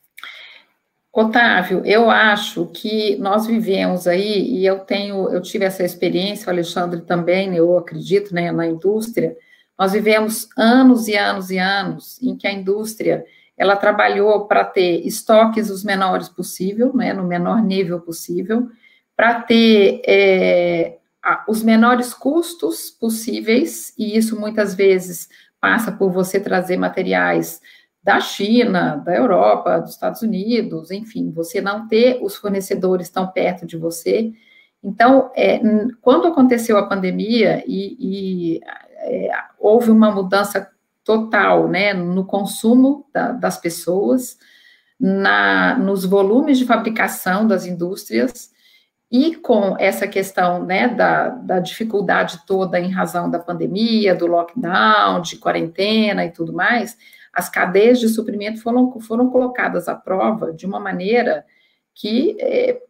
Otávio, 1.11 1.83
eu 1.85 2.09
acho 2.09 2.65
que 2.67 3.17
nós 3.17 3.45
vivemos 3.45 4.07
aí, 4.07 4.49
e 4.49 4.65
eu 4.65 4.79
tenho, 4.79 5.29
eu 5.29 5.41
tive 5.41 5.65
essa 5.65 5.83
experiência, 5.83 6.47
o 6.47 6.49
Alexandre 6.49 7.01
também, 7.01 7.53
eu 7.55 7.77
acredito, 7.77 8.33
né, 8.33 8.51
na 8.51 8.65
indústria, 8.65 9.37
nós 9.77 9.91
vivemos 9.91 10.49
anos 10.57 11.07
e 11.07 11.15
anos 11.15 11.51
e 11.51 11.59
anos 11.59 12.19
em 12.19 12.35
que 12.35 12.47
a 12.47 12.51
indústria, 12.51 13.23
ela 13.55 13.75
trabalhou 13.75 14.47
para 14.47 14.63
ter 14.63 15.05
estoques 15.05 15.69
os 15.69 15.83
menores 15.83 16.29
possível, 16.29 16.91
né, 16.95 17.13
no 17.13 17.27
menor 17.27 17.61
nível 17.61 17.99
possível, 17.99 18.69
para 19.15 19.39
ter 19.41 20.01
é, 20.07 20.97
os 21.47 21.61
menores 21.61 22.11
custos 22.11 22.89
possíveis, 22.89 23.93
e 23.99 24.17
isso 24.17 24.39
muitas 24.39 24.73
vezes 24.73 25.29
passa 25.63 25.93
por 25.93 26.11
você 26.11 26.41
trazer 26.41 26.75
materiais 26.75 27.61
da 28.03 28.19
China, 28.19 28.97
da 28.97 29.15
Europa, 29.15 29.79
dos 29.79 29.91
Estados 29.91 30.21
Unidos, 30.21 30.91
enfim, 30.91 31.31
você 31.31 31.61
não 31.61 31.87
ter 31.87 32.19
os 32.21 32.35
fornecedores 32.35 33.09
tão 33.09 33.27
perto 33.27 33.65
de 33.65 33.77
você. 33.77 34.33
Então, 34.83 35.31
é, 35.33 35.61
quando 36.01 36.27
aconteceu 36.27 36.77
a 36.77 36.85
pandemia 36.85 37.63
e, 37.65 38.57
e 38.57 38.59
é, 38.97 39.29
houve 39.57 39.89
uma 39.89 40.11
mudança 40.11 40.69
total, 41.01 41.69
né, 41.69 41.93
no 41.93 42.25
consumo 42.25 43.07
da, 43.13 43.31
das 43.31 43.57
pessoas, 43.57 44.37
na, 44.99 45.77
nos 45.77 46.03
volumes 46.03 46.57
de 46.57 46.65
fabricação 46.65 47.47
das 47.47 47.65
indústrias, 47.65 48.51
e 49.13 49.35
com 49.35 49.77
essa 49.77 50.07
questão, 50.07 50.65
né, 50.65 50.87
da, 50.87 51.29
da 51.29 51.59
dificuldade 51.59 52.39
toda 52.47 52.79
em 52.79 52.89
razão 52.89 53.29
da 53.29 53.37
pandemia, 53.37 54.15
do 54.15 54.25
lockdown, 54.25 55.21
de 55.21 55.37
quarentena 55.37 56.25
e 56.25 56.31
tudo 56.31 56.51
mais, 56.51 56.97
as 57.31 57.47
cadeias 57.47 57.99
de 57.99 58.09
suprimento 58.09 58.59
foram, 58.59 58.99
foram 58.99 59.29
colocadas 59.29 59.87
à 59.87 59.93
prova 59.93 60.51
de 60.51 60.65
uma 60.65 60.79
maneira 60.79 61.45
que 61.93 62.35
é, 62.39 62.81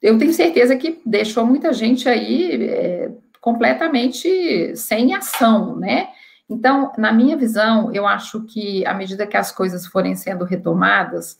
eu 0.00 0.16
tenho 0.18 0.32
certeza 0.32 0.76
que 0.76 1.02
deixou 1.04 1.44
muita 1.44 1.72
gente 1.72 2.08
aí 2.08 2.64
é, 2.64 3.10
completamente 3.40 4.76
sem 4.76 5.16
ação, 5.16 5.76
né? 5.76 6.10
Então, 6.48 6.92
na 6.96 7.12
minha 7.12 7.36
visão, 7.36 7.92
eu 7.92 8.06
acho 8.06 8.44
que 8.44 8.86
à 8.86 8.94
medida 8.94 9.26
que 9.26 9.36
as 9.36 9.50
coisas 9.50 9.84
forem 9.84 10.14
sendo 10.14 10.44
retomadas, 10.44 11.38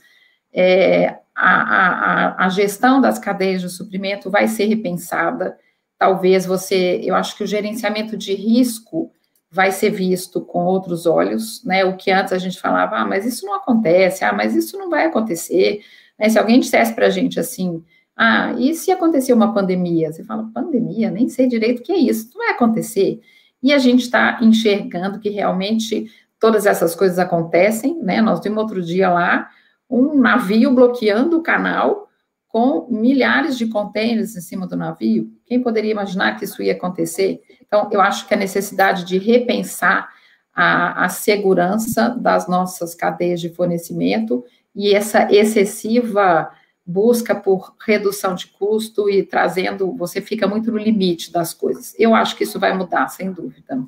é, 0.52 1.18
a, 1.34 2.36
a, 2.36 2.46
a 2.46 2.48
gestão 2.48 3.00
das 3.00 3.18
cadeias 3.18 3.60
de 3.60 3.68
suprimento 3.68 4.30
vai 4.30 4.48
ser 4.48 4.66
repensada. 4.66 5.56
Talvez 5.98 6.44
você, 6.44 7.00
eu 7.02 7.14
acho 7.14 7.36
que 7.36 7.44
o 7.44 7.46
gerenciamento 7.46 8.16
de 8.16 8.34
risco 8.34 9.10
vai 9.50 9.70
ser 9.70 9.90
visto 9.90 10.40
com 10.40 10.64
outros 10.64 11.04
olhos, 11.06 11.62
né? 11.64 11.84
O 11.84 11.96
que 11.96 12.10
antes 12.10 12.32
a 12.32 12.38
gente 12.38 12.58
falava, 12.60 12.96
ah, 12.96 13.04
mas 13.04 13.26
isso 13.26 13.44
não 13.44 13.54
acontece, 13.54 14.24
ah, 14.24 14.32
mas 14.32 14.54
isso 14.54 14.78
não 14.78 14.88
vai 14.88 15.04
acontecer. 15.04 15.82
Né? 16.18 16.28
Se 16.28 16.38
alguém 16.38 16.58
dissesse 16.58 16.94
para 16.94 17.06
a 17.06 17.10
gente 17.10 17.38
assim, 17.38 17.84
ah, 18.16 18.54
e 18.58 18.74
se 18.74 18.90
acontecer 18.90 19.32
uma 19.32 19.52
pandemia? 19.52 20.12
Você 20.12 20.24
fala, 20.24 20.50
pandemia? 20.54 21.10
Nem 21.10 21.28
sei 21.28 21.46
direito 21.46 21.80
o 21.80 21.82
que 21.82 21.92
é 21.92 21.98
isso, 21.98 22.30
não 22.32 22.44
vai 22.44 22.54
acontecer. 22.54 23.20
E 23.62 23.72
a 23.72 23.78
gente 23.78 24.02
está 24.02 24.38
enxergando 24.40 25.20
que 25.20 25.28
realmente 25.28 26.10
todas 26.40 26.66
essas 26.66 26.94
coisas 26.94 27.18
acontecem, 27.18 28.02
né? 28.02 28.20
Nós 28.20 28.40
vimos 28.40 28.58
outro 28.58 28.82
dia 28.82 29.10
lá 29.10 29.48
um 29.92 30.18
navio 30.18 30.74
bloqueando 30.74 31.38
o 31.38 31.42
canal 31.42 32.08
com 32.48 32.86
milhares 32.90 33.56
de 33.56 33.66
contêineres 33.66 34.36
em 34.36 34.40
cima 34.40 34.66
do 34.66 34.76
navio. 34.76 35.30
Quem 35.46 35.62
poderia 35.62 35.90
imaginar 35.90 36.36
que 36.36 36.44
isso 36.44 36.62
ia 36.62 36.72
acontecer? 36.72 37.40
Então, 37.66 37.88
eu 37.92 38.00
acho 38.00 38.26
que 38.26 38.34
a 38.34 38.36
necessidade 38.36 39.04
de 39.04 39.18
repensar 39.18 40.08
a, 40.54 41.04
a 41.04 41.08
segurança 41.08 42.10
das 42.10 42.46
nossas 42.48 42.94
cadeias 42.94 43.40
de 43.40 43.48
fornecimento 43.48 44.44
e 44.74 44.94
essa 44.94 45.30
excessiva 45.32 46.50
busca 46.84 47.34
por 47.34 47.74
redução 47.86 48.34
de 48.34 48.48
custo 48.48 49.08
e 49.08 49.22
trazendo, 49.22 49.94
você 49.96 50.20
fica 50.20 50.46
muito 50.46 50.70
no 50.70 50.78
limite 50.78 51.32
das 51.32 51.54
coisas. 51.54 51.94
Eu 51.98 52.14
acho 52.14 52.36
que 52.36 52.44
isso 52.44 52.58
vai 52.58 52.76
mudar, 52.76 53.08
sem 53.08 53.32
dúvida. 53.32 53.82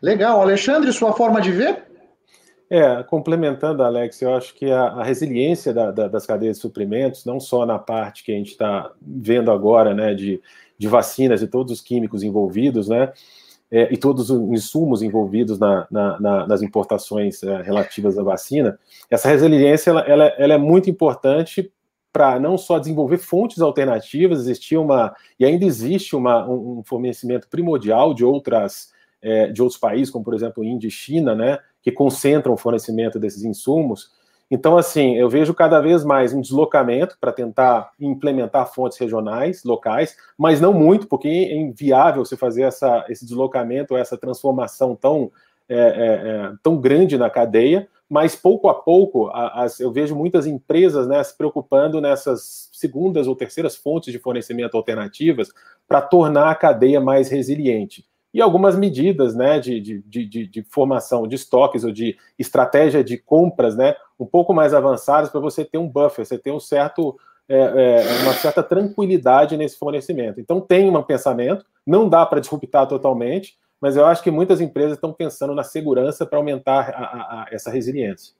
Legal. 0.00 0.40
Alexandre, 0.40 0.92
sua 0.92 1.12
forma 1.12 1.40
de 1.40 1.50
ver? 1.50 1.87
É, 2.70 3.02
complementando, 3.02 3.82
Alex, 3.82 4.20
eu 4.20 4.34
acho 4.34 4.54
que 4.54 4.70
a, 4.70 4.88
a 4.88 5.02
resiliência 5.02 5.72
da, 5.72 5.90
da, 5.90 6.06
das 6.06 6.26
cadeias 6.26 6.56
de 6.56 6.62
suprimentos, 6.62 7.24
não 7.24 7.40
só 7.40 7.64
na 7.64 7.78
parte 7.78 8.22
que 8.22 8.30
a 8.30 8.34
gente 8.34 8.50
está 8.50 8.92
vendo 9.00 9.50
agora, 9.50 9.94
né, 9.94 10.14
de, 10.14 10.40
de 10.76 10.86
vacinas 10.86 11.40
e 11.40 11.46
todos 11.46 11.72
os 11.72 11.80
químicos 11.80 12.22
envolvidos, 12.22 12.86
né, 12.86 13.10
é, 13.70 13.92
e 13.92 13.96
todos 13.96 14.28
os 14.28 14.40
insumos 14.52 15.02
envolvidos 15.02 15.58
na, 15.58 15.86
na, 15.90 16.20
na, 16.20 16.46
nas 16.46 16.60
importações 16.60 17.42
é, 17.42 17.62
relativas 17.62 18.18
à 18.18 18.22
vacina, 18.22 18.78
essa 19.10 19.28
resiliência 19.28 19.90
ela, 19.90 20.00
ela, 20.02 20.24
ela 20.38 20.54
é 20.54 20.58
muito 20.58 20.90
importante 20.90 21.72
para 22.12 22.38
não 22.38 22.58
só 22.58 22.78
desenvolver 22.78 23.18
fontes 23.18 23.60
alternativas, 23.60 24.40
existia 24.40 24.80
uma 24.80 25.14
e 25.38 25.44
ainda 25.44 25.64
existe 25.64 26.16
uma, 26.16 26.46
um, 26.46 26.80
um 26.80 26.82
fornecimento 26.82 27.48
primordial 27.48 28.12
de 28.12 28.24
outras 28.24 28.92
é, 29.20 29.48
de 29.48 29.60
outros 29.60 29.78
países, 29.78 30.10
como 30.10 30.24
por 30.24 30.34
exemplo 30.34 30.64
Índia 30.64 30.88
e 30.88 30.90
China, 30.90 31.34
né, 31.34 31.58
que 31.88 31.92
concentram 31.92 32.52
o 32.52 32.58
fornecimento 32.58 33.18
desses 33.18 33.42
insumos. 33.42 34.10
Então, 34.50 34.76
assim, 34.76 35.16
eu 35.16 35.28
vejo 35.28 35.54
cada 35.54 35.80
vez 35.80 36.04
mais 36.04 36.32
um 36.34 36.40
deslocamento 36.40 37.16
para 37.18 37.32
tentar 37.32 37.92
implementar 37.98 38.72
fontes 38.72 38.98
regionais, 38.98 39.64
locais, 39.64 40.16
mas 40.36 40.60
não 40.60 40.72
muito, 40.72 41.06
porque 41.06 41.28
é 41.28 41.54
inviável 41.54 42.24
você 42.24 42.36
fazer 42.36 42.62
essa, 42.62 43.04
esse 43.08 43.24
deslocamento, 43.24 43.96
essa 43.96 44.16
transformação 44.16 44.94
tão, 44.94 45.30
é, 45.68 45.76
é, 45.76 45.78
é, 45.78 46.52
tão 46.62 46.78
grande 46.78 47.18
na 47.18 47.28
cadeia, 47.28 47.88
mas 48.08 48.34
pouco 48.34 48.68
a 48.68 48.74
pouco 48.74 49.30
as, 49.30 49.80
eu 49.80 49.92
vejo 49.92 50.16
muitas 50.16 50.46
empresas 50.46 51.06
né, 51.06 51.22
se 51.22 51.36
preocupando 51.36 52.00
nessas 52.00 52.70
segundas 52.72 53.26
ou 53.26 53.36
terceiras 53.36 53.76
fontes 53.76 54.12
de 54.12 54.18
fornecimento 54.18 54.78
alternativas 54.78 55.48
para 55.86 56.00
tornar 56.00 56.50
a 56.50 56.54
cadeia 56.54 57.00
mais 57.00 57.28
resiliente 57.28 58.06
e 58.38 58.40
algumas 58.40 58.76
medidas 58.76 59.34
né, 59.34 59.58
de, 59.58 59.80
de, 59.80 60.00
de, 60.00 60.46
de, 60.46 60.62
formação 60.70 61.26
de 61.26 61.34
estoques 61.34 61.82
ou 61.82 61.90
de 61.90 62.16
estratégia 62.38 63.02
de 63.02 63.18
compras 63.18 63.76
né, 63.76 63.96
um 64.16 64.24
pouco 64.24 64.54
mais 64.54 64.72
avançadas 64.72 65.28
para 65.28 65.40
você 65.40 65.64
ter 65.64 65.76
um 65.76 65.88
buffer, 65.88 66.24
você 66.24 66.38
ter 66.38 66.52
um 66.52 66.60
certo, 66.60 67.18
é, 67.48 67.58
é, 67.58 68.22
uma 68.22 68.32
certa 68.34 68.62
tranquilidade 68.62 69.56
nesse 69.56 69.76
fornecimento. 69.76 70.40
Então 70.40 70.60
tem 70.60 70.88
um 70.88 71.02
pensamento, 71.02 71.66
não 71.84 72.08
dá 72.08 72.24
para 72.24 72.38
disruptar 72.38 72.86
totalmente, 72.86 73.58
mas 73.80 73.96
eu 73.96 74.06
acho 74.06 74.22
que 74.22 74.30
muitas 74.30 74.60
empresas 74.60 74.92
estão 74.92 75.12
pensando 75.12 75.52
na 75.52 75.64
segurança 75.64 76.24
para 76.24 76.38
aumentar 76.38 76.90
a, 76.90 77.02
a, 77.02 77.42
a 77.42 77.46
essa 77.50 77.72
resiliência. 77.72 78.34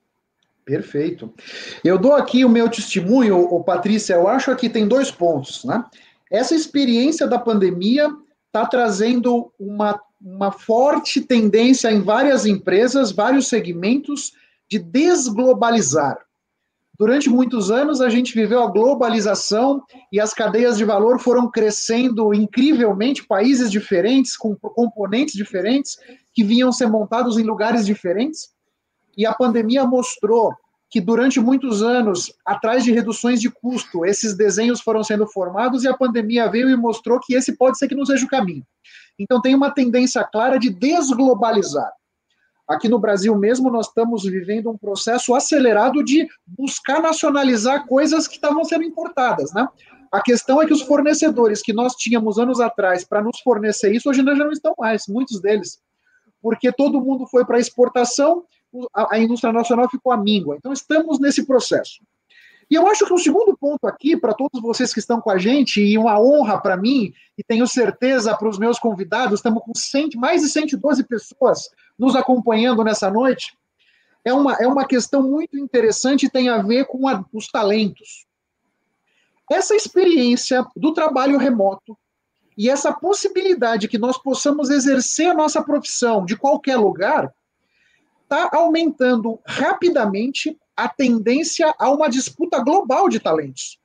Perfeito. 0.65 1.35
Eu 1.83 1.99
dou 1.99 2.13
aqui 2.13 2.45
o 2.45 2.49
meu 2.49 2.69
testemunho, 2.69 3.37
o 3.37 3.65
Patrícia, 3.65 4.15
eu 4.15 4.29
acho 4.29 4.55
que 4.55 4.71
tem 4.71 4.87
dois 4.87 5.11
pontos, 5.11 5.65
né? 5.65 5.85
Essa 6.31 6.55
experiência 6.55 7.27
da 7.27 7.39
pandemia 7.39 8.09
está 8.49 8.67
trazendo 8.67 9.53
uma, 9.59 10.01
uma 10.21 10.51
forte 10.51 11.21
tendência 11.21 11.93
em 11.93 12.01
várias 12.01 12.47
empresas, 12.47 13.13
vários 13.13 13.47
segmentos, 13.49 14.33
de 14.69 14.79
desglobalizar. 14.79 16.19
Durante 16.99 17.31
muitos 17.31 17.71
anos, 17.71 18.01
a 18.01 18.09
gente 18.09 18.35
viveu 18.35 18.61
a 18.61 18.71
globalização 18.71 19.81
e 20.13 20.19
as 20.19 20.35
cadeias 20.35 20.77
de 20.77 20.85
valor 20.85 21.21
foram 21.21 21.49
crescendo 21.49 22.35
incrivelmente, 22.35 23.25
países 23.25 23.71
diferentes, 23.71 24.37
com 24.37 24.57
componentes 24.57 25.35
diferentes, 25.35 25.97
que 26.35 26.43
vinham 26.43 26.73
ser 26.73 26.89
montados 26.89 27.39
em 27.39 27.45
lugares 27.45 27.87
diferentes. 27.87 28.49
E 29.17 29.25
a 29.25 29.33
pandemia 29.33 29.85
mostrou 29.85 30.53
que 30.91 31.01
durante 31.01 31.39
muitos 31.39 31.83
anos, 31.83 32.33
atrás 32.45 32.83
de 32.83 32.93
reduções 32.93 33.41
de 33.41 33.51
custo, 33.51 34.07
esses 34.07 34.35
desenhos 34.35 34.81
foram 34.81 35.05
sendo 35.05 35.27
formados 35.27 35.85
e 35.85 35.89
a 35.89 35.97
pandemia 35.97 36.51
veio 36.51 36.71
e 36.71 36.77
mostrou 36.77 37.21
que 37.21 37.35
esse 37.35 37.57
pode 37.57 37.79
ser 37.79 37.89
que 37.89 37.95
não 37.95 38.07
seja 38.07 38.25
o 38.25 38.29
caminho. 38.29 38.65
Então 39.19 39.41
tem 39.41 39.55
uma 39.55 39.71
tendência 39.71 40.25
clara 40.25 40.59
de 40.59 40.71
desglobalizar. 40.71 41.93
Aqui 42.67 42.89
no 42.89 42.99
Brasil 42.99 43.35
mesmo, 43.35 43.71
nós 43.71 43.89
estamos 43.89 44.25
vivendo 44.25 44.71
um 44.71 44.77
processo 44.77 45.35
acelerado 45.35 46.05
de 46.05 46.27
buscar 46.47 47.01
nacionalizar 47.01 47.87
coisas 47.87 48.29
que 48.29 48.35
estavam 48.35 48.65
sendo 48.65 48.85
importadas, 48.85 49.53
né? 49.53 49.67
A 50.13 50.23
questão 50.23 50.61
é 50.61 50.67
que 50.67 50.73
os 50.73 50.83
fornecedores 50.83 51.63
que 51.63 51.73
nós 51.73 51.95
tínhamos 51.95 52.39
anos 52.39 52.61
atrás 52.61 53.05
para 53.05 53.23
nos 53.23 53.41
fornecer 53.41 53.93
isso, 53.93 54.09
hoje 54.09 54.23
já 54.23 54.35
não 54.35 54.53
estão 54.53 54.75
mais, 54.79 55.07
muitos 55.07 55.41
deles. 55.41 55.79
Porque 56.41 56.73
todo 56.73 57.01
mundo 57.01 57.27
foi 57.27 57.45
para 57.45 57.59
exportação 57.59 58.45
a, 58.95 59.19
indústria 59.19 59.53
nacional 59.53 59.89
ficou 59.89 60.13
amíngua. 60.13 60.57
Então, 60.57 60.73
estamos 60.73 61.19
nesse 61.19 61.47
processo. 61.47 62.01
E 62.71 62.75
eu 62.75 62.87
acho 62.87 63.07
que 63.07 63.13
um 63.13 63.19
segundo 63.19 63.57
ponto 63.57 63.87
aqui, 63.87 64.17
para 64.17 64.35
todos 64.35 64.61
vocês 64.61 64.93
que 64.93 65.01
estão 65.01 65.21
com 65.21 65.31
a 65.31 65.39
gente, 65.39 65.81
e 65.81 65.97
uma 65.97 66.21
honra 66.21 66.61
para 66.61 66.77
mim, 66.77 67.13
e 67.37 67.43
tenho 67.43 67.67
certeza 67.67 68.37
para 68.37 68.49
os 68.49 68.59
meus 68.59 68.79
convidados, 68.79 69.39
estamos 69.39 69.63
com 69.63 69.75
100, 69.75 70.11
mais 70.17 70.43
de 70.43 70.49
112 70.51 71.05
pessoas 71.05 71.71
nos 71.99 72.15
acompanhando 72.15 72.85
nessa 72.85 73.11
noite, 73.11 73.57
é 74.25 74.33
uma, 74.33 74.55
é 74.55 74.67
uma 74.67 74.87
questão 74.87 75.23
muito 75.23 75.57
interessante 75.57 76.27
e 76.27 76.31
tem 76.31 76.51
a 76.51 76.61
ver 76.61 76.85
com 76.85 77.09
a, 77.09 77.25
os 77.33 77.49
talentos. 77.49 78.27
Essa 79.51 79.75
experiência 79.75 80.67
do 80.77 80.93
trabalho 80.93 81.39
remoto 81.39 81.97
e 82.57 82.69
essa 82.69 82.93
possibilidade 82.93 83.89
que 83.89 83.97
nós 83.97 84.19
possamos 84.19 84.69
exercer 84.69 85.31
a 85.31 85.35
nossa 85.35 85.63
profissão 85.63 86.25
de 86.25 86.37
qualquer 86.37 86.77
lugar 86.77 87.33
está 88.29 88.51
aumentando 88.53 89.41
rapidamente 89.47 90.59
a 90.77 90.87
tendência 90.87 91.75
a 91.79 91.91
uma 91.91 92.11
disputa 92.11 92.63
global 92.63 93.09
de 93.09 93.19
talentos. 93.19 93.79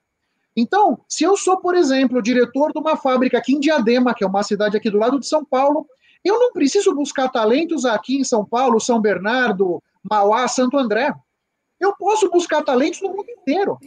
Então, 0.55 0.99
se 1.07 1.23
eu 1.23 1.35
sou, 1.37 1.57
por 1.57 1.73
exemplo, 1.75 2.21
diretor 2.21 2.71
de 2.71 2.77
uma 2.77 2.97
fábrica 2.97 3.37
aqui 3.37 3.55
em 3.55 3.59
Diadema, 3.59 4.13
que 4.13 4.23
é 4.23 4.27
uma 4.27 4.43
cidade 4.43 4.75
aqui 4.77 4.89
do 4.89 4.99
lado 4.99 5.19
de 5.19 5.25
São 5.25 5.43
Paulo, 5.43 5.87
eu 6.23 6.37
não 6.39 6.51
preciso 6.51 6.93
buscar 6.93 7.29
talentos 7.29 7.85
aqui 7.85 8.17
em 8.17 8.23
São 8.23 8.45
Paulo, 8.45 8.79
São 8.79 8.99
Bernardo, 8.99 9.81
Mauá, 10.03 10.47
Santo 10.47 10.77
André. 10.77 11.13
Eu 11.79 11.95
posso 11.95 12.29
buscar 12.29 12.61
talentos 12.63 13.01
no 13.01 13.09
mundo 13.09 13.29
inteiro. 13.29 13.79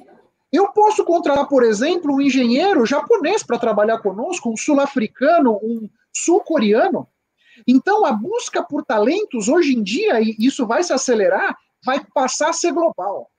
Eu 0.52 0.68
posso 0.72 1.04
contratar, 1.04 1.46
por 1.46 1.62
exemplo, 1.62 2.14
um 2.14 2.20
engenheiro 2.20 2.86
japonês 2.86 3.42
para 3.42 3.58
trabalhar 3.58 3.98
conosco, 3.98 4.50
um 4.50 4.56
sul-africano, 4.56 5.60
um 5.62 5.88
sul-coreano. 6.12 7.06
Então, 7.66 8.04
a 8.04 8.12
busca 8.12 8.62
por 8.62 8.84
talentos, 8.84 9.48
hoje 9.48 9.74
em 9.74 9.82
dia, 9.82 10.20
e 10.20 10.34
isso 10.38 10.66
vai 10.66 10.82
se 10.82 10.92
acelerar, 10.92 11.56
vai 11.84 12.04
passar 12.14 12.50
a 12.50 12.52
ser 12.52 12.72
global. 12.72 13.30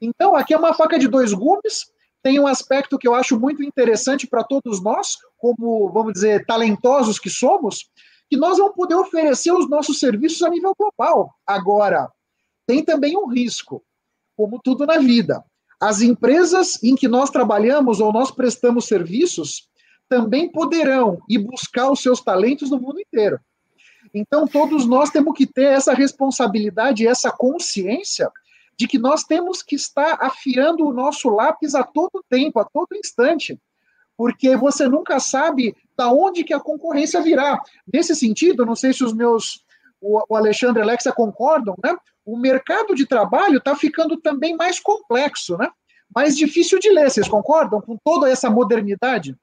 Então, 0.00 0.34
aqui 0.34 0.52
é 0.52 0.58
uma 0.58 0.74
faca 0.74 0.98
de 0.98 1.08
dois 1.08 1.32
gumes, 1.32 1.86
tem 2.22 2.40
um 2.40 2.46
aspecto 2.46 2.98
que 2.98 3.06
eu 3.06 3.14
acho 3.14 3.38
muito 3.38 3.62
interessante 3.62 4.26
para 4.26 4.44
todos 4.44 4.82
nós, 4.82 5.16
como, 5.36 5.90
vamos 5.92 6.14
dizer, 6.14 6.46
talentosos 6.46 7.18
que 7.18 7.28
somos, 7.28 7.90
que 8.30 8.36
nós 8.36 8.58
vamos 8.58 8.74
poder 8.74 8.94
oferecer 8.94 9.52
os 9.52 9.68
nossos 9.68 9.98
serviços 9.98 10.42
a 10.42 10.48
nível 10.48 10.74
global. 10.78 11.34
Agora, 11.46 12.10
tem 12.66 12.82
também 12.82 13.16
um 13.16 13.26
risco, 13.26 13.84
como 14.36 14.58
tudo 14.62 14.86
na 14.86 14.98
vida. 14.98 15.44
As 15.80 16.00
empresas 16.00 16.82
em 16.82 16.94
que 16.94 17.06
nós 17.06 17.28
trabalhamos 17.28 18.00
ou 18.00 18.12
nós 18.12 18.30
prestamos 18.30 18.86
serviços 18.86 19.68
também 20.08 20.50
poderão 20.50 21.18
ir 21.28 21.38
buscar 21.38 21.90
os 21.90 22.00
seus 22.00 22.20
talentos 22.20 22.70
no 22.70 22.80
mundo 22.80 23.00
inteiro. 23.00 23.38
Então, 24.14 24.46
todos 24.46 24.86
nós 24.86 25.10
temos 25.10 25.36
que 25.36 25.44
ter 25.44 25.64
essa 25.64 25.92
responsabilidade, 25.92 27.06
essa 27.06 27.32
consciência 27.32 28.30
de 28.78 28.86
que 28.86 28.98
nós 28.98 29.24
temos 29.24 29.62
que 29.62 29.74
estar 29.74 30.18
afiando 30.20 30.86
o 30.86 30.92
nosso 30.92 31.28
lápis 31.28 31.74
a 31.74 31.82
todo 31.82 32.24
tempo, 32.30 32.60
a 32.60 32.64
todo 32.64 32.94
instante, 32.94 33.58
porque 34.16 34.56
você 34.56 34.88
nunca 34.88 35.18
sabe 35.18 35.76
da 35.96 36.12
onde 36.12 36.44
que 36.44 36.54
a 36.54 36.60
concorrência 36.60 37.20
virá. 37.20 37.60
Nesse 37.92 38.14
sentido, 38.14 38.64
não 38.64 38.76
sei 38.76 38.92
se 38.92 39.02
os 39.02 39.12
meus, 39.12 39.64
o, 40.00 40.36
Alexandre 40.36 40.80
e 40.80 40.82
a 40.82 40.84
Alexa 40.84 41.12
concordam, 41.12 41.74
né? 41.82 41.96
O 42.24 42.38
mercado 42.38 42.94
de 42.94 43.06
trabalho 43.06 43.58
está 43.58 43.76
ficando 43.76 44.16
também 44.16 44.56
mais 44.56 44.78
complexo, 44.78 45.56
né? 45.58 45.68
Mais 46.14 46.36
difícil 46.36 46.78
de 46.78 46.90
ler, 46.90 47.10
vocês 47.10 47.28
concordam 47.28 47.80
com 47.80 47.96
toda 48.02 48.30
essa 48.30 48.48
modernidade? 48.48 49.36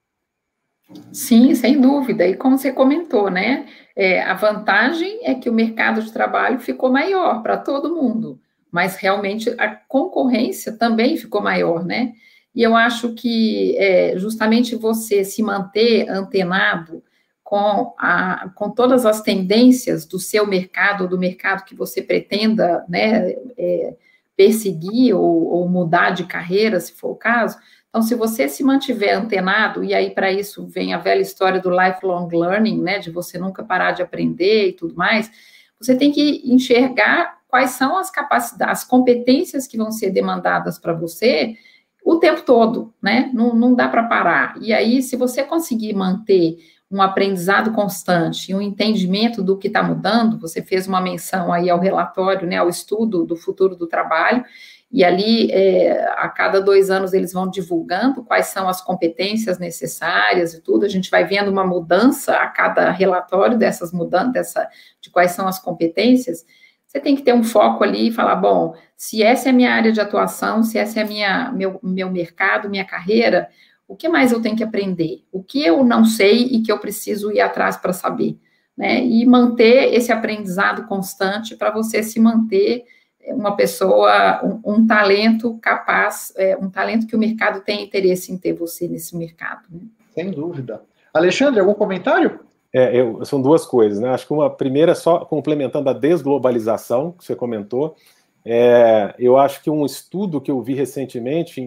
Sim, 1.12 1.54
sem 1.54 1.80
dúvida. 1.80 2.26
E 2.26 2.36
como 2.36 2.56
você 2.56 2.72
comentou, 2.72 3.30
né? 3.30 3.66
É, 3.94 4.22
a 4.22 4.34
vantagem 4.34 5.20
é 5.22 5.34
que 5.34 5.50
o 5.50 5.52
mercado 5.52 6.02
de 6.02 6.12
trabalho 6.12 6.58
ficou 6.58 6.90
maior 6.90 7.42
para 7.42 7.58
todo 7.58 7.94
mundo, 7.94 8.40
mas 8.70 8.96
realmente 8.96 9.50
a 9.58 9.68
concorrência 9.68 10.72
também 10.72 11.16
ficou 11.16 11.42
maior, 11.42 11.84
né? 11.84 12.12
E 12.54 12.62
eu 12.62 12.74
acho 12.74 13.14
que 13.14 13.76
é, 13.78 14.14
justamente 14.18 14.74
você 14.76 15.24
se 15.24 15.42
manter 15.42 16.08
antenado 16.08 17.02
com, 17.42 17.94
a, 17.98 18.50
com 18.54 18.70
todas 18.70 19.04
as 19.04 19.20
tendências 19.20 20.06
do 20.06 20.18
seu 20.18 20.46
mercado, 20.46 21.08
do 21.08 21.18
mercado 21.18 21.64
que 21.64 21.74
você 21.74 22.00
pretenda 22.00 22.84
né, 22.88 23.34
é, 23.58 23.94
perseguir 24.34 25.14
ou, 25.14 25.48
ou 25.48 25.68
mudar 25.68 26.10
de 26.10 26.24
carreira, 26.24 26.80
se 26.80 26.92
for 26.92 27.10
o 27.10 27.16
caso, 27.16 27.58
então, 27.92 28.00
se 28.00 28.14
você 28.14 28.48
se 28.48 28.64
mantiver 28.64 29.14
antenado, 29.14 29.84
e 29.84 29.92
aí 29.92 30.14
para 30.14 30.32
isso 30.32 30.66
vem 30.66 30.94
a 30.94 30.98
velha 30.98 31.20
história 31.20 31.60
do 31.60 31.68
lifelong 31.68 32.26
learning, 32.32 32.80
né, 32.80 32.98
de 32.98 33.10
você 33.10 33.38
nunca 33.38 33.62
parar 33.62 33.92
de 33.92 34.00
aprender 34.00 34.68
e 34.68 34.72
tudo 34.72 34.94
mais, 34.94 35.30
você 35.78 35.94
tem 35.94 36.10
que 36.10 36.40
enxergar 36.42 37.36
quais 37.46 37.72
são 37.72 37.98
as 37.98 38.10
capacidades, 38.10 38.80
as 38.80 38.84
competências 38.88 39.66
que 39.66 39.76
vão 39.76 39.92
ser 39.92 40.08
demandadas 40.08 40.78
para 40.78 40.94
você 40.94 41.54
o 42.02 42.16
tempo 42.16 42.40
todo, 42.46 42.94
né? 43.00 43.30
Não, 43.34 43.54
não 43.54 43.74
dá 43.74 43.86
para 43.88 44.04
parar. 44.04 44.54
E 44.62 44.72
aí, 44.72 45.02
se 45.02 45.14
você 45.14 45.44
conseguir 45.44 45.92
manter 45.92 46.56
um 46.92 47.00
aprendizado 47.00 47.72
constante 47.72 48.52
e 48.52 48.54
um 48.54 48.60
entendimento 48.60 49.42
do 49.42 49.56
que 49.56 49.68
está 49.68 49.82
mudando, 49.82 50.38
você 50.38 50.62
fez 50.62 50.86
uma 50.86 51.00
menção 51.00 51.50
aí 51.50 51.70
ao 51.70 51.80
relatório, 51.80 52.46
né, 52.46 52.56
ao 52.58 52.68
estudo 52.68 53.24
do 53.24 53.34
futuro 53.34 53.74
do 53.74 53.86
trabalho, 53.86 54.44
e 54.92 55.02
ali, 55.02 55.50
é, 55.50 56.04
a 56.18 56.28
cada 56.28 56.60
dois 56.60 56.90
anos, 56.90 57.14
eles 57.14 57.32
vão 57.32 57.48
divulgando 57.48 58.22
quais 58.22 58.48
são 58.48 58.68
as 58.68 58.82
competências 58.82 59.58
necessárias 59.58 60.52
e 60.52 60.60
tudo. 60.60 60.84
A 60.84 60.88
gente 60.88 61.10
vai 61.10 61.24
vendo 61.24 61.50
uma 61.50 61.66
mudança 61.66 62.34
a 62.34 62.46
cada 62.46 62.90
relatório 62.90 63.56
dessas 63.56 63.90
mudanças, 63.90 64.32
dessa, 64.32 64.68
de 65.00 65.08
quais 65.08 65.30
são 65.30 65.48
as 65.48 65.58
competências. 65.58 66.44
Você 66.86 67.00
tem 67.00 67.16
que 67.16 67.22
ter 67.22 67.32
um 67.32 67.42
foco 67.42 67.82
ali 67.82 68.08
e 68.08 68.12
falar: 68.12 68.36
bom, 68.36 68.74
se 68.94 69.22
essa 69.22 69.48
é 69.48 69.50
a 69.50 69.54
minha 69.54 69.72
área 69.72 69.92
de 69.92 70.00
atuação, 70.00 70.62
se 70.62 70.76
essa 70.76 71.00
é 71.00 71.04
minha, 71.04 71.50
meu, 71.52 71.80
meu 71.82 72.10
mercado, 72.10 72.68
minha 72.68 72.84
carreira, 72.84 73.48
o 73.86 73.96
que 73.96 74.08
mais 74.08 74.32
eu 74.32 74.40
tenho 74.40 74.56
que 74.56 74.64
aprender? 74.64 75.22
O 75.30 75.42
que 75.42 75.62
eu 75.64 75.84
não 75.84 76.04
sei 76.04 76.44
e 76.44 76.62
que 76.62 76.72
eu 76.72 76.78
preciso 76.78 77.30
ir 77.30 77.40
atrás 77.40 77.76
para 77.76 77.92
saber? 77.92 78.38
Né? 78.76 79.04
E 79.04 79.24
manter 79.26 79.92
esse 79.94 80.10
aprendizado 80.10 80.86
constante 80.86 81.56
para 81.56 81.70
você 81.70 82.02
se 82.02 82.18
manter 82.18 82.84
uma 83.26 83.54
pessoa, 83.54 84.44
um, 84.44 84.74
um 84.74 84.86
talento 84.86 85.58
capaz, 85.60 86.32
é, 86.36 86.56
um 86.56 86.68
talento 86.68 87.06
que 87.06 87.14
o 87.14 87.18
mercado 87.18 87.60
tem 87.60 87.84
interesse 87.84 88.32
em 88.32 88.38
ter 88.38 88.52
você 88.52 88.88
nesse 88.88 89.16
mercado. 89.16 89.62
Né? 89.70 89.80
Sem 90.14 90.30
dúvida. 90.30 90.82
Alexandre, 91.12 91.60
algum 91.60 91.74
comentário? 91.74 92.40
É, 92.74 92.98
eu, 92.98 93.22
são 93.24 93.40
duas 93.40 93.66
coisas, 93.66 94.00
né? 94.00 94.08
Acho 94.08 94.26
que 94.26 94.32
uma 94.32 94.48
primeira, 94.48 94.94
só 94.94 95.26
complementando 95.26 95.90
a 95.90 95.92
desglobalização 95.92 97.12
que 97.12 97.24
você 97.24 97.36
comentou, 97.36 97.96
é, 98.44 99.14
eu 99.18 99.36
acho 99.36 99.62
que 99.62 99.70
um 99.70 99.86
estudo 99.86 100.40
que 100.40 100.50
eu 100.50 100.60
vi 100.60 100.74
recentemente, 100.74 101.62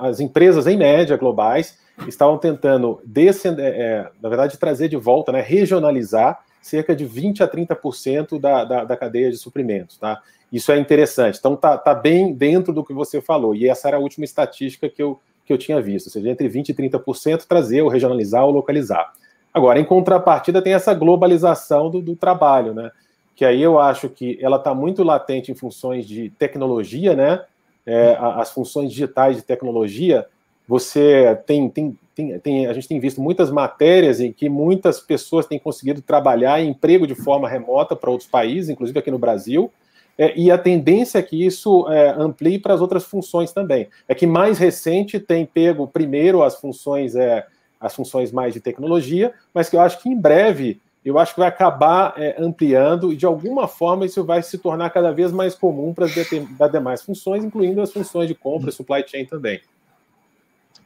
as 0.00 0.20
empresas 0.20 0.66
em 0.66 0.76
média 0.76 1.16
globais 1.16 1.78
estavam 2.06 2.38
tentando, 2.38 3.00
descender, 3.04 3.64
é, 3.64 4.10
na 4.20 4.28
verdade, 4.28 4.58
trazer 4.58 4.88
de 4.88 4.96
volta, 4.96 5.32
né, 5.32 5.40
regionalizar 5.40 6.40
cerca 6.60 6.94
de 6.94 7.04
20 7.04 7.42
a 7.42 7.48
30% 7.48 8.38
da, 8.38 8.64
da, 8.64 8.84
da 8.84 8.96
cadeia 8.96 9.30
de 9.30 9.36
suprimentos. 9.36 9.96
Tá? 9.96 10.22
Isso 10.52 10.70
é 10.70 10.78
interessante. 10.78 11.38
Então, 11.38 11.56
tá, 11.56 11.76
tá 11.76 11.94
bem 11.94 12.32
dentro 12.32 12.72
do 12.72 12.84
que 12.84 12.92
você 12.92 13.20
falou. 13.20 13.54
E 13.54 13.68
essa 13.68 13.88
era 13.88 13.96
a 13.96 14.00
última 14.00 14.24
estatística 14.24 14.88
que 14.88 15.02
eu, 15.02 15.18
que 15.44 15.52
eu 15.52 15.58
tinha 15.58 15.80
visto. 15.80 16.06
Ou 16.06 16.12
seja, 16.12 16.28
entre 16.28 16.48
20% 16.48 16.68
e 16.68 16.74
30% 16.74 17.46
trazer, 17.46 17.82
ou 17.82 17.88
regionalizar, 17.88 18.44
ou 18.44 18.52
localizar. 18.52 19.12
Agora, 19.52 19.80
em 19.80 19.84
contrapartida, 19.84 20.62
tem 20.62 20.74
essa 20.74 20.94
globalização 20.94 21.90
do, 21.90 22.00
do 22.00 22.14
trabalho, 22.14 22.72
né? 22.72 22.90
Que 23.34 23.44
aí 23.44 23.62
eu 23.62 23.78
acho 23.78 24.08
que 24.08 24.38
ela 24.40 24.56
está 24.56 24.74
muito 24.74 25.02
latente 25.02 25.50
em 25.50 25.54
funções 25.54 26.06
de 26.06 26.30
tecnologia, 26.30 27.14
né? 27.14 27.44
É, 27.84 28.16
as 28.20 28.52
funções 28.52 28.90
digitais 28.90 29.36
de 29.36 29.42
tecnologia, 29.42 30.26
você 30.68 31.36
tem, 31.46 31.68
tem, 31.68 31.98
tem, 32.14 32.38
tem, 32.38 32.66
a 32.66 32.72
gente 32.72 32.86
tem 32.86 33.00
visto 33.00 33.20
muitas 33.20 33.50
matérias 33.50 34.20
em 34.20 34.32
que 34.32 34.48
muitas 34.48 35.00
pessoas 35.00 35.46
têm 35.46 35.58
conseguido 35.58 36.00
trabalhar 36.00 36.60
em 36.60 36.70
emprego 36.70 37.06
de 37.06 37.14
forma 37.16 37.48
remota 37.48 37.96
para 37.96 38.10
outros 38.10 38.28
países, 38.28 38.70
inclusive 38.70 38.98
aqui 38.98 39.10
no 39.10 39.18
Brasil, 39.18 39.72
é, 40.16 40.38
e 40.38 40.50
a 40.50 40.58
tendência 40.58 41.18
é 41.18 41.22
que 41.22 41.44
isso 41.44 41.88
é, 41.88 42.10
amplie 42.10 42.58
para 42.58 42.74
as 42.74 42.80
outras 42.80 43.04
funções 43.04 43.52
também. 43.52 43.88
É 44.06 44.14
que 44.14 44.26
mais 44.26 44.58
recente 44.58 45.18
tem 45.18 45.46
pego 45.46 45.86
primeiro 45.86 46.42
as 46.42 46.60
funções, 46.60 47.16
é, 47.16 47.46
as 47.80 47.94
funções 47.94 48.30
mais 48.30 48.52
de 48.52 48.60
tecnologia, 48.60 49.32
mas 49.54 49.68
que 49.68 49.76
eu 49.76 49.80
acho 49.80 50.00
que 50.02 50.08
em 50.08 50.16
breve 50.16 50.80
eu 51.04 51.18
acho 51.18 51.34
que 51.34 51.40
vai 51.40 51.48
acabar 51.48 52.14
é, 52.16 52.36
ampliando 52.38 53.12
e 53.12 53.16
de 53.16 53.26
alguma 53.26 53.66
forma 53.66 54.06
isso 54.06 54.24
vai 54.24 54.42
se 54.42 54.58
tornar 54.58 54.90
cada 54.90 55.12
vez 55.12 55.32
mais 55.32 55.54
comum 55.54 55.92
para 55.92 56.06
as 56.06 56.72
demais 56.72 57.02
funções, 57.02 57.44
incluindo 57.44 57.82
as 57.82 57.92
funções 57.92 58.28
de 58.28 58.34
compra 58.34 58.70
e 58.70 58.72
supply 58.72 59.04
chain 59.06 59.26
também. 59.26 59.60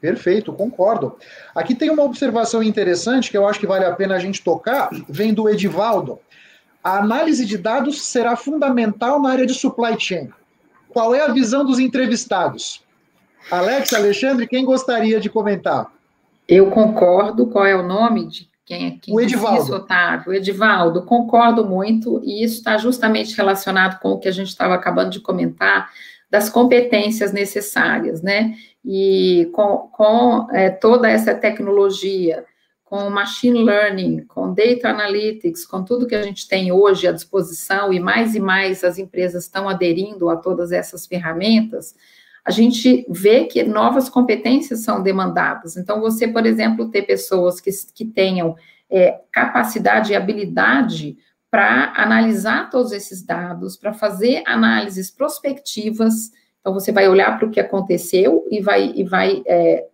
Perfeito, 0.01 0.53
concordo. 0.53 1.17
Aqui 1.55 1.75
tem 1.75 1.91
uma 1.91 2.03
observação 2.03 2.63
interessante 2.63 3.31
que 3.31 3.37
eu 3.37 3.47
acho 3.47 3.59
que 3.59 3.67
vale 3.67 3.85
a 3.85 3.95
pena 3.95 4.15
a 4.15 4.19
gente 4.19 4.43
tocar, 4.43 4.91
vem 5.09 5.33
do 5.33 5.49
Edivaldo 5.49 6.21
a 6.87 6.99
análise 6.99 7.45
de 7.45 7.59
dados 7.59 8.01
será 8.01 8.37
fundamental 8.37 9.21
na 9.21 9.31
área 9.31 9.45
de 9.45 9.53
supply 9.53 9.99
chain. 9.99 10.31
Qual 10.89 11.17
é 11.17 11.21
a 11.21 11.33
visão 11.33 11.65
dos 11.65 11.81
entrevistados? 11.81 12.81
Alex, 13.51 13.93
Alexandre, 13.93 14.47
quem 14.47 14.65
gostaria 14.65 15.19
de 15.19 15.29
comentar? 15.29 15.91
Eu 16.47 16.71
concordo. 16.71 17.49
Qual 17.49 17.67
é 17.67 17.75
o 17.75 17.83
nome 17.83 18.29
de 18.29 18.49
quem, 18.67 18.87
é 18.87 18.91
quem 19.01 19.15
o 19.15 19.21
Edivaldo. 19.21 19.75
Otávio? 19.75 20.35
Edivaldo, 20.35 21.03
concordo 21.05 21.65
muito, 21.65 22.21
e 22.25 22.43
isso 22.43 22.57
está 22.57 22.77
justamente 22.77 23.35
relacionado 23.37 24.01
com 24.01 24.11
o 24.11 24.19
que 24.19 24.29
a 24.29 24.33
gente 24.33 24.49
estava 24.49 24.75
acabando 24.75 25.11
de 25.11 25.21
comentar 25.21 25.89
das 26.29 26.51
competências 26.51 27.33
necessárias, 27.33 28.21
né? 28.21 28.57
E 28.85 29.49
com, 29.53 29.89
com 29.93 30.49
é, 30.53 30.69
toda 30.69 31.09
essa 31.09 31.33
tecnologia, 31.33 32.45
com 32.85 33.09
machine 33.09 33.63
learning, 33.63 34.25
com 34.27 34.53
data 34.53 34.89
analytics, 34.89 35.65
com 35.65 35.85
tudo 35.85 36.07
que 36.07 36.15
a 36.15 36.23
gente 36.23 36.49
tem 36.49 36.73
hoje 36.73 37.07
à 37.07 37.13
disposição, 37.13 37.93
e 37.93 38.01
mais 38.01 38.35
e 38.35 38.41
mais 38.41 38.83
as 38.83 38.99
empresas 38.99 39.45
estão 39.45 39.69
aderindo 39.69 40.29
a 40.29 40.37
todas 40.37 40.73
essas 40.73 41.07
ferramentas, 41.07 41.95
a 42.47 42.53
gente 42.53 43.05
vê 43.09 43.45
que 43.47 43.65
novas 43.65 44.09
competências 44.09 44.85
são 44.85 45.03
demandadas. 45.03 45.77
Então, 45.77 46.01
você, 46.01 46.29
por 46.29 46.47
exemplo, 46.47 46.89
ter 46.89 47.03
pessoas 47.03 47.61
que, 47.61 47.71
que 47.93 48.05
tenham 48.05 48.55
é, 48.89 49.21
capacidade 49.33 50.13
e 50.13 50.15
habilidade 50.15 51.19
para 51.51 51.93
analisar 51.97 52.71
todos 52.71 52.93
esses 52.93 53.21
dados, 53.21 53.77
para 53.77 53.93
fazer 53.93 54.45
análises 54.47 55.11
prospectivas. 55.11 56.31
Então, 56.61 56.73
você 56.73 56.93
vai 56.93 57.09
olhar 57.09 57.37
para 57.37 57.49
o 57.49 57.51
que 57.51 57.59
aconteceu 57.59 58.47
e 58.49 58.61
vai, 58.61 58.93
e 58.95 59.03
vai 59.03 59.43
é, 59.45 59.89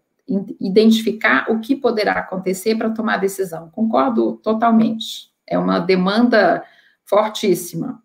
identificar 0.61 1.51
o 1.51 1.59
que 1.59 1.75
poderá 1.75 2.13
acontecer 2.13 2.75
para 2.77 2.91
tomar 2.91 3.17
decisão. 3.17 3.71
Concordo 3.71 4.35
totalmente. 4.43 5.33
É 5.47 5.59
uma 5.59 5.79
demanda 5.79 6.63
fortíssima. 7.07 8.03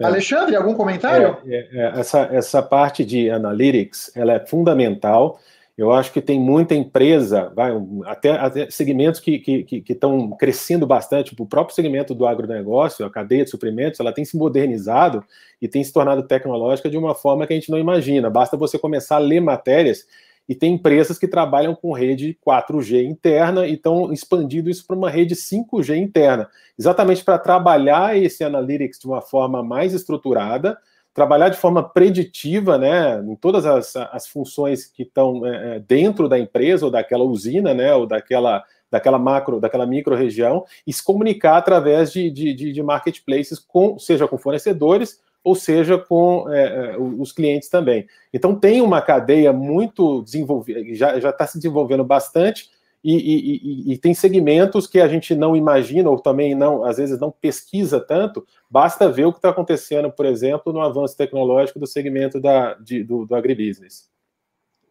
É. 0.00 0.04
Alexandre, 0.04 0.56
algum 0.56 0.74
comentário? 0.74 1.38
É, 1.46 1.56
é, 1.56 1.68
é, 1.72 2.00
essa, 2.00 2.28
essa 2.32 2.62
parte 2.62 3.04
de 3.04 3.30
analytics, 3.30 4.10
ela 4.14 4.32
é 4.32 4.40
fundamental. 4.40 5.38
Eu 5.78 5.92
acho 5.92 6.12
que 6.12 6.20
tem 6.20 6.38
muita 6.38 6.74
empresa, 6.74 7.50
vai, 7.56 7.72
até, 8.04 8.32
até 8.32 8.70
segmentos 8.70 9.18
que 9.18 9.36
estão 9.36 9.62
que, 9.64 9.80
que, 9.80 9.94
que 9.94 10.36
crescendo 10.38 10.86
bastante, 10.86 11.34
o 11.38 11.46
próprio 11.46 11.74
segmento 11.74 12.14
do 12.14 12.26
agronegócio, 12.26 13.06
a 13.06 13.10
cadeia 13.10 13.44
de 13.44 13.50
suprimentos, 13.50 13.98
ela 13.98 14.12
tem 14.12 14.24
se 14.24 14.36
modernizado 14.36 15.24
e 15.62 15.66
tem 15.66 15.82
se 15.82 15.90
tornado 15.90 16.22
tecnológica 16.24 16.90
de 16.90 16.98
uma 16.98 17.14
forma 17.14 17.46
que 17.46 17.54
a 17.54 17.56
gente 17.56 17.70
não 17.70 17.78
imagina. 17.78 18.28
Basta 18.28 18.58
você 18.58 18.78
começar 18.78 19.16
a 19.16 19.20
ler 19.20 19.40
matérias 19.40 20.06
e 20.50 20.54
tem 20.56 20.74
empresas 20.74 21.16
que 21.16 21.28
trabalham 21.28 21.76
com 21.76 21.92
rede 21.92 22.36
4G 22.44 23.04
interna 23.04 23.68
e 23.68 23.74
estão 23.74 24.12
expandindo 24.12 24.68
isso 24.68 24.84
para 24.84 24.96
uma 24.96 25.08
rede 25.08 25.36
5G 25.36 25.96
interna, 25.96 26.50
exatamente 26.76 27.22
para 27.22 27.38
trabalhar 27.38 28.18
esse 28.18 28.42
analytics 28.42 28.98
de 28.98 29.06
uma 29.06 29.22
forma 29.22 29.62
mais 29.62 29.94
estruturada, 29.94 30.76
trabalhar 31.14 31.50
de 31.50 31.56
forma 31.56 31.88
preditiva, 31.88 32.76
né, 32.76 33.20
em 33.20 33.36
todas 33.36 33.64
as, 33.64 33.94
as 33.94 34.26
funções 34.26 34.86
que 34.86 35.04
estão 35.04 35.46
é, 35.46 35.76
é, 35.76 35.78
dentro 35.78 36.28
da 36.28 36.36
empresa 36.36 36.84
ou 36.84 36.90
daquela 36.90 37.22
usina, 37.22 37.72
né, 37.72 37.94
ou 37.94 38.04
daquela 38.04 38.64
daquela 38.90 39.20
macro, 39.20 39.60
daquela 39.60 39.86
micro 39.86 40.16
região 40.16 40.64
e 40.84 40.92
se 40.92 41.00
comunicar 41.00 41.58
através 41.58 42.12
de, 42.12 42.28
de, 42.28 42.72
de 42.72 42.82
marketplaces, 42.82 43.60
com, 43.60 43.96
seja 44.00 44.26
com 44.26 44.36
fornecedores 44.36 45.20
ou 45.42 45.54
seja 45.54 45.98
com 45.98 46.48
é, 46.48 46.92
é 46.92 46.98
os 46.98 47.32
clientes 47.32 47.68
também. 47.68 48.06
Então 48.32 48.54
tem 48.54 48.80
uma 48.80 49.00
cadeia 49.00 49.52
muito 49.52 50.22
desenvolvida, 50.22 50.82
já 50.94 51.30
está 51.30 51.46
se 51.46 51.58
desenvolvendo 51.58 52.04
bastante, 52.04 52.70
e, 53.02 53.14
e, 53.14 53.90
e, 53.90 53.92
e, 53.94 53.98
tem 53.98 54.12
segmentos 54.12 54.86
que 54.86 55.00
a 55.00 55.08
gente 55.08 55.34
não 55.34 55.56
imagina, 55.56 56.10
ou 56.10 56.18
também 56.18 56.54
não, 56.54 56.84
às 56.84 56.98
vezes 56.98 57.18
não 57.18 57.30
pesquisa 57.30 57.98
tanto, 57.98 58.46
basta 58.68 59.10
ver 59.10 59.24
o 59.24 59.32
que 59.32 59.38
está 59.38 59.48
acontecendo, 59.48 60.10
por 60.12 60.26
exemplo, 60.26 60.70
no 60.70 60.82
avanço 60.82 61.16
tecnológico 61.16 61.78
do 61.78 61.86
segmento 61.86 62.38
da, 62.38 62.74
de, 62.74 63.02
do, 63.02 63.24
do 63.24 63.34
agribusiness. 63.34 64.10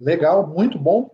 Legal, 0.01 0.47
muito 0.47 0.79
bom. 0.79 1.11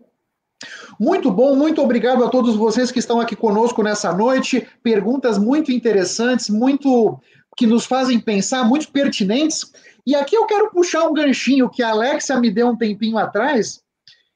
Muito 0.98 1.30
bom, 1.30 1.54
muito 1.54 1.82
obrigado 1.82 2.24
a 2.24 2.30
todos 2.30 2.56
vocês 2.56 2.90
que 2.92 3.00
estão 3.00 3.20
aqui 3.20 3.36
conosco 3.36 3.84
nessa 3.84 4.14
noite. 4.14 4.66
Perguntas 4.82 5.38
muito 5.38 5.74
interessantes, 5.74 6.50
muito 6.50 7.20
que 7.56 7.66
nos 7.66 7.86
fazem 7.86 8.20
pensar, 8.20 8.64
muito 8.64 8.92
pertinentes. 8.92 9.72
E 10.06 10.16
aqui 10.16 10.36
eu 10.36 10.46
quero 10.46 10.70
puxar 10.72 11.08
um 11.08 11.14
ganchinho 11.14 11.70
que 11.70 11.82
a 11.82 11.90
Alexia 11.90 12.40
me 12.40 12.52
deu 12.52 12.68
um 12.68 12.78
tempinho 12.78 13.18
atrás 13.18 13.82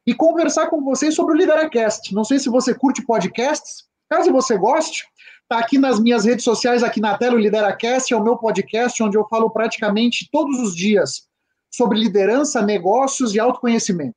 e 0.05 0.13
conversar 0.13 0.67
com 0.67 0.83
vocês 0.83 1.13
sobre 1.13 1.35
o 1.35 1.37
Lideracast. 1.37 2.13
Não 2.13 2.23
sei 2.23 2.39
se 2.39 2.49
você 2.49 2.73
curte 2.73 3.05
podcasts, 3.05 3.83
caso 4.09 4.31
você 4.31 4.57
goste, 4.57 5.05
tá 5.47 5.59
aqui 5.59 5.77
nas 5.77 5.99
minhas 5.99 6.25
redes 6.25 6.43
sociais, 6.43 6.81
aqui 6.81 6.99
na 6.99 7.17
tela, 7.17 7.35
o 7.35 7.39
Lideracast 7.39 8.13
é 8.13 8.17
o 8.17 8.23
meu 8.23 8.37
podcast, 8.37 9.03
onde 9.03 9.17
eu 9.17 9.27
falo 9.27 9.49
praticamente 9.49 10.27
todos 10.31 10.59
os 10.59 10.75
dias 10.75 11.27
sobre 11.71 11.99
liderança, 11.99 12.61
negócios 12.61 13.35
e 13.35 13.39
autoconhecimento. 13.39 14.15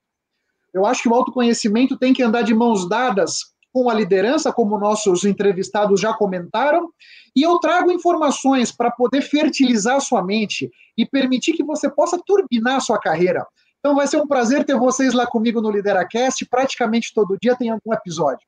Eu 0.72 0.86
acho 0.86 1.02
que 1.02 1.08
o 1.08 1.14
autoconhecimento 1.14 1.98
tem 1.98 2.14
que 2.14 2.22
andar 2.22 2.42
de 2.42 2.54
mãos 2.54 2.88
dadas 2.88 3.51
com 3.72 3.88
a 3.88 3.94
liderança, 3.94 4.52
como 4.52 4.78
nossos 4.78 5.24
entrevistados 5.24 6.00
já 6.00 6.12
comentaram, 6.12 6.90
e 7.34 7.42
eu 7.42 7.58
trago 7.58 7.90
informações 7.90 8.70
para 8.70 8.90
poder 8.90 9.22
fertilizar 9.22 10.00
sua 10.00 10.22
mente 10.22 10.70
e 10.96 11.06
permitir 11.06 11.54
que 11.54 11.64
você 11.64 11.90
possa 11.90 12.18
turbinar 12.24 12.80
sua 12.80 12.98
carreira. 12.98 13.46
Então 13.78 13.96
vai 13.96 14.06
ser 14.06 14.18
um 14.18 14.26
prazer 14.26 14.64
ter 14.64 14.76
vocês 14.76 15.14
lá 15.14 15.26
comigo 15.26 15.60
no 15.60 15.70
Lideracast, 15.70 16.44
praticamente 16.46 17.12
todo 17.14 17.38
dia 17.40 17.56
tem 17.56 17.70
algum 17.70 17.92
episódio. 17.92 18.46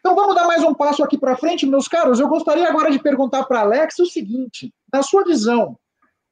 Então 0.00 0.14
vamos 0.14 0.34
dar 0.34 0.46
mais 0.46 0.62
um 0.62 0.74
passo 0.74 1.02
aqui 1.02 1.16
para 1.16 1.36
frente, 1.36 1.66
meus 1.66 1.88
caros. 1.88 2.20
Eu 2.20 2.28
gostaria 2.28 2.68
agora 2.68 2.90
de 2.90 2.98
perguntar 2.98 3.44
para 3.44 3.60
Alex 3.60 3.98
o 3.98 4.06
seguinte: 4.06 4.72
na 4.92 5.02
sua 5.02 5.24
visão, 5.24 5.78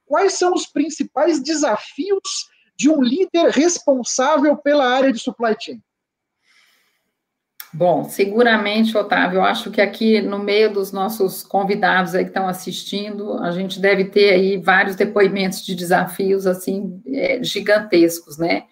quais 0.05 0.35
são 0.35 0.53
os 0.53 0.67
principais 0.67 1.43
desafios 1.43 2.49
de 2.77 2.91
um 2.91 3.03
líder 3.03 3.51
responsável 3.51 4.57
pela 4.57 4.87
área 4.87 5.13
de 5.13 5.19
supply 5.19 5.57
chain? 5.59 5.81
Bom, 7.77 8.05
seguramente, 8.05 8.97
Otávio, 8.97 9.37
eu 9.37 9.43
acho 9.43 9.71
que 9.71 9.83
aqui 9.83 10.23
no 10.23 10.39
meio 10.39 10.73
dos 10.73 10.93
nossos 10.93 11.43
convidados 11.43 12.15
aí 12.15 12.25
que 12.25 12.31
estão 12.31 12.49
assistindo, 12.49 13.35
a 13.35 13.51
gente 13.51 13.79
deve 13.79 14.07
ter 14.07 14.31
aí 14.31 14.57
vários 14.57 14.97
depoimentos 14.97 15.63
de 15.63 15.75
desafios, 15.75 16.47
assim, 16.47 17.03
é, 17.13 17.45
gigantescos, 17.45 18.39
né? 18.39 18.65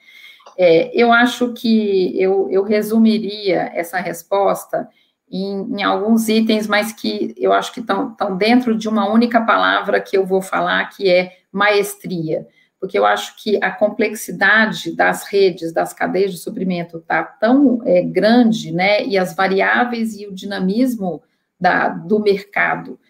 É, 0.57 0.91
eu 0.99 1.13
acho 1.13 1.53
que 1.53 2.19
eu, 2.19 2.49
eu 2.51 2.63
resumiria 2.63 3.71
essa 3.75 3.99
resposta 3.99 4.89
em, 5.31 5.81
em, 5.81 5.83
alguns 5.83 6.31
itens, 6.31 6.67
mas 6.67 6.91
que 6.91 7.35
eu 7.37 7.53
acho 7.53 7.75
que 7.75 7.81
estão 7.81 8.17
dentro 8.39 8.75
de 8.75 8.89
uma 8.89 9.07
única 9.07 9.43
palavra 9.43 10.01
que 10.01 10.17
eu 10.17 10.25
vou 10.25 10.41
falar, 10.41 10.89
que 10.89 11.11
é 11.11 11.31
maestria 11.53 12.47
porque 12.85 12.99
eu 12.99 13.07
acho 13.07 13.35
que 13.43 13.59
a 13.65 13.71
complexidade 13.71 14.95
das 14.95 15.27
redes, 15.27 15.73
das 15.73 15.95
cadeias 15.95 16.33
de 16.33 16.37
suprimento 16.37 16.99
está 16.99 17.25
tão 17.25 17.81
é, 17.83 18.03
grande, 18.03 18.71
né, 18.73 19.07
e 19.07 19.17
as 19.17 19.35
variáveis 19.35 20.15
e 20.21 20.27
o 20.27 20.35
dinamismo 20.35 21.23
da, 21.59 21.89
do 21.89 22.21
mercado 22.21 23.01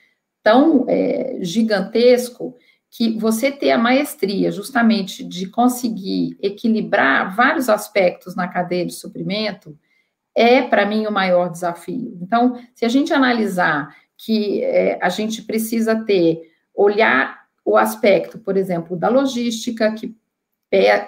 tão 0.44 0.84
é, 0.88 1.38
gigantesco, 1.40 2.54
que 2.88 3.18
você 3.18 3.50
ter 3.50 3.72
a 3.72 3.78
maestria 3.78 4.52
justamente 4.52 5.24
de 5.24 5.48
conseguir 5.48 6.38
equilibrar 6.40 7.34
vários 7.34 7.68
aspectos 7.68 8.36
na 8.36 8.46
cadeia 8.46 8.86
de 8.86 8.92
suprimento 8.92 9.76
é, 10.36 10.62
para 10.62 10.86
mim, 10.86 11.04
o 11.04 11.10
maior 11.10 11.50
desafio. 11.50 12.16
Então, 12.22 12.64
se 12.76 12.84
a 12.84 12.88
gente 12.88 13.12
analisar 13.12 13.92
que 14.16 14.62
é, 14.62 15.00
a 15.02 15.08
gente 15.08 15.42
precisa 15.42 15.96
ter, 16.04 16.42
olhar 16.72 17.43
o 17.64 17.76
aspecto, 17.76 18.38
por 18.38 18.56
exemplo, 18.56 18.96
da 18.96 19.08
logística, 19.08 19.90
que 19.92 20.14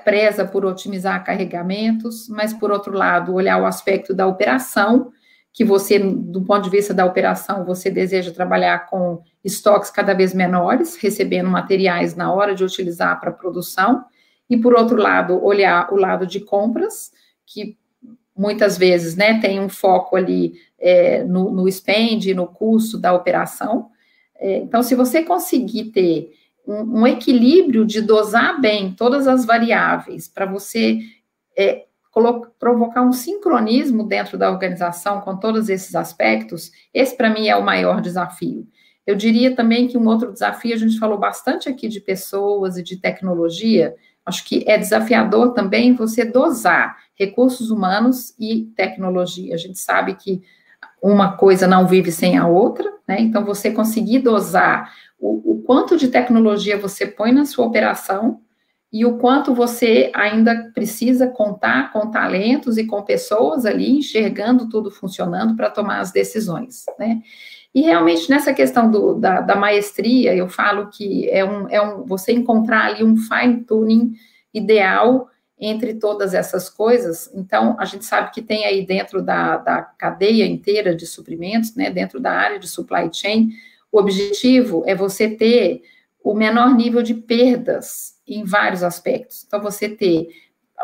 preza 0.04 0.44
por 0.44 0.64
otimizar 0.64 1.24
carregamentos, 1.24 2.28
mas, 2.28 2.52
por 2.52 2.70
outro 2.70 2.92
lado, 2.92 3.34
olhar 3.34 3.60
o 3.60 3.66
aspecto 3.66 4.14
da 4.14 4.26
operação, 4.26 5.10
que 5.52 5.64
você, 5.64 5.98
do 5.98 6.42
ponto 6.42 6.62
de 6.64 6.70
vista 6.70 6.94
da 6.94 7.04
operação, 7.04 7.64
você 7.64 7.90
deseja 7.90 8.30
trabalhar 8.30 8.86
com 8.86 9.22
estoques 9.42 9.90
cada 9.90 10.14
vez 10.14 10.32
menores, 10.32 10.96
recebendo 10.96 11.50
materiais 11.50 12.14
na 12.14 12.32
hora 12.32 12.54
de 12.54 12.62
utilizar 12.62 13.18
para 13.20 13.32
produção, 13.32 14.04
e, 14.48 14.56
por 14.56 14.74
outro 14.74 14.96
lado, 14.96 15.44
olhar 15.44 15.92
o 15.92 15.96
lado 15.96 16.26
de 16.26 16.40
compras, 16.40 17.10
que 17.44 17.76
muitas 18.36 18.78
vezes 18.78 19.16
né, 19.16 19.40
tem 19.40 19.58
um 19.58 19.68
foco 19.68 20.14
ali 20.14 20.54
é, 20.78 21.24
no, 21.24 21.50
no 21.50 21.70
spend, 21.72 22.32
no 22.34 22.46
custo 22.46 22.98
da 22.98 23.12
operação. 23.12 23.88
É, 24.38 24.58
então, 24.58 24.82
se 24.82 24.94
você 24.94 25.22
conseguir 25.22 25.86
ter 25.86 26.32
um, 26.66 27.00
um 27.00 27.06
equilíbrio 27.06 27.84
de 27.84 28.00
dosar 28.00 28.60
bem 28.60 28.92
todas 28.92 29.28
as 29.28 29.44
variáveis 29.44 30.28
para 30.28 30.46
você 30.46 30.98
é, 31.56 31.84
provocar 32.58 33.02
um 33.02 33.12
sincronismo 33.12 34.04
dentro 34.04 34.38
da 34.38 34.50
organização 34.50 35.20
com 35.20 35.36
todos 35.36 35.68
esses 35.68 35.94
aspectos, 35.94 36.72
esse 36.92 37.16
para 37.16 37.30
mim 37.30 37.48
é 37.48 37.56
o 37.56 37.64
maior 37.64 38.00
desafio. 38.00 38.66
Eu 39.06 39.14
diria 39.14 39.54
também 39.54 39.86
que 39.86 39.96
um 39.96 40.06
outro 40.08 40.32
desafio, 40.32 40.74
a 40.74 40.78
gente 40.78 40.98
falou 40.98 41.18
bastante 41.18 41.68
aqui 41.68 41.88
de 41.88 42.00
pessoas 42.00 42.76
e 42.76 42.82
de 42.82 42.96
tecnologia, 42.96 43.94
acho 44.24 44.44
que 44.44 44.64
é 44.66 44.76
desafiador 44.76 45.52
também 45.52 45.94
você 45.94 46.24
dosar 46.24 46.96
recursos 47.14 47.70
humanos 47.70 48.34
e 48.38 48.64
tecnologia. 48.76 49.54
A 49.54 49.58
gente 49.58 49.78
sabe 49.78 50.14
que 50.14 50.42
uma 51.00 51.36
coisa 51.36 51.66
não 51.66 51.86
vive 51.86 52.10
sem 52.10 52.36
a 52.36 52.46
outra, 52.46 52.90
né? 53.06 53.20
Então, 53.20 53.44
você 53.44 53.70
conseguir 53.70 54.18
dosar 54.20 54.92
o, 55.18 55.52
o 55.52 55.62
quanto 55.62 55.96
de 55.96 56.08
tecnologia 56.08 56.78
você 56.78 57.06
põe 57.06 57.32
na 57.32 57.44
sua 57.44 57.66
operação 57.66 58.40
e 58.92 59.04
o 59.04 59.18
quanto 59.18 59.54
você 59.54 60.10
ainda 60.14 60.70
precisa 60.74 61.26
contar 61.26 61.92
com 61.92 62.10
talentos 62.10 62.78
e 62.78 62.86
com 62.86 63.02
pessoas 63.02 63.66
ali 63.66 63.90
enxergando 63.90 64.68
tudo 64.68 64.90
funcionando 64.90 65.56
para 65.56 65.70
tomar 65.70 66.00
as 66.00 66.12
decisões, 66.12 66.84
né? 66.98 67.20
E 67.74 67.82
realmente 67.82 68.30
nessa 68.30 68.54
questão 68.54 68.90
do, 68.90 69.14
da, 69.14 69.42
da, 69.42 69.54
maestria, 69.54 70.34
eu 70.34 70.48
falo 70.48 70.88
que 70.88 71.28
é 71.28 71.44
um, 71.44 71.68
é 71.68 71.78
um 71.78 72.06
você 72.06 72.32
encontrar 72.32 72.86
ali 72.86 73.04
um 73.04 73.16
fine 73.18 73.64
tuning 73.64 74.14
ideal 74.54 75.28
entre 75.58 75.92
todas 75.94 76.32
essas 76.32 76.70
coisas. 76.70 77.30
Então, 77.34 77.76
a 77.78 77.84
gente 77.84 78.04
sabe 78.04 78.30
que 78.30 78.40
tem 78.40 78.64
aí 78.64 78.86
dentro 78.86 79.22
da, 79.22 79.58
da 79.58 79.82
cadeia 79.82 80.46
inteira 80.46 80.96
de 80.96 81.06
suprimentos, 81.06 81.74
né, 81.74 81.90
dentro 81.90 82.18
da 82.18 82.32
área 82.32 82.58
de 82.58 82.66
supply 82.66 83.10
chain, 83.12 83.50
o 83.90 83.98
objetivo 83.98 84.82
é 84.86 84.94
você 84.94 85.28
ter 85.28 85.82
o 86.22 86.34
menor 86.34 86.74
nível 86.74 87.02
de 87.02 87.14
perdas 87.14 88.16
em 88.26 88.44
vários 88.44 88.82
aspectos. 88.82 89.44
Então, 89.46 89.60
você 89.60 89.88
ter 89.88 90.28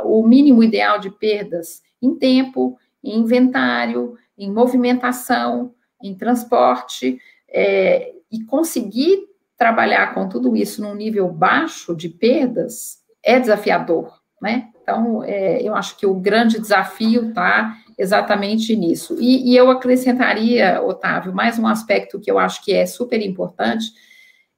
o 0.05 0.27
mínimo 0.27 0.63
ideal 0.63 0.99
de 0.99 1.11
perdas 1.11 1.83
em 2.01 2.15
tempo, 2.15 2.79
em 3.03 3.19
inventário, 3.19 4.17
em 4.39 4.51
movimentação, 4.51 5.75
em 6.03 6.15
transporte, 6.15 7.19
é, 7.49 8.13
e 8.31 8.45
conseguir 8.45 9.29
trabalhar 9.57 10.15
com 10.15 10.29
tudo 10.29 10.57
isso 10.57 10.81
num 10.81 10.95
nível 10.95 11.29
baixo 11.29 11.95
de 11.95 12.09
perdas 12.09 13.03
é 13.23 13.39
desafiador, 13.39 14.21
né? 14.41 14.71
Então, 14.83 15.23
é, 15.23 15.63
eu 15.63 15.75
acho 15.75 15.97
que 15.97 16.07
o 16.07 16.15
grande 16.15 16.59
desafio 16.59 17.29
está 17.29 17.79
exatamente 17.99 18.75
nisso. 18.77 19.17
E, 19.21 19.51
e, 19.51 19.57
eu 19.57 19.71
acrescentaria, 19.71 20.83
Otávio, 20.83 21.35
mais 21.35 21.59
um 21.59 21.67
aspecto 21.67 22.21
que 22.21 22.31
eu 22.31 22.39
acho 22.39 22.65
que 22.65 22.73
é 22.73 22.87
super 22.87 23.21
importante, 23.21 23.87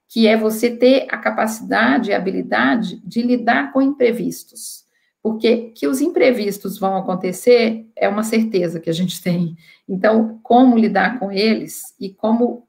que 0.09 0.27
é 0.27 0.37
você 0.37 0.71
ter 0.71 1.07
a 1.11 1.19
capacidade 1.19 2.11
e 2.11 2.15
habilidade 2.15 3.01
de 3.05 3.23
lidar 3.23 3.73
com 3.73 3.83
imprevistos. 3.83 4.85
Porque 5.23 5.73
que 5.75 5.87
os 5.87 6.01
imprevistos 6.01 6.79
vão 6.79 6.97
acontecer 6.97 7.87
é 7.97 8.09
uma 8.09 8.23
certeza 8.23 8.79
que 8.79 8.91
a 8.91 8.93
gente 8.93 9.23
tem. 9.23 9.57
Então, 9.89 10.39
como 10.43 10.77
lidar 10.77 11.19
com 11.19 11.33
eles 11.33 11.95
e 11.99 12.11
como 12.11 12.69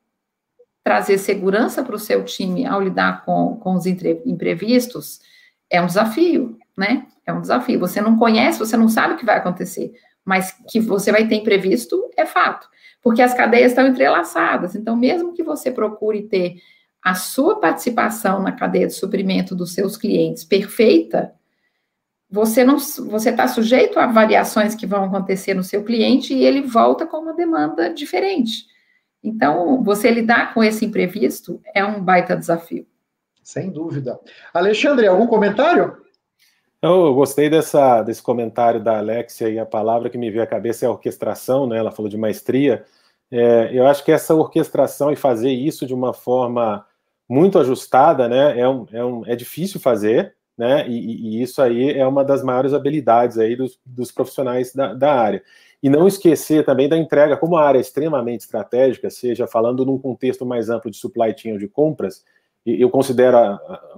trazer 0.83 1.17
segurança 1.17 1.83
para 1.83 1.95
o 1.95 1.99
seu 1.99 2.23
time 2.23 2.65
ao 2.65 2.81
lidar 2.81 3.25
com, 3.25 3.57
com 3.57 3.73
os 3.73 3.85
imprevistos 3.85 5.19
é 5.69 5.81
um 5.81 5.87
desafio, 5.87 6.57
né? 6.77 7.07
É 7.25 7.33
um 7.33 7.41
desafio. 7.41 7.79
Você 7.79 7.99
não 7.99 8.17
conhece, 8.17 8.59
você 8.59 8.77
não 8.77 8.87
sabe 8.87 9.15
o 9.15 9.17
que 9.17 9.25
vai 9.25 9.37
acontecer, 9.37 9.91
mas 10.25 10.51
que 10.67 10.79
você 10.79 11.11
vai 11.11 11.27
ter 11.27 11.35
imprevisto 11.35 12.09
é 12.17 12.25
fato, 12.25 12.67
porque 13.01 13.21
as 13.21 13.33
cadeias 13.33 13.71
estão 13.71 13.87
entrelaçadas. 13.87 14.75
Então, 14.75 14.95
mesmo 14.95 15.33
que 15.33 15.43
você 15.43 15.71
procure 15.71 16.23
ter 16.23 16.55
a 17.03 17.13
sua 17.13 17.59
participação 17.59 18.41
na 18.41 18.51
cadeia 18.51 18.87
de 18.87 18.93
suprimento 18.93 19.55
dos 19.55 19.73
seus 19.73 19.95
clientes 19.95 20.43
perfeita, 20.43 21.31
você 22.27 22.63
não 22.63 22.79
você 22.79 23.29
está 23.29 23.47
sujeito 23.47 23.99
a 23.99 24.07
variações 24.07 24.73
que 24.73 24.87
vão 24.87 25.03
acontecer 25.03 25.53
no 25.53 25.63
seu 25.63 25.83
cliente 25.83 26.33
e 26.33 26.43
ele 26.43 26.61
volta 26.61 27.05
com 27.05 27.17
uma 27.17 27.33
demanda 27.33 27.93
diferente. 27.93 28.65
Então, 29.23 29.83
você 29.83 30.09
lidar 30.09 30.53
com 30.53 30.63
esse 30.63 30.83
imprevisto 30.85 31.61
é 31.73 31.85
um 31.85 32.01
baita 32.03 32.35
desafio. 32.35 32.87
Sem 33.43 33.71
dúvida. 33.71 34.19
Alexandre, 34.51 35.05
algum 35.05 35.27
comentário? 35.27 36.04
Eu 36.85 37.15
gostei 37.15 37.49
dessa, 37.49 38.03
desse 38.03 38.21
comentário 38.21 38.79
da 38.79 38.99
Alexia 38.99 39.49
e 39.49 39.57
a 39.57 39.65
palavra 39.65 40.07
que 40.07 40.19
me 40.19 40.29
veio 40.29 40.43
à 40.43 40.47
cabeça 40.47 40.85
é 40.85 40.89
orquestração, 40.89 41.65
né? 41.65 41.79
Ela 41.79 41.91
falou 41.91 42.07
de 42.07 42.15
maestria. 42.15 42.85
É, 43.31 43.71
eu 43.73 43.87
acho 43.87 44.05
que 44.05 44.11
essa 44.11 44.35
orquestração 44.35 45.11
e 45.11 45.15
fazer 45.15 45.49
isso 45.49 45.87
de 45.87 45.95
uma 45.95 46.13
forma 46.13 46.85
muito 47.27 47.57
ajustada, 47.57 48.29
né? 48.29 48.59
É, 48.59 48.69
um, 48.69 48.85
é, 48.91 49.03
um, 49.03 49.25
é 49.25 49.35
difícil 49.35 49.79
fazer, 49.79 50.35
né? 50.55 50.87
E, 50.87 51.39
e, 51.39 51.41
isso 51.41 51.59
aí 51.59 51.91
é 51.91 52.05
uma 52.05 52.23
das 52.23 52.43
maiores 52.43 52.71
habilidades 52.71 53.39
aí 53.39 53.55
dos, 53.55 53.79
dos 53.83 54.11
profissionais 54.11 54.71
da, 54.71 54.93
da, 54.93 55.11
área. 55.11 55.43
E 55.81 55.89
não 55.89 56.07
esquecer 56.07 56.63
também 56.63 56.87
da 56.87 56.97
entrega, 56.97 57.35
como 57.35 57.57
a 57.57 57.63
área 57.63 57.79
é 57.79 57.81
extremamente 57.81 58.41
estratégica, 58.41 59.09
seja 59.09 59.47
falando 59.47 59.83
num 59.83 59.97
contexto 59.97 60.45
mais 60.45 60.69
amplo 60.69 60.91
de 60.91 60.97
supply 60.97 61.35
chain 61.35 61.53
ou 61.53 61.57
de 61.57 61.67
compras, 61.67 62.23
eu 62.65 62.89
considero 62.89 63.37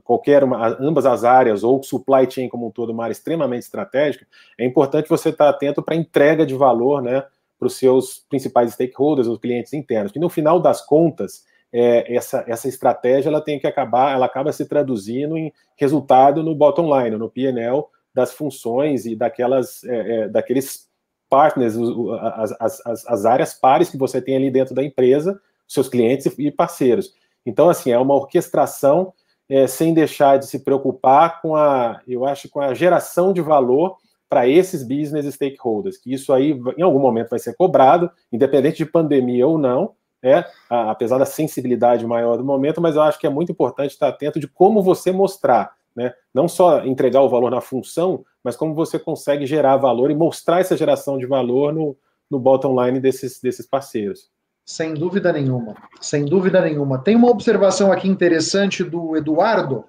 qualquer 0.04 0.44
uma, 0.44 0.68
ambas 0.80 1.06
as 1.06 1.24
áreas, 1.24 1.64
ou 1.64 1.82
supply 1.82 2.30
chain 2.30 2.50
como 2.50 2.68
um 2.68 2.72
todo, 2.72 2.92
uma 2.92 3.04
área 3.04 3.14
extremamente 3.14 3.64
estratégica, 3.64 4.28
é 4.58 4.66
importante 4.66 5.10
você 5.10 5.30
estar 5.30 5.50
atento 5.50 5.82
para 5.82 5.96
a 5.96 5.98
entrega 5.98 6.46
de 6.46 6.56
valor 6.56 7.02
né, 7.02 7.24
para 7.58 7.68
os 7.68 7.76
seus 7.76 8.20
principais 8.30 8.74
stakeholders, 8.74 9.28
os 9.28 9.40
clientes 9.40 9.74
internos, 9.74 10.12
que 10.12 10.20
no 10.20 10.30
final 10.30 10.60
das 10.60 10.86
contas, 10.86 11.46
é, 11.72 12.16
essa, 12.16 12.44
essa 12.48 12.68
estratégia 12.68 13.30
ela 13.30 13.42
tem 13.42 13.60
que 13.60 13.68
acabar, 13.68 14.14
ela 14.14 14.26
acaba 14.26 14.52
se 14.52 14.66
traduzindo 14.66 15.38
em 15.38 15.52
resultado 15.76 16.44
no 16.44 16.56
bottom 16.56 16.98
line, 16.98 17.18
no 17.18 17.30
PNL 17.30 17.84
das 18.14 18.34
funções 18.34 19.06
e 19.06 19.16
daquelas, 19.16 19.84
é, 19.84 19.96
é, 19.96 20.28
daqueles 20.30 20.88
partners, 21.30 21.76
as, 22.22 22.82
as, 22.86 23.06
as 23.06 23.26
áreas 23.26 23.54
pares 23.54 23.90
que 23.90 23.98
você 23.98 24.22
tem 24.22 24.36
ali 24.36 24.50
dentro 24.50 24.74
da 24.74 24.84
empresa, 24.84 25.40
seus 25.68 25.90
clientes 25.90 26.26
e 26.38 26.50
parceiros. 26.50 27.14
Então, 27.48 27.70
assim, 27.70 27.92
é 27.92 27.98
uma 27.98 28.14
orquestração 28.14 29.14
é, 29.50 29.66
sem 29.68 29.94
deixar 29.94 30.38
de 30.38 30.46
se 30.48 30.60
preocupar 30.60 31.42
com 31.42 31.56
a, 31.56 32.02
eu 32.06 32.26
acho, 32.26 32.50
com 32.50 32.60
a 32.60 32.74
geração 32.74 33.32
de 33.32 33.42
valor 33.42 33.96
para 34.30 34.46
esses 34.46 34.84
business 34.84 35.34
stakeholders, 35.34 35.98
que 35.98 36.14
isso 36.14 36.34
aí 36.34 36.60
em 36.78 36.82
algum 36.82 37.00
momento 37.00 37.30
vai 37.30 37.40
ser 37.40 37.56
cobrado, 37.56 38.12
independente 38.34 38.78
de 38.78 38.86
pandemia 38.86 39.48
ou 39.48 39.58
não, 39.58 39.94
é, 40.22 40.44
apesar 40.70 41.18
da 41.18 41.26
sensibilidade 41.26 42.06
maior 42.06 42.36
do 42.36 42.44
momento, 42.44 42.82
mas 42.82 42.98
eu 42.98 43.02
acho 43.02 43.18
que 43.18 43.26
é 43.26 43.30
muito 43.30 43.54
importante 43.54 43.92
estar 43.92 44.10
atento 44.10 44.42
de 44.42 44.48
como 44.48 44.84
você 44.84 45.14
mostrar, 45.14 45.72
né? 45.96 46.14
Não 46.34 46.50
só 46.50 46.84
entregar 46.86 47.22
o 47.22 47.30
valor 47.30 47.50
na 47.50 47.62
função, 47.62 48.26
mas 48.44 48.58
como 48.58 48.74
você 48.74 49.00
consegue 49.00 49.46
gerar 49.46 49.78
valor 49.78 50.12
e 50.12 50.16
mostrar 50.16 50.60
essa 50.60 50.76
geração 50.76 51.18
de 51.18 51.26
valor 51.26 51.74
no, 51.74 51.96
no 52.30 52.40
bottom 52.40 52.84
line 52.84 53.00
desses, 53.00 53.40
desses 53.40 53.66
parceiros. 53.66 54.30
Sem 54.70 54.94
dúvida 54.94 55.32
nenhuma, 55.32 55.76
sem 56.02 56.26
dúvida 56.26 56.60
nenhuma. 56.60 57.00
Tem 57.02 57.16
uma 57.16 57.30
observação 57.30 57.90
aqui 57.90 58.10
interessante 58.10 58.84
do 58.84 59.16
Eduardo 59.16 59.86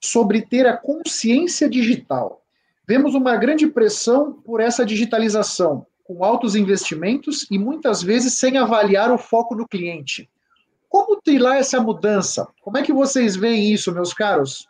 sobre 0.00 0.42
ter 0.42 0.66
a 0.66 0.76
consciência 0.76 1.70
digital. 1.70 2.42
Vemos 2.84 3.14
uma 3.14 3.36
grande 3.36 3.68
pressão 3.68 4.32
por 4.32 4.60
essa 4.60 4.84
digitalização, 4.84 5.86
com 6.02 6.24
altos 6.24 6.56
investimentos 6.56 7.46
e 7.48 7.60
muitas 7.60 8.02
vezes 8.02 8.34
sem 8.34 8.58
avaliar 8.58 9.12
o 9.12 9.18
foco 9.18 9.54
no 9.54 9.68
cliente. 9.68 10.28
Como 10.88 11.20
trilhar 11.22 11.56
essa 11.56 11.80
mudança? 11.80 12.48
Como 12.60 12.76
é 12.76 12.82
que 12.82 12.92
vocês 12.92 13.36
veem 13.36 13.72
isso, 13.72 13.94
meus 13.94 14.12
caros? 14.12 14.66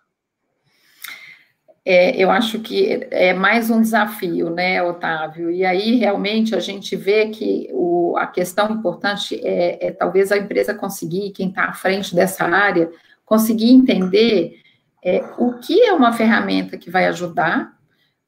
É, 1.89 2.16
eu 2.20 2.32
acho 2.32 2.59
que 2.59 3.07
é 3.12 3.32
mais 3.32 3.70
um 3.70 3.80
desafio, 3.80 4.51
né, 4.51 4.82
Otávio? 4.82 5.53
E 5.53 5.64
aí 5.64 5.95
realmente 5.95 6.53
a 6.53 6.59
gente 6.59 6.97
vê 6.97 7.28
que 7.28 7.70
o, 7.72 8.16
a 8.18 8.26
questão 8.26 8.72
importante 8.72 9.41
é, 9.47 9.87
é 9.87 9.93
talvez 9.93 10.32
a 10.32 10.37
empresa 10.37 10.74
conseguir, 10.74 11.30
quem 11.30 11.49
está 11.49 11.66
à 11.66 11.72
frente 11.72 12.12
dessa 12.12 12.45
área, 12.45 12.91
conseguir 13.24 13.70
entender 13.70 14.61
é, 15.01 15.24
o 15.39 15.61
que 15.61 15.80
é 15.80 15.93
uma 15.93 16.12
ferramenta 16.12 16.76
que 16.76 16.91
vai 16.91 17.07
ajudar, 17.07 17.72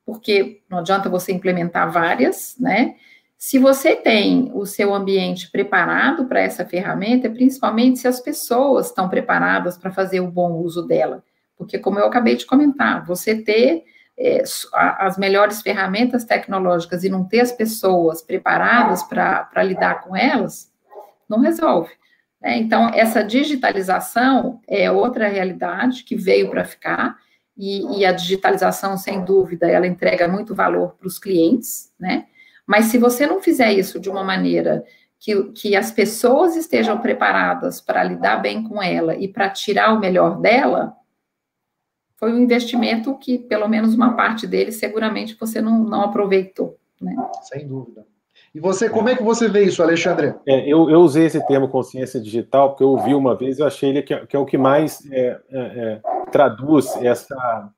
porque 0.06 0.60
não 0.70 0.78
adianta 0.78 1.08
você 1.08 1.32
implementar 1.32 1.90
várias, 1.90 2.54
né? 2.60 2.94
Se 3.36 3.58
você 3.58 3.96
tem 3.96 4.52
o 4.54 4.66
seu 4.66 4.94
ambiente 4.94 5.50
preparado 5.50 6.26
para 6.26 6.40
essa 6.40 6.64
ferramenta, 6.64 7.28
principalmente 7.28 7.98
se 7.98 8.06
as 8.06 8.20
pessoas 8.20 8.86
estão 8.86 9.08
preparadas 9.08 9.76
para 9.76 9.90
fazer 9.90 10.20
o 10.20 10.30
bom 10.30 10.52
uso 10.52 10.86
dela. 10.86 11.24
Porque, 11.58 11.78
como 11.78 11.98
eu 11.98 12.06
acabei 12.06 12.36
de 12.36 12.46
comentar, 12.46 13.04
você 13.04 13.34
ter 13.34 13.84
é, 14.16 14.42
as 14.72 15.18
melhores 15.18 15.60
ferramentas 15.60 16.24
tecnológicas 16.24 17.04
e 17.04 17.08
não 17.08 17.24
ter 17.24 17.40
as 17.40 17.52
pessoas 17.52 18.22
preparadas 18.22 19.02
para 19.02 19.62
lidar 19.62 20.02
com 20.02 20.16
elas, 20.16 20.72
não 21.28 21.40
resolve. 21.40 21.90
Né? 22.40 22.56
Então, 22.58 22.90
essa 22.94 23.22
digitalização 23.22 24.60
é 24.66 24.90
outra 24.90 25.28
realidade 25.28 26.04
que 26.04 26.16
veio 26.16 26.48
para 26.48 26.64
ficar, 26.64 27.18
e, 27.58 27.98
e, 27.98 28.06
a 28.06 28.12
digitalização, 28.12 28.96
sem 28.96 29.24
dúvida, 29.24 29.68
ela 29.68 29.86
entrega 29.86 30.28
muito 30.28 30.54
valor 30.54 30.94
para 30.94 31.08
os 31.08 31.18
clientes, 31.18 31.92
né? 31.98 32.26
Mas 32.64 32.84
se 32.84 32.98
você 32.98 33.26
não 33.26 33.42
fizer 33.42 33.72
isso 33.72 33.98
de 33.98 34.08
uma 34.08 34.22
maneira 34.22 34.84
que, 35.18 35.42
que 35.52 35.74
as 35.74 35.90
pessoas 35.90 36.54
estejam 36.54 37.00
preparadas 37.00 37.80
para 37.80 38.04
lidar 38.04 38.36
bem 38.36 38.62
com 38.62 38.80
ela 38.80 39.16
e 39.16 39.26
para 39.26 39.50
tirar 39.50 39.92
o 39.92 39.98
melhor 39.98 40.40
dela, 40.40 40.94
foi 42.18 42.32
um 42.32 42.38
investimento 42.38 43.16
que, 43.16 43.38
pelo 43.38 43.68
menos 43.68 43.94
uma 43.94 44.14
parte 44.14 44.46
dele, 44.46 44.72
seguramente 44.72 45.36
você 45.38 45.62
não, 45.62 45.84
não 45.84 46.02
aproveitou. 46.02 46.76
Né? 47.00 47.14
Sem 47.42 47.66
dúvida. 47.66 48.04
E 48.52 48.58
você, 48.58 48.90
como 48.90 49.08
é 49.08 49.14
que 49.14 49.22
você 49.22 49.48
vê 49.48 49.62
isso, 49.62 49.82
Alexandre? 49.82 50.34
É, 50.46 50.66
eu, 50.66 50.90
eu, 50.90 51.00
usei 51.00 51.26
esse 51.26 51.44
termo 51.46 51.68
consciência 51.68 52.20
digital 52.20 52.70
porque 52.70 52.82
eu 52.82 52.88
ouvi 52.88 53.14
uma 53.14 53.36
vez, 53.36 53.58
eu 53.58 53.66
achei 53.66 53.90
ele 53.90 54.02
que, 54.02 54.12
é, 54.12 54.26
que 54.26 54.34
é 54.34 54.38
o 54.38 54.46
que 54.46 54.58
mais 54.58 55.00
é, 55.12 55.38
é, 55.50 55.58
é, 55.60 56.00
traduz 56.32 56.96
essa, 57.02 57.70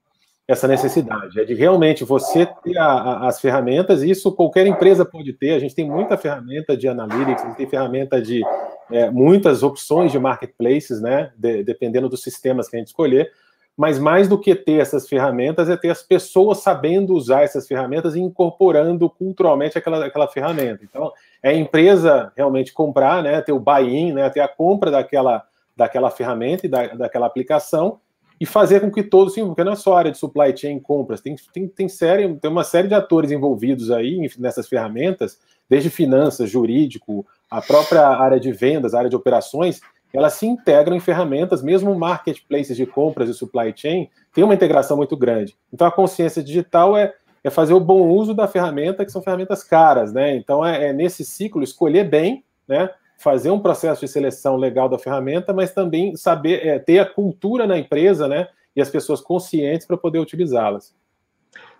essa 0.48 0.66
necessidade, 0.66 1.38
é 1.38 1.44
de 1.44 1.54
realmente 1.54 2.04
você 2.04 2.46
ter 2.64 2.78
a, 2.78 2.86
a, 2.86 3.28
as 3.28 3.40
ferramentas, 3.40 4.02
e 4.02 4.10
isso 4.10 4.32
qualquer 4.32 4.66
empresa 4.66 5.04
pode 5.04 5.32
ter, 5.34 5.52
a 5.52 5.58
gente 5.58 5.74
tem 5.74 5.90
muita 5.90 6.16
ferramenta 6.16 6.76
de 6.76 6.88
analytics, 6.88 7.42
a 7.42 7.46
gente 7.48 7.56
tem 7.56 7.68
ferramenta 7.68 8.22
de 8.22 8.42
é, 8.90 9.10
muitas 9.10 9.62
opções 9.62 10.12
de 10.12 10.18
marketplaces, 10.18 11.00
né, 11.00 11.30
de, 11.36 11.62
dependendo 11.64 12.08
dos 12.08 12.22
sistemas 12.22 12.68
que 12.68 12.76
a 12.76 12.78
gente 12.78 12.88
escolher, 12.88 13.30
mas 13.76 13.98
mais 13.98 14.28
do 14.28 14.38
que 14.38 14.54
ter 14.54 14.80
essas 14.80 15.08
ferramentas, 15.08 15.68
é 15.68 15.76
ter 15.76 15.90
as 15.90 16.02
pessoas 16.02 16.58
sabendo 16.58 17.14
usar 17.14 17.42
essas 17.42 17.66
ferramentas 17.66 18.14
e 18.14 18.20
incorporando 18.20 19.08
culturalmente 19.08 19.78
aquela, 19.78 20.04
aquela 20.04 20.28
ferramenta. 20.28 20.84
Então, 20.84 21.12
é 21.42 21.50
a 21.50 21.54
empresa 21.54 22.32
realmente 22.36 22.72
comprar, 22.72 23.22
né, 23.22 23.40
ter 23.40 23.52
o 23.52 23.58
buy-in, 23.58 24.12
né, 24.12 24.28
ter 24.28 24.40
a 24.40 24.48
compra 24.48 24.90
daquela, 24.90 25.44
daquela 25.76 26.10
ferramenta 26.10 26.66
e 26.66 26.68
da, 26.68 26.88
daquela 26.88 27.26
aplicação 27.26 27.98
e 28.40 28.46
fazer 28.46 28.80
com 28.80 28.90
que 28.90 29.02
todos 29.02 29.34
se 29.34 29.42
porque 29.42 29.62
não 29.62 29.72
é 29.72 29.76
só 29.76 29.96
área 29.96 30.10
de 30.10 30.16
supply 30.16 30.56
chain 30.56 30.80
compras, 30.80 31.20
tem, 31.20 31.36
tem, 31.52 31.68
tem, 31.68 31.88
série, 31.88 32.34
tem 32.36 32.50
uma 32.50 32.64
série 32.64 32.88
de 32.88 32.94
atores 32.94 33.30
envolvidos 33.30 33.90
aí 33.90 34.30
nessas 34.38 34.66
ferramentas, 34.66 35.38
desde 35.68 35.90
finanças, 35.90 36.48
jurídico, 36.48 37.26
a 37.50 37.60
própria 37.60 38.06
área 38.08 38.40
de 38.40 38.50
vendas, 38.50 38.94
a 38.94 38.98
área 38.98 39.10
de 39.10 39.16
operações, 39.16 39.80
elas 40.12 40.34
se 40.34 40.46
integram 40.46 40.96
em 40.96 41.00
ferramentas, 41.00 41.62
mesmo 41.62 41.94
marketplaces 41.94 42.76
de 42.76 42.86
compras 42.86 43.28
e 43.28 43.34
supply 43.34 43.72
chain, 43.74 44.08
tem 44.32 44.42
uma 44.42 44.54
integração 44.54 44.96
muito 44.96 45.16
grande. 45.16 45.56
Então 45.72 45.86
a 45.86 45.92
consciência 45.92 46.42
digital 46.42 46.96
é, 46.96 47.14
é 47.44 47.50
fazer 47.50 47.74
o 47.74 47.80
bom 47.80 48.08
uso 48.08 48.34
da 48.34 48.48
ferramenta, 48.48 49.04
que 49.04 49.12
são 49.12 49.22
ferramentas 49.22 49.62
caras, 49.62 50.12
né? 50.12 50.34
Então 50.36 50.64
é, 50.64 50.88
é 50.88 50.92
nesse 50.92 51.24
ciclo 51.24 51.62
escolher 51.62 52.04
bem, 52.04 52.44
né? 52.66 52.90
Fazer 53.18 53.50
um 53.50 53.60
processo 53.60 54.00
de 54.00 54.08
seleção 54.08 54.56
legal 54.56 54.88
da 54.88 54.98
ferramenta, 54.98 55.52
mas 55.52 55.72
também 55.72 56.16
saber 56.16 56.66
é, 56.66 56.78
ter 56.78 56.98
a 56.98 57.06
cultura 57.06 57.66
na 57.66 57.78
empresa, 57.78 58.26
né? 58.26 58.48
E 58.74 58.80
as 58.80 58.88
pessoas 58.88 59.20
conscientes 59.20 59.86
para 59.86 59.96
poder 59.96 60.18
utilizá-las. 60.18 60.94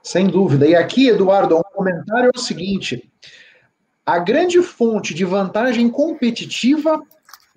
Sem 0.03 0.26
dúvida. 0.26 0.66
E 0.66 0.74
aqui, 0.74 1.09
Eduardo, 1.09 1.57
um 1.57 1.62
comentário 1.74 2.31
é 2.35 2.39
o 2.39 2.41
seguinte: 2.41 3.11
a 4.05 4.18
grande 4.18 4.62
fonte 4.62 5.14
de 5.14 5.24
vantagem 5.24 5.89
competitiva 5.89 7.01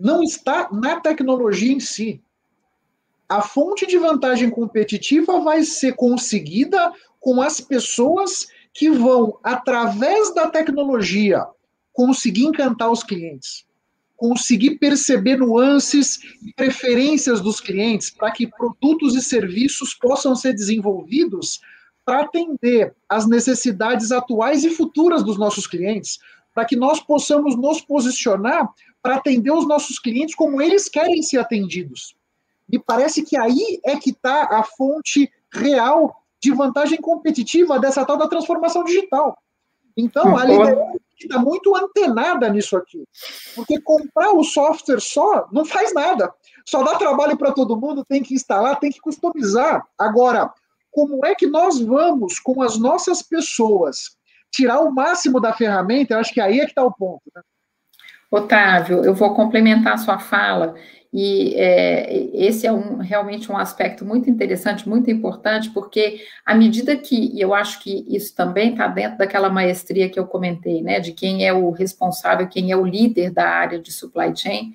não 0.03 0.21
está 0.21 0.67
na 0.69 0.99
tecnologia 0.99 1.71
em 1.71 1.79
si. 1.79 2.21
A 3.29 3.41
fonte 3.41 3.87
de 3.87 3.97
vantagem 3.97 4.49
competitiva 4.49 5.39
vai 5.39 5.63
ser 5.63 5.95
conseguida 5.95 6.91
com 7.21 7.41
as 7.41 7.61
pessoas 7.61 8.47
que 8.73 8.89
vão, 8.89 9.39
através 9.41 10.33
da 10.35 10.49
tecnologia, 10.49 11.47
conseguir 11.93 12.43
encantar 12.43 12.91
os 12.91 13.01
clientes, 13.01 13.65
conseguir 14.17 14.77
perceber 14.77 15.37
nuances 15.37 16.19
e 16.45 16.51
preferências 16.53 17.39
dos 17.39 17.61
clientes 17.61 18.09
para 18.09 18.31
que 18.31 18.45
produtos 18.45 19.15
e 19.15 19.21
serviços 19.21 19.93
possam 19.93 20.35
ser 20.35 20.53
desenvolvidos 20.53 21.61
para 22.03 22.25
atender 22.25 22.93
às 23.07 23.25
necessidades 23.25 24.11
atuais 24.11 24.65
e 24.65 24.69
futuras 24.69 25.23
dos 25.23 25.37
nossos 25.37 25.65
clientes, 25.65 26.19
para 26.53 26.65
que 26.65 26.75
nós 26.75 26.99
possamos 26.99 27.55
nos 27.55 27.79
posicionar 27.79 28.69
para 29.03 29.17
atender 29.17 29.51
os 29.51 29.67
nossos 29.67 29.99
clientes 29.99 30.33
como 30.33 30.61
eles 30.61 30.87
querem 30.87 31.21
ser 31.21 31.37
atendidos. 31.37 32.15
Me 32.67 32.79
parece 32.79 33.21
que 33.21 33.37
aí 33.37 33.81
é 33.85 33.97
que 33.97 34.11
está 34.11 34.45
a 34.45 34.63
fonte 34.63 35.29
real 35.53 36.15
de 36.41 36.51
vantagem 36.51 36.99
competitiva 36.99 37.77
dessa 37.77 38.05
tal 38.05 38.17
da 38.17 38.27
transformação 38.27 38.83
digital. 38.85 39.37
Então, 39.95 40.35
a 40.37 40.45
liderança 40.45 40.99
está 41.19 41.37
muito 41.37 41.75
antenada 41.75 42.49
nisso 42.49 42.75
aqui. 42.75 43.05
Porque 43.55 43.79
comprar 43.79 44.31
o 44.31 44.43
software 44.43 44.99
só 44.99 45.47
não 45.51 45.65
faz 45.65 45.93
nada. 45.93 46.33
Só 46.65 46.81
dá 46.81 46.95
trabalho 46.95 47.37
para 47.37 47.51
todo 47.51 47.79
mundo, 47.79 48.05
tem 48.05 48.23
que 48.23 48.33
instalar, 48.33 48.79
tem 48.79 48.91
que 48.91 48.99
customizar. 48.99 49.85
Agora, 49.97 50.51
como 50.91 51.25
é 51.25 51.35
que 51.35 51.45
nós 51.45 51.79
vamos, 51.79 52.39
com 52.39 52.61
as 52.61 52.77
nossas 52.77 53.21
pessoas, 53.21 54.17
tirar 54.49 54.79
o 54.79 54.91
máximo 54.91 55.39
da 55.39 55.53
ferramenta? 55.53 56.13
Eu 56.13 56.19
acho 56.19 56.33
que 56.33 56.41
aí 56.41 56.59
é 56.59 56.65
que 56.65 56.71
está 56.71 56.83
o 56.83 56.93
ponto. 56.93 57.21
Né? 57.35 57.41
Otávio, 58.35 59.05
eu 59.05 59.13
vou 59.13 59.35
complementar 59.35 59.93
a 59.93 59.97
sua 59.97 60.17
fala, 60.17 60.73
e 61.13 61.53
é, 61.55 62.31
esse 62.33 62.65
é 62.65 62.71
um, 62.71 62.97
realmente 62.97 63.51
um 63.51 63.55
aspecto 63.55 64.03
muito 64.03 64.27
interessante, 64.27 64.89
muito 64.89 65.11
importante, 65.11 65.69
porque 65.69 66.25
à 66.43 66.55
medida 66.55 66.95
que, 66.95 67.31
e 67.31 67.39
eu 67.39 67.53
acho 67.53 67.79
que 67.83 68.03
isso 68.09 68.35
também 68.35 68.71
está 68.71 68.87
dentro 68.87 69.19
daquela 69.19 69.51
maestria 69.51 70.09
que 70.09 70.19
eu 70.19 70.25
comentei, 70.25 70.81
né, 70.81 70.99
de 70.99 71.11
quem 71.11 71.45
é 71.45 71.53
o 71.53 71.69
responsável, 71.69 72.47
quem 72.47 72.71
é 72.71 72.75
o 72.75 72.83
líder 72.83 73.29
da 73.29 73.47
área 73.47 73.77
de 73.77 73.91
supply 73.91 74.35
chain, 74.35 74.73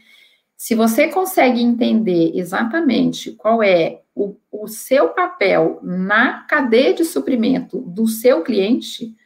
se 0.56 0.76
você 0.76 1.08
consegue 1.08 1.60
entender 1.60 2.30
exatamente 2.36 3.32
qual 3.32 3.60
é 3.60 4.02
o, 4.14 4.36
o 4.52 4.68
seu 4.68 5.08
papel 5.08 5.80
na 5.82 6.44
cadeia 6.44 6.94
de 6.94 7.04
suprimento 7.04 7.80
do 7.80 8.06
seu 8.06 8.42
cliente, 8.42 9.16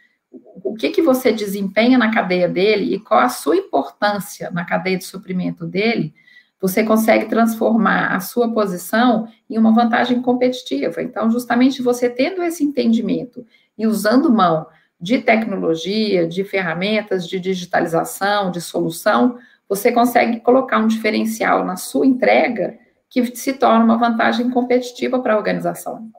o 0.72 0.74
que, 0.74 0.90
que 0.90 1.02
você 1.02 1.32
desempenha 1.32 1.98
na 1.98 2.10
cadeia 2.10 2.48
dele 2.48 2.94
e 2.94 2.98
qual 2.98 3.20
a 3.20 3.28
sua 3.28 3.56
importância 3.56 4.50
na 4.50 4.64
cadeia 4.64 4.96
de 4.96 5.04
suprimento 5.04 5.66
dele, 5.66 6.14
você 6.60 6.84
consegue 6.84 7.26
transformar 7.26 8.14
a 8.14 8.20
sua 8.20 8.52
posição 8.54 9.28
em 9.50 9.58
uma 9.58 9.74
vantagem 9.74 10.22
competitiva. 10.22 11.02
Então, 11.02 11.30
justamente 11.30 11.82
você 11.82 12.08
tendo 12.08 12.42
esse 12.42 12.62
entendimento 12.62 13.44
e 13.76 13.86
usando 13.86 14.32
mão 14.32 14.66
de 15.00 15.18
tecnologia, 15.18 16.26
de 16.26 16.44
ferramentas, 16.44 17.28
de 17.28 17.40
digitalização, 17.40 18.50
de 18.50 18.60
solução, 18.60 19.38
você 19.68 19.90
consegue 19.90 20.38
colocar 20.40 20.78
um 20.78 20.86
diferencial 20.86 21.64
na 21.64 21.76
sua 21.76 22.06
entrega 22.06 22.78
que 23.10 23.36
se 23.36 23.54
torna 23.54 23.84
uma 23.84 23.98
vantagem 23.98 24.48
competitiva 24.48 25.18
para 25.18 25.34
a 25.34 25.36
organização. 25.36 26.10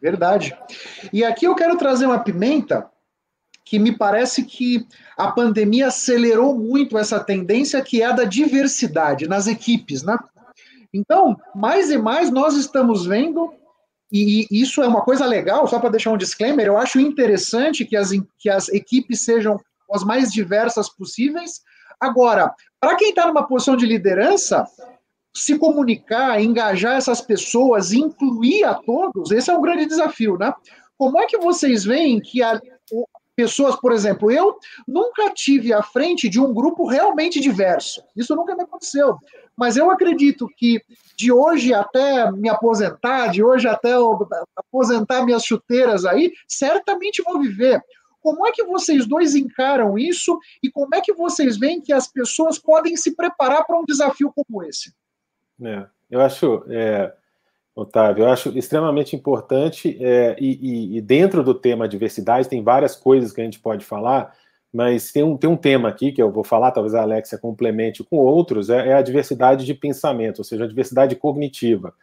Verdade. 0.00 0.56
E 1.12 1.24
aqui 1.24 1.46
eu 1.46 1.54
quero 1.54 1.76
trazer 1.76 2.06
uma 2.06 2.18
pimenta 2.18 2.88
que 3.68 3.78
me 3.78 3.94
parece 3.94 4.44
que 4.44 4.86
a 5.14 5.30
pandemia 5.30 5.88
acelerou 5.88 6.58
muito 6.58 6.96
essa 6.96 7.20
tendência 7.20 7.82
que 7.82 8.00
é 8.00 8.06
a 8.06 8.12
da 8.12 8.24
diversidade 8.24 9.28
nas 9.28 9.46
equipes, 9.46 10.02
né? 10.02 10.16
Então, 10.92 11.36
mais 11.54 11.90
e 11.90 11.98
mais 11.98 12.30
nós 12.30 12.54
estamos 12.54 13.04
vendo, 13.04 13.52
e 14.10 14.46
isso 14.50 14.82
é 14.82 14.88
uma 14.88 15.02
coisa 15.02 15.26
legal, 15.26 15.68
só 15.68 15.78
para 15.78 15.90
deixar 15.90 16.12
um 16.12 16.16
disclaimer, 16.16 16.66
eu 16.66 16.78
acho 16.78 16.98
interessante 16.98 17.84
que 17.84 17.94
as, 17.94 18.10
que 18.38 18.48
as 18.48 18.70
equipes 18.70 19.22
sejam 19.22 19.60
as 19.92 20.02
mais 20.02 20.32
diversas 20.32 20.88
possíveis. 20.88 21.60
Agora, 22.00 22.54
para 22.80 22.96
quem 22.96 23.10
está 23.10 23.26
numa 23.26 23.46
posição 23.46 23.76
de 23.76 23.84
liderança, 23.84 24.66
se 25.36 25.58
comunicar, 25.58 26.40
engajar 26.40 26.96
essas 26.96 27.20
pessoas, 27.20 27.92
incluir 27.92 28.64
a 28.64 28.72
todos, 28.72 29.30
esse 29.30 29.50
é 29.50 29.54
um 29.54 29.60
grande 29.60 29.84
desafio, 29.84 30.38
né? 30.38 30.54
Como 30.96 31.20
é 31.20 31.26
que 31.26 31.36
vocês 31.36 31.84
veem 31.84 32.18
que 32.18 32.42
a, 32.42 32.58
pessoas, 33.38 33.76
por 33.76 33.92
exemplo, 33.92 34.32
eu 34.32 34.58
nunca 34.86 35.30
tive 35.32 35.72
à 35.72 35.80
frente 35.80 36.28
de 36.28 36.40
um 36.40 36.52
grupo 36.52 36.88
realmente 36.88 37.38
diverso. 37.38 38.02
Isso 38.16 38.34
nunca 38.34 38.56
me 38.56 38.64
aconteceu. 38.64 39.16
Mas 39.56 39.76
eu 39.76 39.92
acredito 39.92 40.48
que 40.56 40.82
de 41.16 41.30
hoje 41.30 41.72
até 41.72 42.32
me 42.32 42.48
aposentar, 42.48 43.28
de 43.28 43.40
hoje 43.40 43.68
até 43.68 43.92
aposentar 44.56 45.24
minhas 45.24 45.44
chuteiras 45.44 46.04
aí, 46.04 46.32
certamente 46.48 47.22
vou 47.22 47.40
viver. 47.40 47.80
Como 48.20 48.44
é 48.44 48.50
que 48.50 48.64
vocês 48.64 49.06
dois 49.06 49.36
encaram 49.36 49.96
isso 49.96 50.36
e 50.60 50.68
como 50.68 50.92
é 50.96 51.00
que 51.00 51.14
vocês 51.14 51.56
veem 51.56 51.80
que 51.80 51.92
as 51.92 52.08
pessoas 52.08 52.58
podem 52.58 52.96
se 52.96 53.14
preparar 53.14 53.64
para 53.64 53.78
um 53.78 53.84
desafio 53.84 54.32
como 54.34 54.64
esse? 54.64 54.92
É, 55.62 55.86
eu 56.10 56.20
acho, 56.20 56.64
é, 56.68 57.14
Otávio, 57.80 58.24
eu 58.24 58.28
acho 58.28 58.58
extremamente 58.58 59.14
importante, 59.14 59.96
é, 60.00 60.36
e, 60.40 60.58
e, 60.60 60.98
e, 60.98 61.00
dentro 61.00 61.44
do 61.44 61.54
tema 61.54 61.86
diversidade 61.86 62.48
tem 62.48 62.60
várias 62.60 62.96
coisas 62.96 63.32
que 63.32 63.40
a 63.40 63.44
gente 63.44 63.60
pode 63.60 63.84
falar, 63.84 64.34
mas 64.72 65.12
tem 65.12 65.22
um, 65.22 65.36
tem 65.36 65.48
um 65.48 65.56
tema 65.56 65.88
aqui 65.88 66.10
que 66.10 66.20
eu 66.20 66.32
vou 66.32 66.42
falar, 66.42 66.72
talvez 66.72 66.92
a 66.92 67.02
Alexia 67.02 67.38
complemente 67.38 68.02
com 68.02 68.16
outros, 68.16 68.68
é, 68.68 68.88
é 68.88 68.94
a 68.94 69.02
diversidade 69.02 69.64
de 69.64 69.74
pensamento, 69.74 70.38
ou 70.38 70.44
seja, 70.44 70.64
a 70.64 70.66
diversidade 70.66 71.14
cognitiva. 71.14 71.94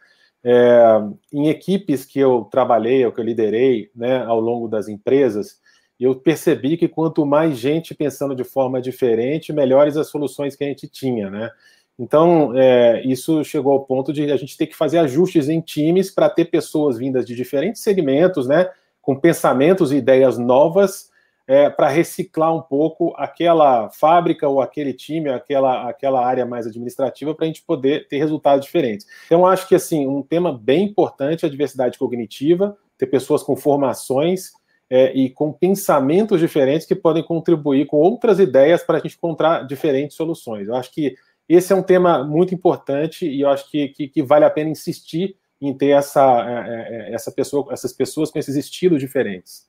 É, 0.42 0.82
em 1.30 1.48
equipes 1.48 2.06
que 2.06 2.18
eu 2.18 2.48
trabalhei, 2.50 3.04
ou 3.04 3.12
que 3.12 3.20
eu 3.20 3.24
liderei 3.24 3.90
né, 3.94 4.24
ao 4.24 4.40
longo 4.40 4.68
das 4.68 4.88
empresas, 4.88 5.60
eu 6.00 6.14
percebi 6.14 6.78
que 6.78 6.88
quanto 6.88 7.26
mais 7.26 7.58
gente 7.58 7.94
pensando 7.94 8.34
de 8.34 8.44
forma 8.44 8.80
diferente, 8.80 9.52
melhores 9.52 9.96
as 9.98 10.08
soluções 10.08 10.56
que 10.56 10.64
a 10.64 10.68
gente 10.68 10.88
tinha, 10.88 11.28
né? 11.28 11.50
Então, 11.98 12.52
é, 12.54 13.02
isso 13.04 13.42
chegou 13.42 13.72
ao 13.72 13.84
ponto 13.84 14.12
de 14.12 14.30
a 14.30 14.36
gente 14.36 14.56
ter 14.56 14.66
que 14.66 14.76
fazer 14.76 14.98
ajustes 14.98 15.48
em 15.48 15.60
times 15.60 16.10
para 16.10 16.28
ter 16.28 16.46
pessoas 16.46 16.98
vindas 16.98 17.24
de 17.24 17.34
diferentes 17.34 17.82
segmentos, 17.82 18.46
né, 18.46 18.68
com 19.00 19.18
pensamentos 19.18 19.92
e 19.92 19.96
ideias 19.96 20.36
novas, 20.36 21.10
é, 21.46 21.70
para 21.70 21.88
reciclar 21.88 22.54
um 22.54 22.60
pouco 22.60 23.14
aquela 23.16 23.88
fábrica 23.88 24.48
ou 24.48 24.60
aquele 24.60 24.92
time, 24.92 25.30
aquela, 25.30 25.88
aquela 25.88 26.26
área 26.26 26.44
mais 26.44 26.66
administrativa, 26.66 27.34
para 27.34 27.44
a 27.44 27.46
gente 27.46 27.62
poder 27.62 28.08
ter 28.08 28.18
resultados 28.18 28.64
diferentes. 28.64 29.06
Então, 29.26 29.46
acho 29.46 29.68
que 29.68 29.74
assim, 29.74 30.06
um 30.06 30.22
tema 30.22 30.52
bem 30.52 30.84
importante 30.84 31.44
é 31.44 31.48
a 31.48 31.50
diversidade 31.50 31.98
cognitiva, 31.98 32.76
ter 32.98 33.06
pessoas 33.06 33.42
com 33.42 33.54
formações 33.54 34.52
é, 34.90 35.12
e 35.14 35.30
com 35.30 35.52
pensamentos 35.52 36.40
diferentes 36.40 36.86
que 36.86 36.94
podem 36.94 37.22
contribuir 37.22 37.86
com 37.86 37.96
outras 37.96 38.38
ideias 38.38 38.82
para 38.82 38.98
a 38.98 39.00
gente 39.00 39.16
encontrar 39.16 39.66
diferentes 39.66 40.16
soluções. 40.16 40.66
Eu 40.66 40.74
acho 40.74 40.92
que 40.92 41.14
esse 41.48 41.72
é 41.72 41.76
um 41.76 41.82
tema 41.82 42.24
muito 42.24 42.54
importante 42.54 43.28
e 43.28 43.40
eu 43.40 43.48
acho 43.48 43.70
que, 43.70 43.88
que, 43.88 44.08
que 44.08 44.22
vale 44.22 44.44
a 44.44 44.50
pena 44.50 44.70
insistir 44.70 45.36
em 45.60 45.72
ter 45.76 45.88
essa, 45.88 46.22
é, 46.22 46.52
é, 46.52 47.10
é, 47.10 47.14
essa 47.14 47.32
pessoa, 47.32 47.72
essas 47.72 47.92
pessoas 47.92 48.30
com 48.30 48.38
esses 48.38 48.56
estilos 48.56 49.00
diferentes. 49.00 49.66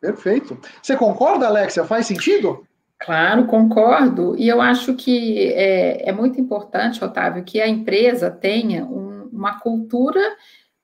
Perfeito. 0.00 0.58
Você 0.82 0.96
concorda, 0.96 1.46
Alexia? 1.46 1.84
Faz 1.84 2.06
sentido? 2.06 2.66
Claro, 2.98 3.46
concordo. 3.46 4.36
E 4.36 4.48
eu 4.48 4.60
acho 4.60 4.94
que 4.94 5.52
é, 5.52 6.08
é 6.08 6.12
muito 6.12 6.40
importante, 6.40 7.04
Otávio, 7.04 7.44
que 7.44 7.60
a 7.60 7.68
empresa 7.68 8.30
tenha 8.30 8.84
um, 8.84 9.28
uma 9.32 9.60
cultura 9.60 10.20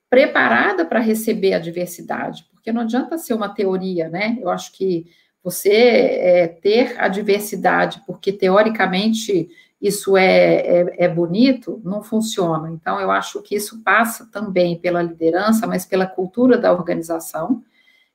preparada 0.09 0.85
para 0.85 0.99
receber 0.99 1.53
a 1.53 1.59
diversidade, 1.59 2.45
porque 2.51 2.71
não 2.71 2.81
adianta 2.81 3.17
ser 3.17 3.33
uma 3.33 3.49
teoria, 3.49 4.07
né? 4.07 4.37
Eu 4.39 4.49
acho 4.49 4.71
que 4.71 5.05
você 5.43 5.71
é, 5.71 6.47
ter 6.47 6.95
a 6.97 7.07
diversidade, 7.07 8.01
porque 8.07 8.31
teoricamente 8.31 9.49
isso 9.85 10.17
é, 10.17 10.55
é, 10.55 11.05
é, 11.05 11.07
bonito, 11.07 11.79
não 11.83 12.01
funciona. 12.01 12.71
Então, 12.71 12.99
eu 12.99 13.11
acho 13.11 13.41
que 13.41 13.55
isso 13.55 13.83
passa 13.83 14.27
também 14.31 14.79
pela 14.79 15.01
liderança, 15.01 15.67
mas 15.67 15.85
pela 15.85 16.07
cultura 16.07 16.57
da 16.57 16.73
organização, 16.73 17.63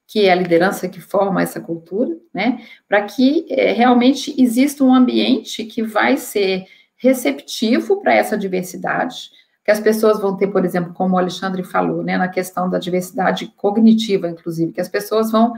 que 0.06 0.26
é 0.26 0.32
a 0.32 0.34
liderança 0.34 0.88
que 0.88 1.00
forma 1.00 1.40
essa 1.40 1.60
cultura, 1.60 2.10
né? 2.34 2.64
Para 2.88 3.02
que 3.02 3.46
é, 3.48 3.72
realmente 3.72 4.34
exista 4.36 4.82
um 4.82 4.92
ambiente 4.92 5.64
que 5.64 5.82
vai 5.82 6.16
ser 6.16 6.66
receptivo 6.96 8.00
para 8.00 8.14
essa 8.14 8.36
diversidade, 8.36 9.30
que 9.64 9.70
as 9.70 9.78
pessoas 9.78 10.20
vão 10.20 10.36
ter, 10.36 10.48
por 10.48 10.64
exemplo, 10.64 10.92
como 10.92 11.14
o 11.14 11.18
Alexandre 11.18 11.62
falou, 11.62 12.02
né, 12.02 12.18
na 12.18 12.28
questão 12.28 12.68
da 12.68 12.78
diversidade 12.78 13.46
cognitiva, 13.56 14.28
inclusive, 14.28 14.72
que 14.72 14.80
as 14.80 14.88
pessoas 14.88 15.30
vão 15.30 15.52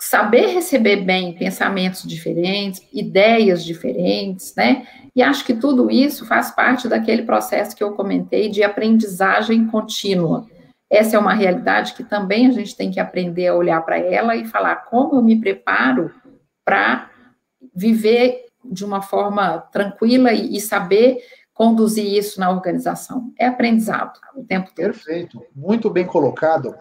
saber 0.00 0.46
receber 0.46 0.96
bem 0.96 1.34
pensamentos 1.34 2.04
diferentes, 2.04 2.86
ideias 2.92 3.64
diferentes, 3.64 4.54
né? 4.54 4.86
E 5.14 5.22
acho 5.22 5.44
que 5.44 5.54
tudo 5.54 5.90
isso 5.90 6.24
faz 6.24 6.52
parte 6.52 6.88
daquele 6.88 7.22
processo 7.22 7.74
que 7.74 7.82
eu 7.82 7.92
comentei 7.92 8.48
de 8.48 8.62
aprendizagem 8.62 9.66
contínua. 9.66 10.46
Essa 10.88 11.16
é 11.16 11.18
uma 11.18 11.34
realidade 11.34 11.94
que 11.94 12.04
também 12.04 12.46
a 12.46 12.52
gente 12.52 12.76
tem 12.76 12.90
que 12.90 13.00
aprender 13.00 13.48
a 13.48 13.54
olhar 13.54 13.80
para 13.82 13.98
ela 13.98 14.36
e 14.36 14.46
falar 14.46 14.76
como 14.84 15.16
eu 15.16 15.22
me 15.22 15.40
preparo 15.40 16.14
para 16.64 17.10
viver 17.74 18.46
de 18.64 18.84
uma 18.84 19.02
forma 19.02 19.58
tranquila 19.72 20.32
e, 20.32 20.60
saber 20.60 21.18
conduzir 21.58 22.06
isso 22.06 22.38
na 22.38 22.48
organização. 22.48 23.32
É 23.36 23.48
aprendizado 23.48 24.20
o 24.36 24.44
tempo 24.44 24.68
todo. 24.68 24.76
Perfeito, 24.76 25.42
muito 25.56 25.90
bem 25.90 26.06
colocado. 26.06 26.72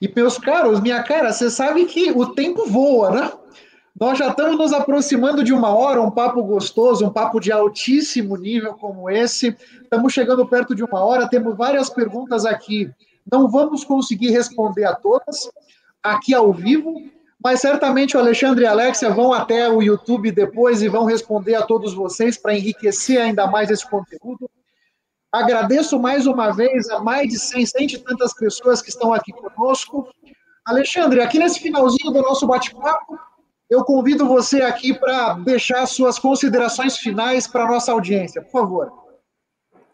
E, 0.00 0.08
meus 0.14 0.38
caros, 0.38 0.80
minha 0.80 1.02
cara, 1.02 1.32
você 1.32 1.50
sabe 1.50 1.84
que 1.86 2.12
o 2.12 2.26
tempo 2.26 2.64
voa, 2.64 3.10
né? 3.10 3.32
Nós 4.00 4.16
já 4.16 4.28
estamos 4.28 4.56
nos 4.56 4.72
aproximando 4.72 5.42
de 5.42 5.52
uma 5.52 5.74
hora, 5.74 6.00
um 6.00 6.12
papo 6.12 6.44
gostoso, 6.44 7.04
um 7.04 7.12
papo 7.12 7.40
de 7.40 7.50
altíssimo 7.50 8.36
nível 8.36 8.74
como 8.74 9.10
esse. 9.10 9.48
Estamos 9.82 10.12
chegando 10.12 10.46
perto 10.46 10.76
de 10.76 10.84
uma 10.84 11.04
hora, 11.04 11.28
temos 11.28 11.56
várias 11.56 11.90
perguntas 11.90 12.46
aqui. 12.46 12.88
Não 13.30 13.48
vamos 13.48 13.82
conseguir 13.82 14.30
responder 14.30 14.84
a 14.84 14.94
todas 14.94 15.50
aqui 16.00 16.32
ao 16.32 16.52
vivo, 16.52 16.94
mas 17.42 17.60
certamente 17.60 18.16
o 18.16 18.20
Alexandre 18.20 18.64
e 18.64 18.66
a 18.66 18.70
Alexia 18.70 19.10
vão 19.10 19.32
até 19.32 19.68
o 19.68 19.80
YouTube 19.80 20.30
depois 20.30 20.82
e 20.82 20.88
vão 20.88 21.04
responder 21.04 21.54
a 21.54 21.62
todos 21.62 21.94
vocês 21.94 22.36
para 22.36 22.54
enriquecer 22.54 23.20
ainda 23.20 23.46
mais 23.46 23.70
esse 23.70 23.88
conteúdo. 23.88 24.50
Agradeço 25.32 25.98
mais 25.98 26.26
uma 26.26 26.50
vez 26.50 26.90
a 26.90 27.00
mais 27.00 27.28
de 27.28 27.38
100, 27.38 27.66
100 27.66 27.86
e 27.86 27.98
tantas 27.98 28.34
pessoas 28.34 28.82
que 28.82 28.90
estão 28.90 29.12
aqui 29.12 29.32
conosco. 29.32 30.08
Alexandre, 30.66 31.22
aqui 31.22 31.38
nesse 31.38 31.60
finalzinho 31.60 32.12
do 32.12 32.20
nosso 32.20 32.46
bate-papo, 32.46 33.18
eu 33.70 33.84
convido 33.84 34.26
você 34.26 34.62
aqui 34.62 34.92
para 34.92 35.34
deixar 35.34 35.86
suas 35.86 36.18
considerações 36.18 36.98
finais 36.98 37.46
para 37.46 37.64
a 37.64 37.68
nossa 37.68 37.92
audiência, 37.92 38.42
por 38.42 38.50
favor. 38.50 38.92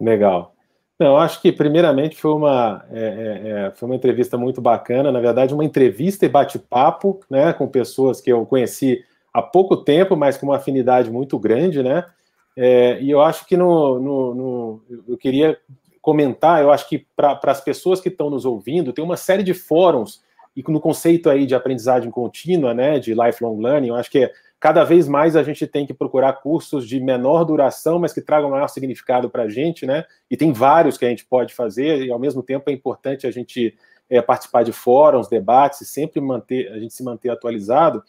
Legal. 0.01 0.56
Não, 0.99 1.17
acho 1.19 1.43
que 1.43 1.53
primeiramente 1.53 2.17
foi 2.17 2.33
uma, 2.33 2.85
é, 2.91 2.99
é, 3.01 3.49
é, 3.67 3.71
foi 3.73 3.87
uma 3.87 3.97
entrevista 3.97 4.39
muito 4.39 4.63
bacana, 4.63 5.13
na 5.13 5.21
verdade, 5.21 5.53
uma 5.53 5.65
entrevista 5.65 6.25
e 6.25 6.29
bate-papo, 6.29 7.21
né, 7.29 7.53
com 7.53 7.69
pessoas 7.69 8.21
que 8.21 8.33
eu 8.33 8.47
conheci 8.47 9.05
há 9.33 9.43
pouco 9.43 9.77
tempo, 9.77 10.17
mas 10.17 10.39
com 10.39 10.47
uma 10.47 10.57
afinidade 10.57 11.11
muito 11.11 11.39
grande, 11.39 11.83
né? 11.83 12.07
É, 12.57 12.99
e 13.03 13.11
eu 13.11 13.21
acho 13.21 13.47
que 13.47 13.55
no, 13.55 14.01
no, 14.01 14.35
no, 14.35 14.83
eu 15.07 15.19
queria 15.19 15.59
comentar, 16.01 16.63
eu 16.63 16.71
acho 16.71 16.89
que 16.89 17.07
para 17.15 17.39
as 17.45 17.61
pessoas 17.61 18.01
que 18.01 18.09
estão 18.09 18.31
nos 18.31 18.47
ouvindo, 18.47 18.93
tem 18.93 19.05
uma 19.05 19.19
série 19.19 19.43
de 19.43 19.53
fóruns 19.53 20.23
e 20.57 20.63
no 20.67 20.81
conceito 20.81 21.29
aí 21.29 21.45
de 21.45 21.55
aprendizagem 21.55 22.11
contínua, 22.11 22.73
né, 22.73 22.99
de 22.99 23.13
lifelong 23.13 23.61
learning, 23.61 23.89
eu 23.89 23.97
acho 23.97 24.11
que 24.11 24.31
cada 24.59 24.85
vez 24.85 25.07
mais 25.07 25.37
a 25.37 25.43
gente 25.43 25.67
tem 25.67 25.87
que 25.87 25.95
procurar 25.95 26.33
cursos 26.35 26.89
de 26.89 26.99
menor 26.99 27.45
duração, 27.45 27.99
mas 27.99 28.13
que 28.13 28.21
tragam 28.21 28.51
maior 28.51 28.69
significado 28.69 29.29
para 29.29 29.45
a 29.45 29.49
gente, 29.49 29.85
né? 29.85 30.05
E 30.31 30.37
tem 30.37 30.53
vários 30.53 30.97
que 30.97 31.05
a 31.05 31.09
gente 31.09 31.25
pode 31.25 31.55
fazer, 31.55 32.05
e 32.05 32.11
ao 32.11 32.19
mesmo 32.19 32.43
tempo 32.43 32.71
é 32.71 32.73
importante 32.73 33.27
a 33.27 33.31
gente 33.31 33.77
é, 34.09 34.23
participar 34.23 34.63
de 34.63 34.73
fóruns, 34.73 35.29
debates, 35.29 35.83
e 35.83 35.87
sempre 35.87 36.21
manter, 36.21 36.73
a 36.73 36.79
gente 36.79 36.95
se 36.95 37.05
manter 37.05 37.31
atualizado. 37.31 38.03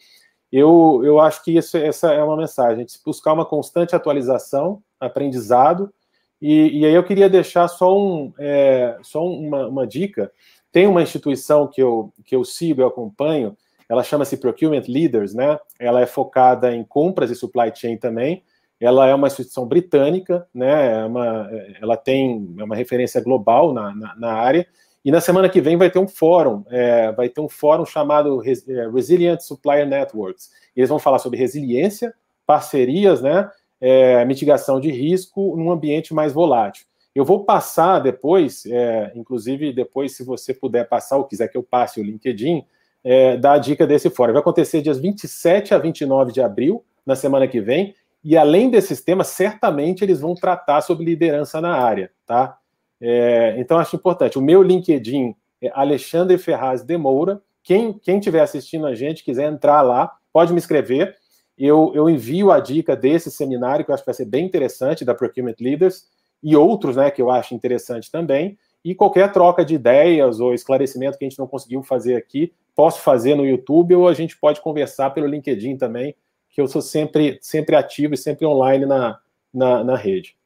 Eu, 0.50 1.02
eu 1.04 1.20
acho 1.20 1.44
que 1.44 1.56
isso, 1.56 1.76
essa 1.76 2.12
é 2.12 2.22
uma 2.22 2.36
mensagem, 2.36 2.86
buscar 3.04 3.34
uma 3.34 3.44
constante 3.44 3.94
atualização, 3.94 4.82
aprendizado, 4.98 5.92
e, 6.40 6.80
e 6.80 6.86
aí 6.86 6.94
eu 6.94 7.04
queria 7.04 7.28
deixar 7.28 7.68
só, 7.68 7.96
um, 7.96 8.32
é, 8.38 8.96
só 9.02 9.24
uma, 9.24 9.66
uma 9.66 9.86
dica. 9.86 10.32
Tem 10.70 10.86
uma 10.86 11.02
instituição 11.02 11.66
que 11.66 11.82
eu, 11.82 12.12
que 12.24 12.34
eu 12.34 12.44
sigo, 12.44 12.80
eu 12.80 12.86
acompanho, 12.86 13.56
ela 13.88 14.02
chama-se 14.02 14.36
Procurement 14.36 14.84
Leaders, 14.86 15.34
né? 15.34 15.58
Ela 15.78 16.02
é 16.02 16.06
focada 16.06 16.74
em 16.74 16.84
compras 16.84 17.30
e 17.30 17.34
supply 17.34 17.72
chain 17.74 17.96
também. 17.96 18.42
Ela 18.78 19.08
é 19.08 19.14
uma 19.14 19.26
instituição 19.26 19.66
britânica, 19.66 20.46
né? 20.54 21.00
É 21.00 21.04
uma, 21.04 21.50
ela 21.80 21.96
tem 21.96 22.54
é 22.58 22.64
uma 22.64 22.76
referência 22.76 23.20
global 23.20 23.72
na, 23.72 23.94
na, 23.94 24.16
na, 24.16 24.32
área. 24.34 24.66
E 25.04 25.10
na 25.10 25.20
semana 25.20 25.48
que 25.48 25.60
vem 25.60 25.76
vai 25.76 25.90
ter 25.90 25.98
um 25.98 26.06
fórum, 26.06 26.64
é, 26.68 27.10
vai 27.12 27.28
ter 27.28 27.40
um 27.40 27.48
fórum 27.48 27.86
chamado 27.86 28.42
é, 28.44 28.88
Resilient 28.90 29.40
Supplier 29.40 29.86
Networks. 29.86 30.50
Eles 30.76 30.90
vão 30.90 30.98
falar 30.98 31.18
sobre 31.18 31.38
resiliência, 31.38 32.14
parcerias, 32.46 33.22
né? 33.22 33.50
É, 33.80 34.24
mitigação 34.24 34.80
de 34.80 34.90
risco 34.90 35.56
num 35.56 35.70
ambiente 35.70 36.12
mais 36.12 36.32
volátil. 36.32 36.84
Eu 37.14 37.24
vou 37.24 37.44
passar 37.44 38.00
depois, 38.00 38.66
é, 38.66 39.12
inclusive 39.14 39.72
depois, 39.72 40.14
se 40.14 40.22
você 40.22 40.52
puder 40.52 40.88
passar 40.88 41.16
ou 41.16 41.24
quiser 41.24 41.48
que 41.48 41.56
eu 41.56 41.62
passe 41.62 42.00
o 42.00 42.04
LinkedIn, 42.04 42.64
é, 43.08 43.38
dar 43.38 43.54
a 43.54 43.58
dica 43.58 43.86
desse 43.86 44.10
fórum. 44.10 44.34
Vai 44.34 44.42
acontecer 44.42 44.82
dias 44.82 44.98
27 44.98 45.72
a 45.72 45.78
29 45.78 46.30
de 46.30 46.42
abril, 46.42 46.84
na 47.06 47.16
semana 47.16 47.48
que 47.48 47.58
vem, 47.58 47.94
e 48.22 48.36
além 48.36 48.68
desses 48.68 49.00
temas, 49.00 49.28
certamente 49.28 50.04
eles 50.04 50.20
vão 50.20 50.34
tratar 50.34 50.82
sobre 50.82 51.06
liderança 51.06 51.58
na 51.58 51.72
área, 51.72 52.10
tá? 52.26 52.58
É, 53.00 53.54
então, 53.56 53.78
acho 53.78 53.96
importante. 53.96 54.38
O 54.38 54.42
meu 54.42 54.62
LinkedIn 54.62 55.34
é 55.62 55.70
Alexandre 55.72 56.36
Ferraz 56.36 56.82
de 56.82 56.98
Moura. 56.98 57.40
Quem, 57.62 57.98
estiver 58.06 58.42
assistindo 58.42 58.86
a 58.86 58.94
gente, 58.94 59.24
quiser 59.24 59.50
entrar 59.50 59.80
lá, 59.80 60.12
pode 60.30 60.52
me 60.52 60.58
escrever. 60.58 61.16
Eu, 61.56 61.92
eu 61.94 62.10
envio 62.10 62.50
a 62.50 62.60
dica 62.60 62.94
desse 62.94 63.30
seminário, 63.30 63.86
que 63.86 63.90
eu 63.90 63.94
acho 63.94 64.02
que 64.02 64.08
vai 64.08 64.14
ser 64.14 64.26
bem 64.26 64.44
interessante, 64.44 65.02
da 65.02 65.14
Procurement 65.14 65.56
Leaders, 65.58 66.04
e 66.42 66.54
outros, 66.54 66.96
né, 66.96 67.10
que 67.10 67.22
eu 67.22 67.30
acho 67.30 67.54
interessante 67.54 68.10
também. 68.10 68.58
E 68.84 68.94
qualquer 68.94 69.32
troca 69.32 69.64
de 69.64 69.76
ideias 69.76 70.40
ou 70.40 70.52
esclarecimento 70.52 71.16
que 71.16 71.24
a 71.24 71.28
gente 71.28 71.38
não 71.38 71.46
conseguiu 71.46 71.82
fazer 71.82 72.14
aqui, 72.14 72.52
posso 72.78 73.00
fazer 73.00 73.34
no 73.34 73.44
YouTube 73.44 73.96
ou 73.96 74.06
a 74.06 74.14
gente 74.14 74.36
pode 74.36 74.60
conversar 74.60 75.10
pelo 75.10 75.26
LinkedIn 75.26 75.76
também, 75.76 76.14
que 76.48 76.60
eu 76.60 76.68
sou 76.68 76.80
sempre, 76.80 77.36
sempre 77.42 77.74
ativo 77.74 78.14
e 78.14 78.16
sempre 78.16 78.46
online 78.46 78.86
na, 78.86 79.18
na, 79.52 79.82
na 79.82 79.96
rede. 79.96 80.36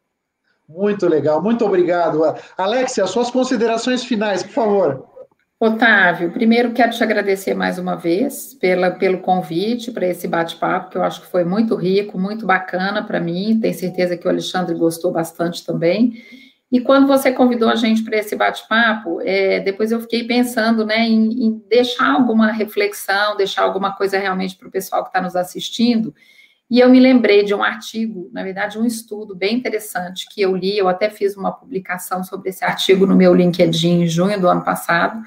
Muito 0.67 1.07
legal, 1.07 1.43
muito 1.43 1.63
obrigado. 1.63 2.23
Alexia, 2.57 3.07
suas 3.07 3.31
considerações 3.31 4.03
finais, 4.03 4.43
por 4.43 4.53
favor. 4.53 5.07
Otávio, 5.61 6.33
primeiro 6.33 6.73
quero 6.73 6.93
te 6.93 7.05
agradecer 7.05 7.53
mais 7.53 7.79
uma 7.79 7.97
vez 7.97 8.55
pela, 8.55 8.93
pelo 8.93 9.19
convite 9.19 9.93
para 9.93 10.07
esse 10.07 10.27
bate-papo, 10.27 10.89
que 10.89 10.97
eu 10.97 11.03
acho 11.03 11.21
que 11.21 11.27
foi 11.27 11.45
muito 11.45 11.75
rico, 11.75 12.19
muito 12.19 12.47
bacana 12.47 13.05
para 13.05 13.21
mim. 13.21 13.61
Tenho 13.61 13.75
certeza 13.75 14.17
que 14.17 14.27
o 14.27 14.31
Alexandre 14.31 14.75
gostou 14.75 15.13
bastante 15.13 15.67
também. 15.67 16.15
E 16.73 16.81
quando 16.81 17.07
você 17.07 17.31
convidou 17.31 17.69
a 17.69 17.75
gente 17.75 18.03
para 18.03 18.17
esse 18.17 18.35
bate-papo, 18.35 19.21
é, 19.21 19.61
depois 19.61 19.93
eu 19.93 20.01
fiquei 20.01 20.25
pensando 20.25 20.87
né, 20.87 21.01
em, 21.01 21.45
em, 21.45 21.63
deixar 21.69 22.11
alguma 22.11 22.51
reflexão, 22.51 23.37
deixar 23.37 23.61
alguma 23.61 23.95
coisa 23.95 24.19
realmente 24.19 24.57
para 24.57 24.69
o 24.69 24.71
pessoal 24.71 25.03
que 25.03 25.11
está 25.11 25.21
nos 25.21 25.37
assistindo. 25.37 26.15
E 26.71 26.81
eu 26.81 26.89
me 26.89 26.99
lembrei 26.99 27.45
de 27.45 27.53
um 27.55 27.63
artigo, 27.63 28.31
na 28.33 28.43
verdade, 28.43 28.79
um 28.79 28.87
estudo 28.87 29.37
bem 29.37 29.55
interessante 29.55 30.27
que 30.31 30.41
eu 30.41 30.57
li, 30.57 30.79
eu 30.79 30.89
até 30.89 31.11
fiz 31.11 31.37
uma 31.37 31.53
publicação 31.53 32.25
sobre 32.25 32.49
esse 32.49 32.65
artigo 32.65 33.05
no 33.05 33.15
meu 33.15 33.35
LinkedIn 33.35 34.05
em 34.05 34.07
junho 34.07 34.41
do 34.41 34.49
ano 34.49 34.65
passado. 34.65 35.23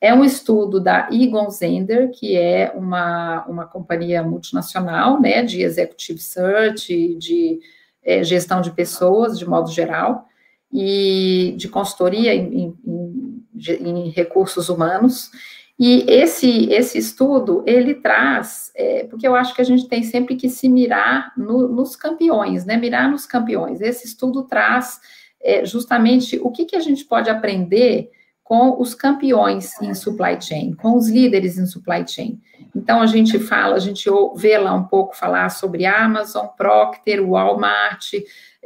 É 0.00 0.14
um 0.14 0.24
estudo 0.24 0.80
da 0.80 1.10
Egon 1.12 1.50
Zender, 1.50 2.12
que 2.12 2.34
é 2.34 2.72
uma, 2.74 3.44
uma 3.46 3.66
companhia 3.66 4.22
multinacional 4.22 5.20
né, 5.20 5.42
de 5.42 5.60
executive 5.60 6.18
search, 6.18 7.14
de 7.16 7.60
é, 8.02 8.24
gestão 8.24 8.62
de 8.62 8.70
pessoas, 8.70 9.38
de 9.38 9.46
modo 9.46 9.70
geral 9.70 10.24
e 10.72 11.54
de 11.56 11.68
consultoria 11.68 12.34
em, 12.34 12.74
em, 12.86 13.44
em 13.56 14.10
recursos 14.10 14.68
humanos. 14.68 15.30
E 15.78 16.04
esse, 16.08 16.72
esse 16.72 16.98
estudo, 16.98 17.62
ele 17.64 17.94
traz, 17.94 18.72
é, 18.74 19.04
porque 19.04 19.26
eu 19.26 19.36
acho 19.36 19.54
que 19.54 19.62
a 19.62 19.64
gente 19.64 19.86
tem 19.88 20.02
sempre 20.02 20.34
que 20.34 20.48
se 20.48 20.68
mirar 20.68 21.32
no, 21.36 21.68
nos 21.68 21.94
campeões, 21.94 22.64
né? 22.64 22.76
Mirar 22.76 23.08
nos 23.08 23.24
campeões. 23.26 23.80
Esse 23.80 24.06
estudo 24.06 24.42
traz 24.42 25.00
é, 25.40 25.64
justamente 25.64 26.38
o 26.42 26.50
que, 26.50 26.64
que 26.64 26.74
a 26.74 26.80
gente 26.80 27.04
pode 27.04 27.30
aprender 27.30 28.10
com 28.42 28.80
os 28.80 28.94
campeões 28.94 29.80
em 29.82 29.94
supply 29.94 30.40
chain, 30.40 30.72
com 30.72 30.96
os 30.96 31.08
líderes 31.08 31.58
em 31.58 31.66
supply 31.66 32.02
chain. 32.08 32.40
Então, 32.74 33.00
a 33.00 33.06
gente 33.06 33.38
fala, 33.38 33.76
a 33.76 33.78
gente 33.78 34.08
vê 34.36 34.56
lá 34.56 34.74
um 34.74 34.84
pouco 34.84 35.14
falar 35.14 35.50
sobre 35.50 35.84
Amazon, 35.84 36.46
Procter, 36.56 37.22
Walmart, 37.22 38.14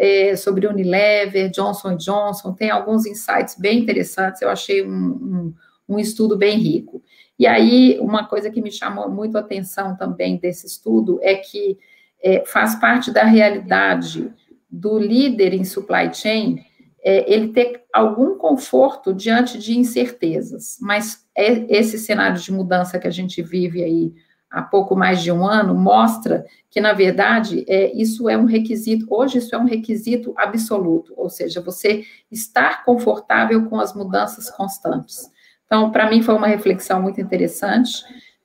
é, 0.02 0.34
sobre 0.34 0.66
Unilever, 0.66 1.48
Johnson 1.48 1.96
Johnson, 1.96 2.52
tem 2.52 2.70
alguns 2.70 3.06
insights 3.06 3.54
bem 3.56 3.78
interessantes, 3.78 4.42
eu 4.42 4.48
achei 4.48 4.84
um, 4.84 4.90
um, 4.90 5.54
um 5.90 5.96
estudo 5.96 6.36
bem 6.36 6.58
rico. 6.58 7.00
E 7.38 7.46
aí, 7.46 7.96
uma 8.00 8.26
coisa 8.26 8.50
que 8.50 8.60
me 8.60 8.72
chamou 8.72 9.08
muito 9.08 9.38
a 9.38 9.40
atenção 9.40 9.96
também 9.96 10.38
desse 10.38 10.66
estudo 10.66 11.20
é 11.22 11.36
que 11.36 11.78
é, 12.20 12.44
faz 12.44 12.74
parte 12.74 13.12
da 13.12 13.22
realidade 13.22 14.28
do 14.68 14.98
líder 14.98 15.54
em 15.54 15.62
supply 15.62 16.12
chain 16.12 16.64
é, 17.04 17.32
ele 17.32 17.52
ter 17.52 17.84
algum 17.92 18.36
conforto 18.36 19.14
diante 19.14 19.56
de 19.56 19.78
incertezas, 19.78 20.78
mas 20.80 21.24
é, 21.36 21.64
esse 21.68 21.96
cenário 21.96 22.40
de 22.40 22.52
mudança 22.52 22.98
que 22.98 23.06
a 23.06 23.10
gente 23.10 23.40
vive 23.40 23.84
aí 23.84 24.12
há 24.52 24.60
pouco 24.60 24.94
mais 24.94 25.22
de 25.22 25.32
um 25.32 25.46
ano 25.46 25.74
mostra 25.74 26.44
que, 26.70 26.80
na 26.80 26.92
verdade, 26.92 27.64
é, 27.66 27.90
isso 27.94 28.28
é 28.28 28.36
um 28.36 28.44
requisito, 28.44 29.06
hoje 29.08 29.38
isso 29.38 29.54
é 29.54 29.58
um 29.58 29.64
requisito 29.64 30.34
absoluto, 30.36 31.14
ou 31.16 31.30
seja, 31.30 31.60
você 31.60 32.04
estar 32.30 32.84
confortável 32.84 33.64
com 33.66 33.80
as 33.80 33.94
mudanças 33.94 34.50
constantes. 34.50 35.30
Então, 35.64 35.90
para 35.90 36.10
mim 36.10 36.22
foi 36.22 36.34
uma 36.34 36.46
reflexão 36.46 37.00
muito 37.00 37.20
interessante. 37.20 38.04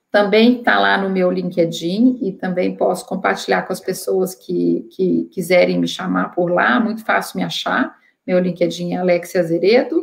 Também 0.09 0.59
está 0.59 0.79
lá 0.79 0.97
no 0.97 1.09
meu 1.09 1.29
LinkedIn 1.29 2.19
e 2.21 2.31
também 2.31 2.75
posso 2.77 3.05
compartilhar 3.05 3.63
com 3.63 3.73
as 3.73 3.81
pessoas 3.81 4.33
que, 4.33 4.87
que 4.95 5.25
quiserem 5.25 5.77
me 5.77 5.87
chamar 5.87 6.29
por 6.29 6.49
lá, 6.49 6.79
muito 6.79 7.03
fácil 7.03 7.37
me 7.37 7.43
achar. 7.43 7.93
Meu 8.25 8.39
LinkedIn 8.39 8.93
é 8.93 8.97
Alexia 8.97 9.41
Azeredo. 9.41 10.01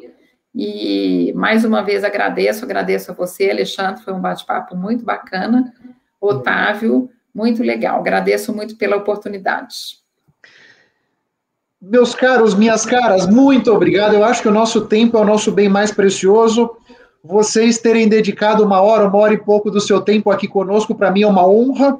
E 0.54 1.32
mais 1.34 1.64
uma 1.64 1.82
vez 1.82 2.04
agradeço, 2.04 2.64
agradeço 2.64 3.10
a 3.10 3.14
você, 3.14 3.50
Alexandre, 3.50 4.02
foi 4.02 4.12
um 4.12 4.20
bate-papo 4.20 4.76
muito 4.76 5.04
bacana. 5.04 5.72
Otávio, 6.26 7.10
muito 7.34 7.62
legal. 7.62 7.98
Agradeço 7.98 8.54
muito 8.54 8.76
pela 8.76 8.96
oportunidade. 8.96 10.02
Meus 11.80 12.14
caros, 12.14 12.54
minhas 12.54 12.86
caras, 12.86 13.26
muito 13.26 13.70
obrigado. 13.70 14.14
Eu 14.14 14.24
acho 14.24 14.40
que 14.40 14.48
o 14.48 14.52
nosso 14.52 14.86
tempo 14.86 15.18
é 15.18 15.20
o 15.20 15.24
nosso 15.24 15.52
bem 15.52 15.68
mais 15.68 15.92
precioso. 15.92 16.70
Vocês 17.22 17.78
terem 17.78 18.08
dedicado 18.08 18.64
uma 18.64 18.80
hora, 18.80 19.06
uma 19.06 19.18
hora 19.18 19.34
e 19.34 19.38
pouco 19.38 19.70
do 19.70 19.80
seu 19.80 20.00
tempo 20.00 20.30
aqui 20.30 20.48
conosco, 20.48 20.94
para 20.94 21.10
mim 21.10 21.22
é 21.22 21.26
uma 21.26 21.46
honra. 21.46 21.98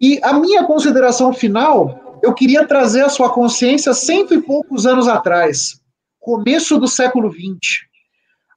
E 0.00 0.20
a 0.22 0.34
minha 0.34 0.64
consideração 0.64 1.32
final, 1.32 2.18
eu 2.22 2.34
queria 2.34 2.66
trazer 2.66 3.02
a 3.02 3.08
sua 3.08 3.30
consciência 3.30 3.94
cento 3.94 4.34
e 4.34 4.42
poucos 4.42 4.86
anos 4.86 5.08
atrás, 5.08 5.80
começo 6.20 6.78
do 6.78 6.88
século 6.88 7.30
XX. 7.30 7.86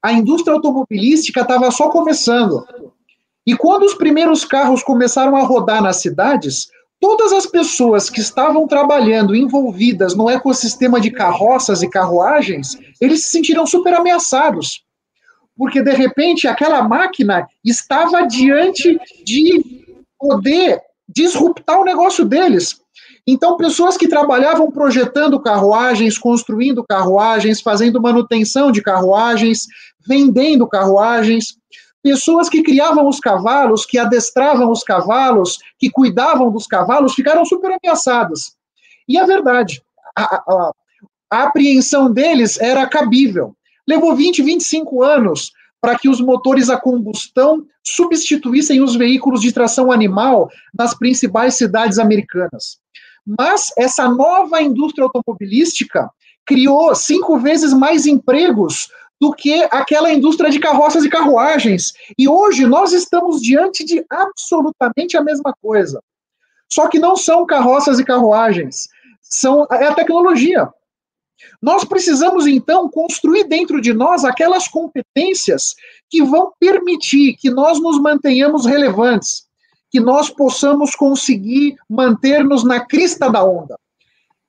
A 0.01 0.13
indústria 0.13 0.53
automobilística 0.53 1.41
estava 1.41 1.69
só 1.71 1.89
começando. 1.89 2.65
E 3.47 3.55
quando 3.55 3.83
os 3.83 3.93
primeiros 3.93 4.43
carros 4.43 4.83
começaram 4.83 5.37
a 5.37 5.41
rodar 5.41 5.81
nas 5.81 6.01
cidades, 6.01 6.67
todas 6.99 7.31
as 7.31 7.45
pessoas 7.45 8.09
que 8.09 8.19
estavam 8.19 8.67
trabalhando 8.67 9.33
envolvidas 9.33 10.13
no 10.13 10.29
ecossistema 10.29 10.99
de 10.99 11.09
carroças 11.11 11.81
e 11.81 11.89
carruagens, 11.89 12.77
eles 12.99 13.23
se 13.23 13.29
sentiram 13.29 13.65
super 13.65 13.93
ameaçados. 13.93 14.83
Porque, 15.55 15.81
de 15.81 15.93
repente, 15.93 16.45
aquela 16.45 16.83
máquina 16.83 17.47
estava 17.63 18.27
diante 18.27 18.99
de 19.23 19.63
poder 20.19 20.81
disruptar 21.07 21.79
o 21.79 21.85
negócio 21.85 22.25
deles. 22.25 22.81
Então, 23.25 23.55
pessoas 23.55 23.95
que 23.95 24.09
trabalhavam 24.09 24.69
projetando 24.69 25.39
carruagens, 25.39 26.17
construindo 26.17 26.83
carruagens, 26.83 27.61
fazendo 27.61 28.01
manutenção 28.01 28.73
de 28.73 28.81
carruagens, 28.81 29.67
vendendo 30.05 30.67
carruagens, 30.67 31.57
pessoas 32.07 32.47
que 32.47 32.63
criavam 32.63 33.05
os 33.05 33.19
cavalos, 33.19 33.85
que 33.85 33.97
adestravam 33.97 34.71
os 34.71 34.81
cavalos, 34.81 35.59
que 35.77 35.89
cuidavam 35.89 36.49
dos 36.49 36.65
cavalos, 36.65 37.13
ficaram 37.13 37.43
super 37.43 37.77
ameaçadas. 37.77 38.55
E 39.09 39.17
a 39.17 39.25
verdade, 39.25 39.83
a, 40.15 40.23
a, 40.23 40.71
a 41.29 41.43
apreensão 41.43 42.09
deles 42.09 42.57
era 42.61 42.87
cabível. 42.87 43.53
Levou 43.85 44.15
20, 44.15 44.41
25 44.41 45.03
anos 45.03 45.51
para 45.81 45.99
que 45.99 46.07
os 46.07 46.21
motores 46.21 46.69
a 46.69 46.77
combustão 46.77 47.65
substituíssem 47.83 48.81
os 48.81 48.95
veículos 48.95 49.41
de 49.41 49.51
tração 49.51 49.91
animal 49.91 50.49
nas 50.73 50.97
principais 50.97 51.55
cidades 51.55 51.99
americanas. 51.99 52.77
Mas 53.37 53.69
essa 53.77 54.07
nova 54.07 54.61
indústria 54.61 55.03
automobilística 55.03 56.09
criou 56.45 56.95
cinco 56.95 57.37
vezes 57.37 57.73
mais 57.73 58.05
empregos 58.05 58.87
do 59.20 59.32
que 59.32 59.63
aquela 59.72 60.11
indústria 60.11 60.49
de 60.49 60.59
carroças 60.59 61.03
e 61.03 61.09
carruagens. 61.09 61.93
E 62.18 62.28
hoje 62.28 62.65
nós 62.65 62.93
estamos 62.93 63.41
diante 63.41 63.84
de 63.84 64.05
absolutamente 64.09 65.18
a 65.18 65.24
mesma 65.24 65.53
coisa. 65.61 66.01
Só 66.72 66.88
que 66.88 66.99
não 66.99 67.15
são 67.15 67.45
carroças 67.45 67.99
e 67.99 68.05
carruagens, 68.05 68.88
são 69.22 69.65
é 69.72 69.88
a 69.88 69.93
tecnologia. 69.93 70.70
Nós 71.61 71.84
precisamos 71.84 72.47
então 72.47 72.89
construir 72.89 73.45
dentro 73.45 73.80
de 73.80 73.93
nós 73.93 74.26
aquelas 74.26 74.68
competências 74.68 75.76
que 76.09 76.24
vão 76.24 76.51
permitir 76.59 77.36
que 77.38 77.49
nós 77.49 77.80
nos 77.80 77.99
mantenhamos 77.99 78.65
relevantes, 78.65 79.47
que 79.89 79.99
nós 79.99 80.30
possamos 80.30 80.95
conseguir 80.95 81.76
manter-nos 81.89 82.63
na 82.63 82.86
crista 82.86 83.30
da 83.30 83.43
onda. 83.43 83.78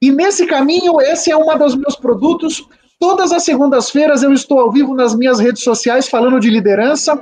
E 0.00 0.10
nesse 0.10 0.46
caminho, 0.46 1.00
esse 1.00 1.30
é 1.30 1.36
um 1.36 1.58
dos 1.58 1.74
meus 1.74 1.96
produtos 1.96 2.66
Todas 2.98 3.30
as 3.30 3.44
segundas-feiras 3.44 4.22
eu 4.22 4.32
estou 4.32 4.58
ao 4.58 4.72
vivo 4.72 4.94
nas 4.94 5.14
minhas 5.14 5.38
redes 5.38 5.62
sociais 5.62 6.08
falando 6.08 6.40
de 6.40 6.50
liderança. 6.50 7.20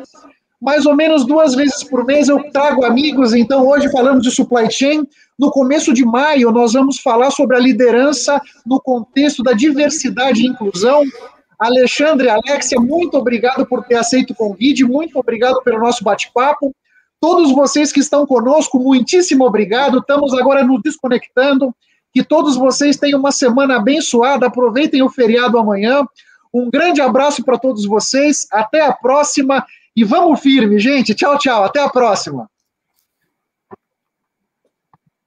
Mais 0.61 0.87
ou 0.87 0.97
menos 0.97 1.27
duas 1.27 1.55
vezes 1.55 1.85
por 1.85 2.05
mês 2.05 2.29
eu 2.29 2.51
trago 2.51 2.85
amigos, 2.85 3.35
então 3.35 3.67
hoje 3.67 3.91
falamos 3.91 4.23
de 4.23 4.31
supply 4.31 4.71
chain. 4.71 5.07
No 5.39 5.51
começo 5.51 5.93
de 5.93 6.05
maio 6.05 6.51
nós 6.51 6.73
vamos 6.73 6.99
falar 6.99 7.31
sobre 7.31 7.57
a 7.57 7.61
liderança 7.61 8.41
no 8.65 8.81
contexto 8.81 9.43
da 9.43 9.53
diversidade 9.53 10.43
e 10.43 10.47
inclusão. 10.47 11.03
Alexandre, 11.59 12.29
Alexia, 12.29 12.79
muito 12.81 13.17
obrigado 13.17 13.67
por 13.67 13.85
ter 13.85 13.97
aceito 13.97 14.31
o 14.31 14.35
convite, 14.35 14.85
muito 14.85 15.19
obrigado 15.19 15.63
pelo 15.63 15.79
nosso 15.79 16.03
bate-papo. 16.03 16.75
Todos 17.21 17.53
vocês 17.53 17.93
que 17.93 18.01
estão 18.01 18.27
conosco, 18.27 18.79
muitíssimo 18.79 19.45
obrigado. 19.45 19.99
Estamos 19.99 20.35
agora 20.35 20.63
nos 20.65 20.81
desconectando. 20.83 21.75
Que 22.17 22.25
todos 22.25 22.57
vocês 22.57 22.97
tenham 22.97 23.21
uma 23.21 23.31
semana 23.31 23.77
abençoada. 23.77 24.47
Aproveitem 24.47 25.03
o 25.03 25.11
feriado 25.11 25.59
amanhã. 25.59 26.03
Um 26.51 26.71
grande 26.71 26.99
abraço 26.99 27.45
para 27.45 27.59
todos 27.59 27.85
vocês. 27.85 28.47
Até 28.51 28.81
a 28.81 28.91
próxima. 28.91 29.63
E 29.95 30.03
vamos 30.03 30.41
firme, 30.41 30.79
gente. 30.79 31.15
Tchau, 31.15 31.37
tchau. 31.37 31.63
Até 31.63 31.79
a 31.79 31.91
próxima. 31.91 32.49